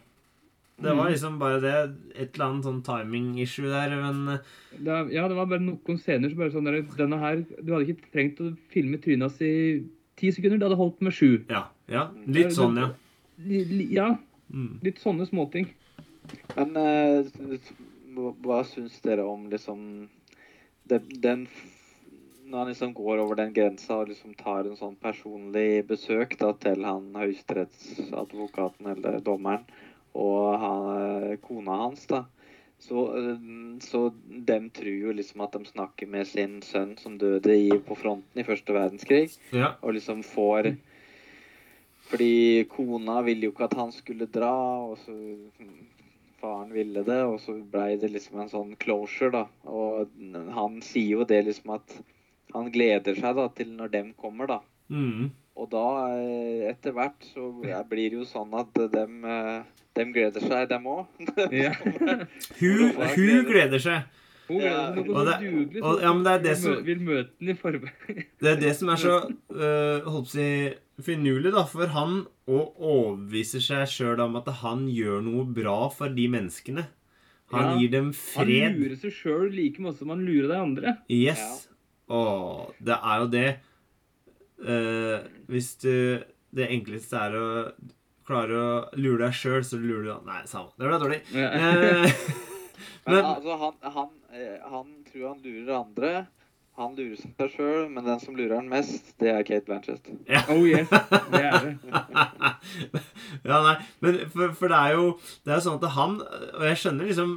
Det 0.78 0.92
var 0.94 1.08
Mm. 1.08 1.12
liksom 1.12 1.38
bare 1.40 1.60
det 1.60 1.72
Et 2.14 2.34
eller 2.34 2.44
annet 2.46 2.64
sånn 2.64 2.82
timing-issue 2.86 3.66
der, 3.66 3.90
men 3.98 4.28
eh, 4.28 4.38
Det, 4.78 5.12
ja, 5.12 5.26
det 5.26 5.34
var 5.34 5.46
bare 5.50 5.58
noen 5.60 5.98
scener 5.98 6.30
som 6.30 6.38
bare 6.38 6.52
sånn 6.54 6.64
der, 6.70 6.82
Denne 6.96 7.18
her 7.18 7.40
Du 7.64 7.72
hadde 7.74 7.88
ikke 7.90 8.12
trengt 8.12 8.38
å 8.38 8.56
filme 8.70 8.96
trynet 9.02 9.22
hans 9.26 9.40
i 9.42 9.82
ti 10.16 10.30
sekunder. 10.30 10.56
Det 10.58 10.68
hadde 10.68 10.78
holdt 10.78 11.00
med 11.02 11.12
sju. 11.12 11.44
ja. 11.50 11.64
ja. 11.88 12.08
Litt 12.26 12.52
sånn, 12.54 12.76
ja. 12.78 12.94
Ja, 13.90 14.18
Mm. 14.54 14.78
litt 14.82 14.96
sånne 15.02 15.26
småting. 15.28 15.66
Men 16.56 16.76
uh, 16.76 17.24
hva, 18.42 18.62
syns 18.64 19.00
dere 19.02 19.24
om 19.26 19.50
liksom 19.50 20.08
den, 20.88 21.02
den 21.20 21.46
Når 22.48 22.58
han 22.58 22.70
liksom 22.70 22.94
går 22.96 23.20
over 23.20 23.36
den 23.36 23.52
grensa 23.52 23.98
og 24.00 24.08
liksom 24.08 24.32
tar 24.38 24.64
en 24.64 24.78
sånn 24.78 24.96
personlig 24.96 25.84
besøk 25.88 26.32
da, 26.40 26.54
til 26.56 26.86
han 26.88 27.10
høyesterettsadvokaten 27.18 28.88
eller 28.94 29.20
dommeren 29.24 29.66
og 30.18 30.58
han, 30.58 30.88
eh, 31.32 31.36
kona 31.44 31.76
hans, 31.84 32.06
da. 32.06 32.24
Så, 32.78 33.04
eh, 33.18 33.38
så 33.80 34.12
dem 34.28 34.70
tror 34.70 34.98
jo 35.02 35.12
liksom 35.12 35.40
at 35.40 35.52
de 35.52 35.64
snakker 35.64 36.06
med 36.06 36.26
sin 36.26 36.60
sønn 36.62 36.96
som 36.98 37.18
døde 37.18 37.54
i, 37.54 37.70
på 37.70 37.96
fronten 37.98 38.40
i 38.40 38.46
første 38.46 38.72
verdenskrig. 38.72 39.30
ja. 39.52 39.74
Og 39.82 39.94
liksom 39.94 40.22
får 40.22 40.76
Fordi 42.08 42.64
kona 42.64 43.20
ville 43.20 43.44
jo 43.44 43.52
ikke 43.52 43.64
at 43.64 43.74
han 43.76 43.90
skulle 43.92 44.24
dra, 44.32 44.80
og 44.80 44.96
så 44.96 45.12
faren 46.40 46.72
ville 46.72 47.02
det, 47.04 47.18
og 47.24 47.36
så 47.40 47.52
blei 47.52 47.98
det 48.00 48.08
liksom 48.08 48.40
en 48.40 48.48
sånn 48.48 48.76
closure, 48.80 49.30
da. 49.30 49.44
Og 49.68 50.08
han 50.54 50.80
sier 50.80 51.18
jo 51.18 51.24
det 51.28 51.42
liksom 51.44 51.74
at 51.74 51.98
han 52.54 52.70
gleder 52.72 53.14
seg 53.18 53.36
da 53.36 53.48
til 53.54 53.72
når 53.76 53.90
dem 53.92 54.12
kommer, 54.14 54.46
da. 54.46 54.60
Mm. 54.90 55.30
Og 55.58 55.70
da, 55.70 55.84
eh, 56.14 56.68
etter 56.70 56.92
hvert, 56.94 57.18
så 57.34 57.48
blir 57.90 58.10
det 58.10 58.18
jo 58.20 58.24
sånn 58.28 58.52
at 58.58 58.72
dem, 58.92 59.24
eh, 59.24 59.62
dem 59.98 60.12
gleder 60.14 60.40
seg, 60.40 60.68
dem 60.70 60.84
òg. 60.86 61.06
Ja. 61.52 61.72
Hun, 62.60 62.94
hun 62.94 63.44
gleder 63.48 63.78
seg. 63.82 64.02
Hun 64.48 64.62
Ja. 64.62 64.94
noe 64.94 65.04
Og 65.12 65.26
dugelig, 65.42 65.82
og- 65.82 66.00
ja, 66.00 66.12
men 66.14 66.22
det 66.24 66.32
er 66.32 66.42
det 66.46 66.56
som- 66.58 66.82
vil 66.84 67.00
møte 67.04 67.30
den 67.38 67.50
i 67.50 67.54
forveien. 67.54 67.90
Det 68.40 68.48
er 68.52 68.60
det 68.60 68.76
som 68.76 68.88
er 68.88 68.96
så 68.96 69.16
uh, 69.28 70.00
holdt 70.08 70.24
på 70.24 70.30
å 70.30 70.32
si 70.32 70.48
finurlig, 71.04 71.52
da. 71.52 71.64
For 71.68 71.86
han 71.92 72.22
òg 72.48 72.78
overbeviser 72.80 73.60
seg 73.60 73.84
sjøl 73.92 74.20
om 74.24 74.36
at 74.40 74.46
han 74.62 74.86
gjør 74.88 75.20
noe 75.26 75.44
bra 75.44 75.88
for 75.90 76.08
de 76.08 76.28
menneskene. 76.32 76.86
Han 77.52 77.74
Ja. 77.74 77.76
gir 77.80 77.90
dem 77.90 78.12
fred. 78.12 78.62
Han 78.72 78.80
lurer 78.80 78.96
seg 78.96 79.12
sjøl 79.12 79.50
like 79.52 79.78
mye 79.80 79.94
som 79.98 80.08
han 80.14 80.24
lurer 80.24 80.48
de 80.48 80.56
andre. 80.62 80.96
Yes. 81.10 81.68
Å, 82.08 82.20
det 82.80 82.96
er 82.96 83.22
jo 83.22 83.30
det. 83.32 83.48
Eh, 84.58 85.28
hvis 85.52 85.74
du 85.84 86.24
Det 86.50 86.64
enkleste 86.72 87.20
er 87.20 87.34
å 87.36 87.48
klare 88.26 88.56
å 88.56 88.70
lure 88.96 89.26
deg 89.26 89.36
sjøl, 89.36 89.60
så 89.64 89.76
lurer 89.80 90.06
du 90.06 90.26
Nei, 90.28 90.40
samme. 90.48 90.72
Det 90.80 90.88
ble 90.88 91.00
dårlig. 91.02 91.20
Ja. 91.36 91.50
Eh, 91.52 92.20
Men 93.08 93.22
men 93.22 93.24
altså, 93.24 93.54
han, 93.56 93.76
han, 93.94 94.08
eh, 94.36 94.58
han 94.68 94.88
tror 95.08 95.22
han 95.30 95.38
lurer 95.44 95.70
andre. 95.78 96.10
Han 96.78 96.92
lurer 96.94 97.16
seg 97.18 97.54
sjøl, 97.56 97.86
men 97.90 98.04
den 98.06 98.20
som 98.22 98.36
lurer 98.36 98.58
han 98.60 98.68
mest, 98.70 99.08
det 99.18 99.30
er 99.32 99.46
Kate 99.48 99.64
Blanchett. 99.66 100.10
Oh 100.52 100.60
yes, 100.68 100.90
det 101.32 101.40
er 101.40 101.64
det. 101.64 101.72
ja, 103.48 103.56
nei, 103.64 103.72
men 104.04 104.20
for, 104.30 104.52
for 104.60 104.70
det 104.70 104.78
er 104.78 104.94
jo 104.94 105.08
Det 105.46 105.56
er 105.56 105.64
sånn 105.64 105.80
at 105.80 105.96
han 105.96 106.20
Og 106.20 106.62
jeg 106.68 106.78
skjønner 106.82 107.08
liksom 107.10 107.32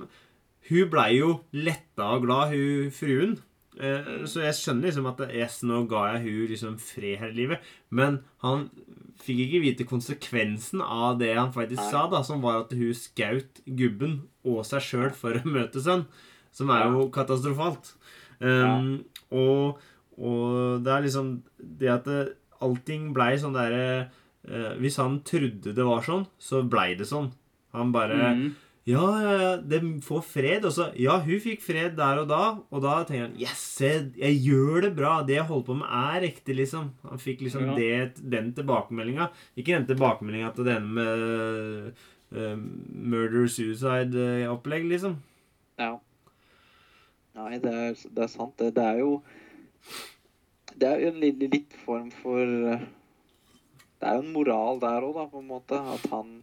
Hun 0.70 0.92
blei 0.94 1.08
jo 1.18 1.32
letta 1.56 2.12
og 2.18 2.28
glad, 2.28 2.54
hun 2.54 2.92
fruen. 2.94 3.34
Eh, 3.82 4.10
så 4.30 4.44
jeg 4.46 4.58
skjønner 4.60 4.90
liksom 4.92 5.08
at 5.10 5.22
yes, 5.34 5.62
nå 5.66 5.84
ga 5.90 6.04
jeg 6.14 6.24
hun 6.28 6.50
liksom 6.52 6.76
fred 6.82 7.18
her 7.24 7.32
i 7.34 7.38
livet. 7.40 7.70
Men 7.90 8.20
han 8.46 8.68
fikk 9.22 9.40
ikke 9.48 9.62
vite 9.64 9.88
konsekvensen 9.90 10.82
av 10.86 11.18
det 11.22 11.32
han 11.38 11.54
faktisk 11.54 11.82
Nei. 11.82 11.90
sa, 11.94 12.04
da, 12.12 12.22
som 12.26 12.42
var 12.46 12.64
at 12.64 12.76
hun 12.78 12.94
skaut 12.98 13.62
gubben 13.66 14.20
og 14.46 14.64
seg 14.70 14.86
sjøl 14.86 15.12
for 15.18 15.38
å 15.38 15.44
møte 15.50 15.82
sønn. 15.84 16.06
Som 16.54 16.70
er 16.74 16.90
jo 16.92 17.06
katastrofalt. 17.14 17.94
Um, 18.42 19.04
og, 19.32 19.78
og 20.18 20.82
det 20.84 20.92
er 20.96 21.06
liksom 21.06 21.28
det 21.80 21.92
at 21.94 22.10
det, 22.10 22.24
allting 22.62 23.12
blei 23.16 23.36
sånn 23.38 23.54
derre 23.54 24.10
uh, 24.50 24.74
Hvis 24.82 24.98
han 24.98 25.20
trodde 25.26 25.76
det 25.78 25.86
var 25.86 26.02
sånn, 26.06 26.26
så 26.42 26.64
blei 26.66 26.92
det 26.98 27.08
sånn. 27.10 27.30
Han 27.78 27.94
bare 27.96 28.18
Mhm. 28.18 28.52
Ja, 28.92 29.08
ja, 29.24 29.34
ja, 29.42 29.52
de 29.72 29.80
får 30.04 30.22
fred. 30.28 30.66
Og 30.68 30.74
så 30.76 30.90
Ja, 31.00 31.16
hun 31.24 31.40
fikk 31.44 31.62
fred 31.64 31.96
der 31.98 32.22
og 32.24 32.28
da, 32.32 32.42
og 32.70 32.84
da 32.84 32.98
tenker 33.08 33.30
han 33.30 33.36
Yes, 33.40 33.64
jeg, 33.82 34.12
jeg 34.20 34.40
gjør 34.46 34.88
det 34.88 34.94
bra. 35.00 35.14
Det 35.28 35.38
jeg 35.40 35.48
holder 35.50 35.68
på 35.72 35.78
med, 35.82 35.88
er 36.02 36.22
riktig, 36.28 36.56
liksom. 36.60 36.92
Han 37.10 37.22
fikk 37.22 37.42
liksom 37.48 37.66
Ja. 37.72 37.76
det, 37.80 38.22
den 38.36 38.52
tilbakemeldinga. 38.58 39.30
Ikke 39.56 39.78
den 39.78 39.88
tilbakemeldinga 39.90 40.52
til 40.58 40.66
den 40.68 40.90
med 40.98 41.94
uh, 42.36 42.56
murder-suicide-opplegg, 43.12 44.86
liksom. 44.92 45.18
Ja. 45.80 45.96
Nei, 47.36 47.58
det 47.64 47.72
er, 47.72 47.94
det 48.12 48.24
er 48.26 48.32
sant. 48.32 48.58
Det, 48.60 48.74
det 48.76 48.84
er 48.84 48.98
jo 49.00 49.22
Det 50.76 50.88
er 50.88 51.00
jo 51.04 51.12
en 51.14 51.20
litt, 51.22 51.40
litt 51.52 51.74
form 51.86 52.10
for 52.12 52.42
eh, 52.44 52.82
Det 54.02 54.08
er 54.10 54.18
jo 54.18 54.24
en 54.26 54.34
moral 54.34 54.80
der 54.82 55.06
òg, 55.08 55.14
da, 55.16 55.26
på 55.32 55.40
en 55.40 55.48
måte. 55.48 55.80
At 55.96 56.08
han 56.12 56.42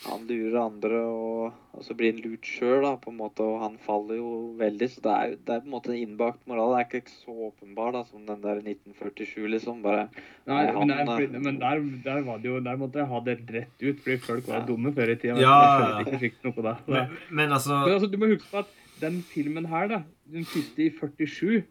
han 0.00 0.22
lurer 0.28 0.54
andre, 0.62 0.98
og, 1.04 1.52
og 1.76 1.82
så 1.84 1.92
blir 1.96 2.14
han 2.14 2.22
lurt 2.24 2.46
sjøl, 2.48 2.80
da, 2.86 2.94
på 3.02 3.10
en 3.12 3.18
måte. 3.18 3.44
Og 3.44 3.58
han 3.60 3.74
faller 3.84 4.16
jo 4.16 4.30
veldig. 4.60 4.88
Så 4.88 5.02
det 5.04 5.12
er, 5.12 5.34
det 5.36 5.54
er 5.56 5.60
på 5.60 5.68
en 5.68 5.74
måte 5.74 5.90
en 5.92 5.98
innbakt 6.00 6.46
moral. 6.48 6.72
Det 6.72 6.80
er 6.80 7.02
ikke 7.02 7.12
så 7.12 7.34
åpenbar 7.50 7.92
da, 7.98 8.00
som 8.08 8.22
den 8.28 8.40
der 8.40 8.62
1947, 8.62 9.44
liksom. 9.52 9.82
Bare 9.84 10.06
Nei, 10.48 10.62
han, 10.72 10.78
men, 10.88 10.94
der, 10.96 11.10
fordi- 11.10 11.42
men 11.44 11.58
der, 11.60 11.82
der 12.06 12.22
var 12.26 12.38
det 12.40 12.48
jo 12.48 12.60
Der 12.64 12.76
måtte 12.80 12.98
jeg 13.02 13.10
ha 13.12 13.20
det 13.28 13.36
rett 13.52 13.84
ut, 13.84 14.00
fordi 14.00 14.16
folk 14.24 14.48
var 14.48 14.62
Ja. 14.62 14.66
dumme 14.70 14.92
før 14.96 15.12
i 15.12 15.16
tida. 15.20 15.36
Ja, 15.36 15.58
Jeg 15.60 15.90
ja. 15.90 16.00
ikke 16.06 16.20
fikk 16.24 16.40
noe 16.44 16.52
på 16.56 16.62
det. 16.62 16.76
Men, 16.88 17.16
men 17.30 17.52
altså 17.58 17.82
Men 17.84 17.94
altså, 17.98 18.10
du 18.10 18.16
må 18.18 18.26
huske 18.32 18.48
på 18.50 18.58
at 18.64 18.72
den 19.00 19.20
filmen 19.22 19.66
her, 19.66 19.86
da, 19.88 20.02
den 20.32 20.44
første 20.44 20.82
i 20.84 20.90
47, 20.96 21.62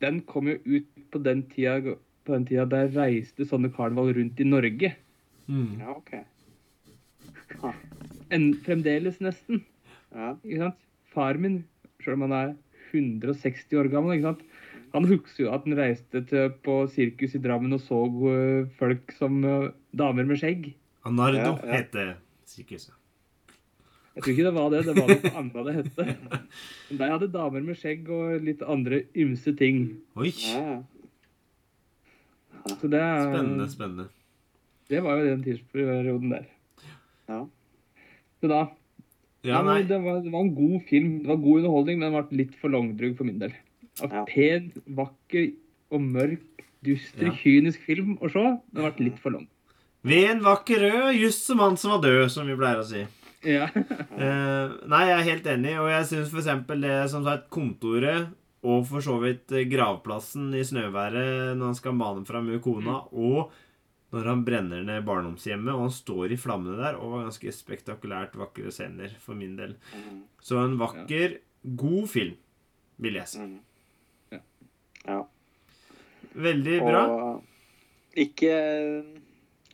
den 0.00 0.20
kom 0.26 0.46
jo 0.48 0.58
ut 0.66 0.90
på 1.12 1.22
den 1.22 1.42
tida, 1.54 1.94
på 2.26 2.34
den 2.34 2.44
tida 2.46 2.64
der 2.66 2.90
reiste 2.98 3.46
sånne 3.46 3.70
karneval 3.74 4.12
rundt 4.18 4.38
i 4.40 4.44
Norge. 4.44 4.92
mm, 5.46 5.78
Ja, 5.80 5.90
OK. 5.96 6.12
En, 8.30 8.50
fremdeles 8.66 9.18
nesten. 9.22 9.64
Ja. 10.14 10.34
ikke 10.44 10.60
sant? 10.64 10.78
Far 11.14 11.38
min, 11.42 11.64
selv 12.04 12.18
om 12.18 12.28
han 12.28 12.36
er 12.36 12.52
160 12.92 13.74
år 13.78 13.88
gammel, 13.92 14.16
ikke 14.18 14.30
sant? 14.32 14.46
han 14.90 15.06
husker 15.06 15.44
jo 15.44 15.50
at 15.54 15.66
han 15.68 15.76
reiste 15.78 16.20
til, 16.26 16.48
på 16.66 16.80
sirkus 16.90 17.36
i 17.38 17.40
Drammen 17.42 17.76
og 17.76 17.82
så 17.84 17.98
øh, 18.30 18.64
folk 18.78 19.12
som 19.14 19.36
øh, 19.46 19.68
damer 19.94 20.26
med 20.26 20.40
skjegg. 20.40 20.72
Anardo 21.06 21.38
Ja, 21.38 21.52
ja. 21.62 21.76
heter 21.78 22.08
sirkuset. 22.50 22.94
Jeg 24.16 24.24
tror 24.24 24.32
ikke 24.34 24.46
det 24.48 24.54
var 24.56 24.72
det, 24.74 24.80
det 24.88 24.94
var 24.96 25.06
noe 25.12 25.30
annet 25.38 25.60
det 25.68 25.74
hette. 25.76 26.06
Men 26.90 26.98
de 26.98 27.10
hadde 27.12 27.28
damer 27.32 27.62
med 27.68 27.78
skjegg 27.78 28.08
og 28.10 28.42
litt 28.42 28.64
andre 28.66 29.04
ymse 29.14 29.54
ting. 29.56 29.84
Oi! 30.18 30.32
Så 32.70 32.90
det, 32.90 33.00
Spennende, 33.00 33.68
spennende. 33.70 34.08
det 34.90 35.00
var 35.06 35.20
jo 35.22 35.28
den 35.30 35.44
tidsperioden 35.46 36.34
der. 36.34 36.48
Ja. 37.30 37.40
Så 38.40 38.50
da 38.50 38.60
Ja, 39.46 39.62
nei. 39.64 39.82
det, 39.88 39.96
var, 40.04 40.18
det 40.20 40.32
var 40.32 40.42
en 40.44 40.54
god 40.54 40.82
film. 40.88 41.12
Det 41.22 41.30
var 41.30 41.38
god 41.40 41.62
underholdning, 41.62 42.00
men 42.00 42.12
den 42.12 42.26
ble 42.28 42.40
litt 42.42 42.56
for 42.60 42.72
langdrug 42.74 43.14
for 43.16 43.28
min 43.28 43.38
del. 43.40 43.54
Var 44.00 44.16
Ja. 44.18 44.24
Pen, 44.28 44.66
vakker 44.98 45.46
og 45.90 46.02
mørk, 46.04 46.66
duster, 46.84 47.30
Ja. 47.30 47.36
kynisk 47.40 47.80
film 47.86 48.18
å 48.20 48.28
se. 48.32 48.44
Den 48.74 48.84
ble 48.84 49.06
litt 49.06 49.22
for 49.22 49.32
lang. 49.32 49.46
Ved 50.02 50.30
en 50.30 50.44
vakker 50.44 50.80
rød, 50.80 51.16
just 51.20 51.46
som 51.46 51.58
han 51.60 51.76
som 51.76 51.92
var 51.92 52.02
død, 52.04 52.30
som 52.32 52.46
vi 52.48 52.56
pleier 52.56 52.80
å 52.80 52.88
si. 52.88 53.06
Ja. 53.44 53.68
Eh, 54.20 54.72
nei, 54.84 55.06
jeg 55.08 55.16
er 55.16 55.28
helt 55.30 55.46
enig, 55.48 55.78
og 55.80 55.88
jeg 55.88 56.04
syns 56.10 56.28
f.eks. 56.28 56.66
det 56.82 56.96
som 57.08 57.24
sagt 57.24 57.48
kontoret 57.48 58.28
og 58.60 58.82
for 58.84 59.00
så 59.00 59.14
vidt 59.22 59.52
eh, 59.56 59.64
gravplassen 59.64 60.50
i 60.52 60.60
snøværet 60.66 61.56
når 61.56 61.70
han 61.70 61.78
skal 61.78 61.96
mane 61.96 62.26
fram 62.28 62.50
kona, 62.60 62.98
mm. 63.00 63.14
og 63.16 63.54
når 64.12 64.26
han 64.26 64.44
brenner 64.44 64.82
ned 64.86 65.04
barndomshjemmet 65.06 65.72
og 65.74 65.84
han 65.86 65.92
står 65.94 66.32
i 66.34 66.38
flammene 66.40 66.76
der, 66.80 66.96
og 66.98 67.12
var 67.14 67.26
ganske 67.28 67.52
spektakulært 67.54 68.34
vakre 68.38 68.72
scener 68.74 69.12
for 69.22 69.38
min 69.38 69.56
del. 69.58 69.76
Mhm. 69.94 70.22
Så 70.42 70.58
en 70.64 70.78
vakker, 70.80 71.38
god 71.76 72.08
film, 72.10 72.36
vil 72.98 73.14
jeg 73.20 73.28
si. 73.28 73.38
Mm. 73.44 73.60
Ja. 74.32 74.40
ja. 75.06 75.20
Veldig 76.34 76.80
bra. 76.84 77.04
Og 77.10 77.44
ikke 78.18 78.54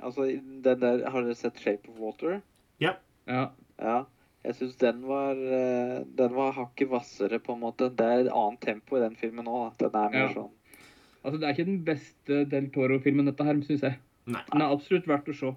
Altså, 0.00 0.26
den 0.62 0.80
der 0.80 1.08
Har 1.10 1.22
dere 1.24 1.34
sett 1.34 1.56
'Shape 1.56 1.88
of 1.88 1.96
Water'? 1.98 2.40
ja. 2.80 2.92
Ja. 3.26 3.48
ja. 3.80 4.04
Jeg 4.44 4.54
syns 4.54 4.76
den 4.76 5.00
var 5.08 5.32
eh, 5.34 6.04
Den 6.18 6.34
var 6.34 6.52
hakket 6.52 6.88
hvassere, 6.88 7.38
på 7.42 7.54
en 7.54 7.60
måte. 7.60 7.88
Det 7.90 8.06
er 8.06 8.20
et 8.26 8.30
annet 8.32 8.60
tempo 8.60 8.96
i 8.96 9.00
den 9.00 9.16
filmen 9.16 9.46
òg. 9.48 9.72
Den 9.78 9.90
er 9.94 10.10
mer 10.10 10.28
Ja. 10.28 10.34
sånn 10.34 10.50
Altså, 11.24 11.40
det 11.40 11.48
er 11.48 11.54
ikke 11.54 11.64
den 11.70 11.84
beste 11.84 12.44
Del 12.50 12.70
Toro-filmen, 12.70 13.26
dette 13.26 13.42
her, 13.44 13.54
syns 13.62 13.80
jeg. 13.82 13.96
Nei. 14.26 14.42
Den 14.52 14.64
er 14.64 14.74
absolutt 14.74 15.06
verdt 15.08 15.30
å 15.30 15.36
se. 15.36 15.52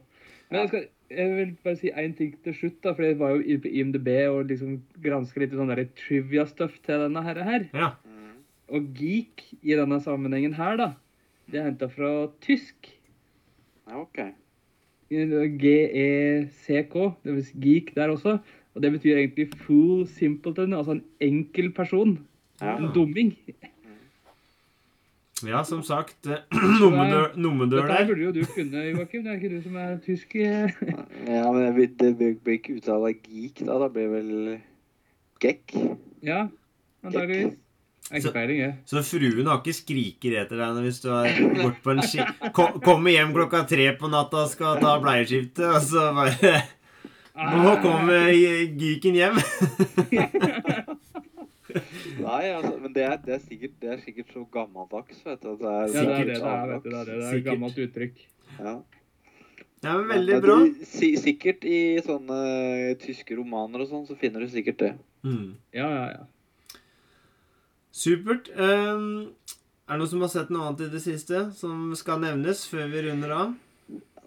Men 0.49 0.63
jeg, 0.63 0.69
skal, 0.71 0.85
jeg 1.13 1.33
vil 1.37 1.51
bare 1.65 1.79
si 1.79 1.91
én 2.03 2.15
ting 2.17 2.35
til 2.45 2.55
slutt, 2.57 2.77
da, 2.85 2.93
for 2.97 3.05
jeg 3.05 3.17
var 3.19 3.35
jo 3.37 3.57
på 3.63 3.71
IMDb 3.81 4.09
og 4.29 4.49
liksom 4.49 4.79
granska 5.03 5.41
litt 5.43 5.55
sånn 5.57 5.71
der 5.73 5.83
trivia-stuff 5.99 6.77
til 6.85 7.05
denne 7.05 7.23
her. 7.25 7.41
her. 7.45 7.67
Ja. 7.73 7.93
Mhm. 8.09 8.37
Og 8.77 8.91
geek 8.97 9.45
i 9.61 9.77
denne 9.77 9.99
sammenhengen 10.05 10.55
her, 10.57 10.77
da, 10.81 10.91
det 11.49 11.61
er 11.61 11.69
henta 11.71 11.89
fra 11.89 12.13
tysk. 12.45 12.91
Ja, 13.89 14.03
OK. 14.03 14.21
GECK, 15.09 16.95
det 17.25 17.33
vil 17.33 17.45
si 17.45 17.61
geek 17.63 17.95
der 17.95 18.13
også. 18.13 18.37
Og 18.77 18.83
det 18.83 18.91
betyr 18.93 19.17
egentlig 19.17 19.47
fool 19.65 20.05
simpleton, 20.07 20.75
altså 20.77 20.91
en 20.99 21.05
enkel 21.25 21.71
person. 21.73 22.19
Ja. 22.61 22.75
En 22.77 22.91
dumming. 22.93 23.33
Ja, 25.47 25.61
som 25.63 25.83
sagt 25.85 26.27
eh, 26.27 26.41
Nummedør, 26.81 27.31
nummedør 27.39 27.87
Dette 27.87 28.07
burde 28.09 28.25
jo 28.27 28.31
du 28.35 28.41
kunne, 28.55 28.83
Joakim. 28.91 29.23
Det 29.23 29.31
er 29.31 29.37
ikke 29.39 29.53
du 29.55 29.61
som 29.63 29.75
er 29.79 29.95
tysk. 30.03 30.35
eh. 30.35 30.73
Ja, 31.29 31.45
men 31.55 31.75
vil- 31.77 31.95
det 31.99 32.11
blir 32.19 32.57
ikke 32.57 32.75
uttalt 32.79 33.23
geek, 33.29 33.63
da. 33.67 33.77
Da 33.85 33.87
blir 33.93 34.09
det 34.09 34.13
vel 34.17 34.59
gekk. 35.43 35.75
Ja, 36.25 36.47
antakeligvis. 37.05 37.55
Så-. 38.09 38.31
Så 38.89 39.01
fruen 39.05 39.45
har 39.45 39.59
ikke 39.61 39.75
skriker 39.77 40.39
etter 40.41 40.57
deg 40.57 40.79
hvis 40.81 40.97
du 41.03 41.11
har 41.13 41.29
gått 41.59 41.77
på 41.85 41.91
en 41.93 42.01
ski... 42.01 42.23
Ko- 42.57 42.71
Kommer 42.81 43.13
hjem 43.13 43.35
klokka 43.35 43.61
tre 43.69 43.91
på 43.99 44.09
natta 44.09 44.45
og 44.47 44.49
skal 44.49 44.79
ta 44.81 44.95
bleieskiftet, 45.03 45.61
og 45.69 45.81
så 45.85 46.07
bare 46.17 46.55
Nå 47.39 47.75
kommer 47.83 48.31
geeken 48.33 49.15
hjem. 49.15 49.37
Nei, 52.23 52.45
altså, 52.53 52.75
men 52.81 52.93
det 52.93 53.03
er, 53.05 53.17
det 53.25 53.33
er, 53.35 53.41
sikkert, 53.47 53.73
det 53.81 53.89
er 53.93 53.99
sikkert 54.03 54.31
så 54.33 54.43
gammeldags, 54.51 55.19
vet 55.25 55.41
du. 55.41 55.51
Det 55.59 55.67
er 55.67 55.87
Ja, 55.93 56.03
det 56.03 56.15
er 56.15 56.25
det 56.25 56.35
det 56.35 56.41
er. 56.53 56.67
vet 56.73 56.83
du, 56.83 56.89
det 56.89 56.99
er, 56.99 57.21
er 57.29 57.37
et 57.37 57.45
gammelt 57.45 57.77
uttrykk. 57.85 58.23
Ja. 58.59 58.73
Det 59.79 59.93
men 59.95 60.07
veldig 60.09 60.33
Ja, 60.33 60.39
bra. 60.43 60.55
du- 60.65 61.19
sikkert 61.23 61.63
i 61.63 61.79
sånne 62.03 62.39
tyske 62.99 63.37
romaner 63.37 63.81
og 63.85 63.87
sånn, 63.87 64.07
så 64.07 64.17
finner 64.19 64.39
du 64.43 64.47
sikkert 64.51 64.77
det. 64.77 64.91
Mm. 65.23 65.55
Ja, 65.73 65.87
ja, 65.87 66.05
ja. 66.17 66.79
Supert. 67.91 68.49
Um, 68.55 69.31
er 69.89 69.97
det 69.97 69.99
noen 70.03 70.09
som 70.11 70.21
har 70.21 70.29
sett 70.31 70.51
noe 70.53 70.67
annet 70.67 70.85
i 70.85 70.89
det 70.93 71.01
siste 71.01 71.45
som 71.57 71.93
skal 71.97 72.19
nevnes 72.21 72.65
før 72.69 72.91
vi 72.91 73.01
runder 73.07 73.31
av? 73.35 73.55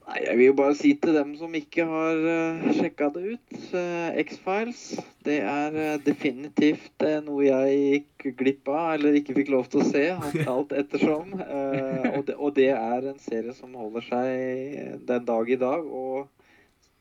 Nei, 0.09 0.19
Jeg 0.27 0.37
vil 0.39 0.49
jo 0.49 0.55
bare 0.59 0.75
si 0.75 0.93
til 0.99 1.15
dem 1.15 1.35
som 1.39 1.55
ikke 1.55 1.85
har 1.87 2.19
uh, 2.27 2.65
sjekka 2.75 3.09
det 3.15 3.37
ut 3.37 3.57
uh, 3.77 4.11
X-Files, 4.23 4.83
det 5.27 5.39
er 5.47 5.77
uh, 5.77 6.01
definitivt 6.03 7.07
uh, 7.07 7.21
noe 7.23 7.45
jeg 7.47 7.77
gikk 7.79 8.27
glipp 8.41 8.71
av, 8.73 8.97
eller 8.97 9.19
ikke 9.19 9.37
fikk 9.39 9.53
lov 9.55 9.71
til 9.71 9.83
å 9.83 9.87
se, 9.87 10.05
alt, 10.43 10.75
ettersom. 10.79 11.33
Eh, 11.43 12.07
og, 12.13 12.21
det, 12.29 12.37
og 12.37 12.55
det 12.55 12.69
er 12.75 13.09
en 13.11 13.19
serie 13.23 13.55
som 13.57 13.75
holder 13.79 14.07
seg 14.07 15.01
den 15.09 15.27
dag 15.27 15.51
i 15.51 15.59
dag, 15.59 15.87
og 15.87 16.29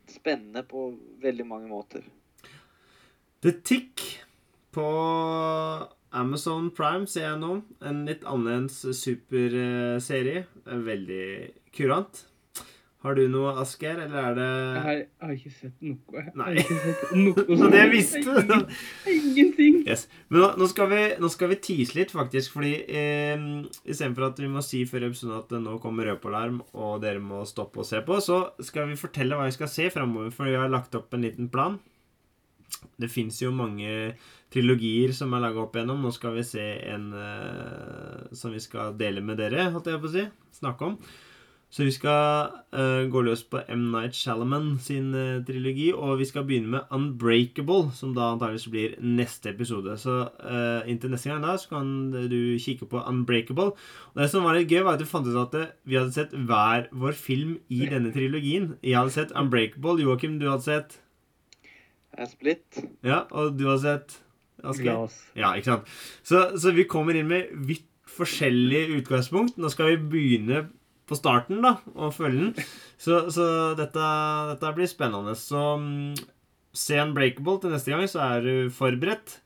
spennende 0.10 0.64
på 0.68 0.92
veldig 1.22 1.46
mange 1.48 1.70
måter. 1.70 2.06
The 3.42 3.54
Tick 3.66 4.02
på 4.74 4.88
Amazon 6.12 6.72
Prime 6.76 7.08
ser 7.10 7.28
jeg 7.28 7.40
nå. 7.42 7.54
En 7.86 8.04
litt 8.10 8.26
annerledes 8.28 8.82
superserie. 8.98 10.46
Veldig 10.66 11.30
kurant. 11.76 12.26
Har 13.02 13.16
du 13.18 13.24
noe, 13.34 13.56
Asgeir, 13.58 13.98
eller 14.04 14.18
er 14.30 14.36
det 14.38 14.48
Jeg 14.48 14.82
har, 14.86 14.98
jeg 15.00 15.26
har 15.26 15.32
ikke 15.34 15.52
sett 15.56 15.86
noe. 15.88 16.22
Jeg 16.22 16.34
har 16.38 16.58
ikke 16.62 16.76
sett 16.86 17.14
noe 17.18 17.46
Så 17.62 17.70
det 17.74 17.86
visste 17.90 18.36
du? 18.46 18.52
Ingenting. 19.10 19.80
Yes. 19.90 20.04
Men 20.30 20.44
nå, 20.44 20.50
nå, 20.62 20.68
skal 20.70 20.92
vi, 20.92 21.00
nå 21.24 21.32
skal 21.34 21.50
vi 21.50 21.58
tease 21.66 21.98
litt, 21.98 22.14
faktisk. 22.14 22.54
Fordi 22.54 22.76
eh, 22.86 23.48
istedenfor 23.82 24.28
at 24.28 24.42
vi 24.44 24.50
må 24.54 24.62
si 24.66 24.84
før 24.90 25.08
episoden 25.10 25.40
at 25.40 25.56
nå 25.64 25.80
kommer 25.82 26.12
rødpålarm, 26.12 26.60
og 26.78 27.00
dere 27.02 27.24
må 27.24 27.42
stoppe 27.50 27.82
og 27.82 27.90
se 27.90 28.04
på, 28.06 28.20
så 28.22 28.44
skal 28.62 28.92
vi 28.92 29.00
fortelle 29.02 29.40
hva 29.40 29.50
vi 29.50 29.58
skal 29.58 29.72
se 29.74 29.90
framover. 29.98 30.30
For 30.36 30.52
vi 30.52 30.62
har 30.62 30.70
lagt 30.70 30.94
opp 31.00 31.18
en 31.18 31.26
liten 31.26 31.50
plan. 31.50 31.80
Det 33.02 33.10
fins 33.10 33.42
jo 33.42 33.50
mange 33.50 34.14
trilogier 34.54 35.18
som 35.18 35.34
er 35.34 35.42
laga 35.48 35.66
opp 35.66 35.74
igjennom. 35.74 36.06
Nå 36.06 36.14
skal 36.14 36.38
vi 36.38 36.46
se 36.46 36.70
en 36.94 37.10
eh, 37.18 38.30
som 38.38 38.54
vi 38.54 38.62
skal 38.62 38.94
dele 39.02 39.26
med 39.26 39.42
dere, 39.42 39.72
holdt 39.74 39.90
jeg 39.90 40.06
på 40.06 40.14
å 40.14 40.16
si. 40.20 40.30
Snakke 40.62 40.94
om. 40.94 41.02
Så 41.72 41.86
vi 41.88 41.92
skal 41.96 42.52
uh, 42.76 43.06
gå 43.08 43.22
løs 43.24 43.46
på 43.48 43.62
M. 43.72 43.86
Night 43.94 44.18
Shalaman 44.18 44.74
sin 44.84 45.14
uh, 45.16 45.40
trilogi, 45.48 45.88
og 45.96 46.18
vi 46.20 46.28
skal 46.28 46.44
begynne 46.48 46.74
med 46.74 46.90
Unbreakable, 46.92 47.94
som 47.96 48.12
da 48.16 48.34
antakeligvis 48.34 48.68
blir 48.74 48.98
neste 49.00 49.54
episode. 49.54 49.96
Så 50.02 50.18
uh, 50.28 50.82
inntil 50.92 51.14
neste 51.14 51.32
gang 51.32 51.46
da, 51.46 51.56
så 51.56 51.72
kan 51.72 51.94
du 52.12 52.58
kikke 52.60 52.90
på 52.92 53.04
Unbreakable. 53.08 53.72
Og 54.12 54.20
det 54.20 54.28
som 54.34 54.44
var 54.44 54.60
litt 54.60 54.68
gøy, 54.68 54.84
var 54.84 55.00
at 55.00 55.06
vi 55.06 55.08
fant 55.14 55.30
ut 55.30 55.40
at 55.46 55.56
vi 55.88 55.96
hadde 55.96 56.16
sett 56.18 56.36
hver 56.36 56.90
vår 56.92 57.16
film 57.16 57.56
i 57.72 57.86
denne 57.88 58.12
trilogien. 58.12 58.74
Jeg 58.84 59.00
hadde 59.00 59.16
sett 59.16 59.32
Unbreakable. 59.32 59.96
Joakim, 60.04 60.42
du 60.44 60.50
hadde 60.52 60.68
sett 60.68 61.00
er. 62.20 62.36
Ja, 63.08 63.24
og 63.32 63.56
du 63.56 63.70
hadde 63.70 63.82
sett 63.86 64.20
Asgeir? 64.68 65.08
Ja, 65.40 65.54
ikke 65.56 65.72
sant? 65.72 65.96
Så, 66.28 66.44
så 66.60 66.76
vi 66.76 66.84
kommer 66.90 67.16
inn 67.18 67.32
med 67.32 67.48
vidt 67.68 67.88
forskjellige 68.12 69.00
utgangspunkt. 69.00 69.56
Nå 69.56 69.72
skal 69.72 69.94
vi 69.94 70.00
begynne 70.12 70.66
på 71.12 71.20
starten, 71.20 71.60
da, 71.66 71.76
og 71.94 72.16
følge 72.16 72.48
den. 72.48 72.70
Så, 73.02 73.26
så 73.34 73.46
dette, 73.78 74.12
dette 74.54 74.72
blir 74.78 74.90
spennende. 74.90 75.36
Så 75.38 75.62
mm, 75.82 76.16
se 76.74 77.00
Unbreakable 77.04 77.60
til 77.62 77.76
neste 77.76 77.94
gang, 77.94 78.08
så 78.10 78.24
er 78.26 78.48
du 78.48 78.54
forberedt. 78.74 79.42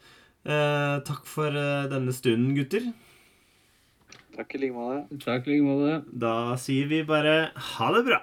Eh, 0.45 1.01
takk 1.07 1.25
for 1.25 1.49
eh, 1.57 1.89
denne 1.89 2.13
stunden, 2.13 2.53
gutter. 2.57 2.91
Takk 4.35 4.55
i 4.57 4.61
like 4.65 4.75
måte. 4.75 5.19
Takk 5.23 5.47
i 5.47 5.55
like 5.55 5.65
måte. 5.65 5.99
Da 6.25 6.53
sier 6.61 6.89
vi 6.91 7.01
bare 7.07 7.35
ha 7.55 7.91
det 7.95 8.05
bra. 8.09 8.21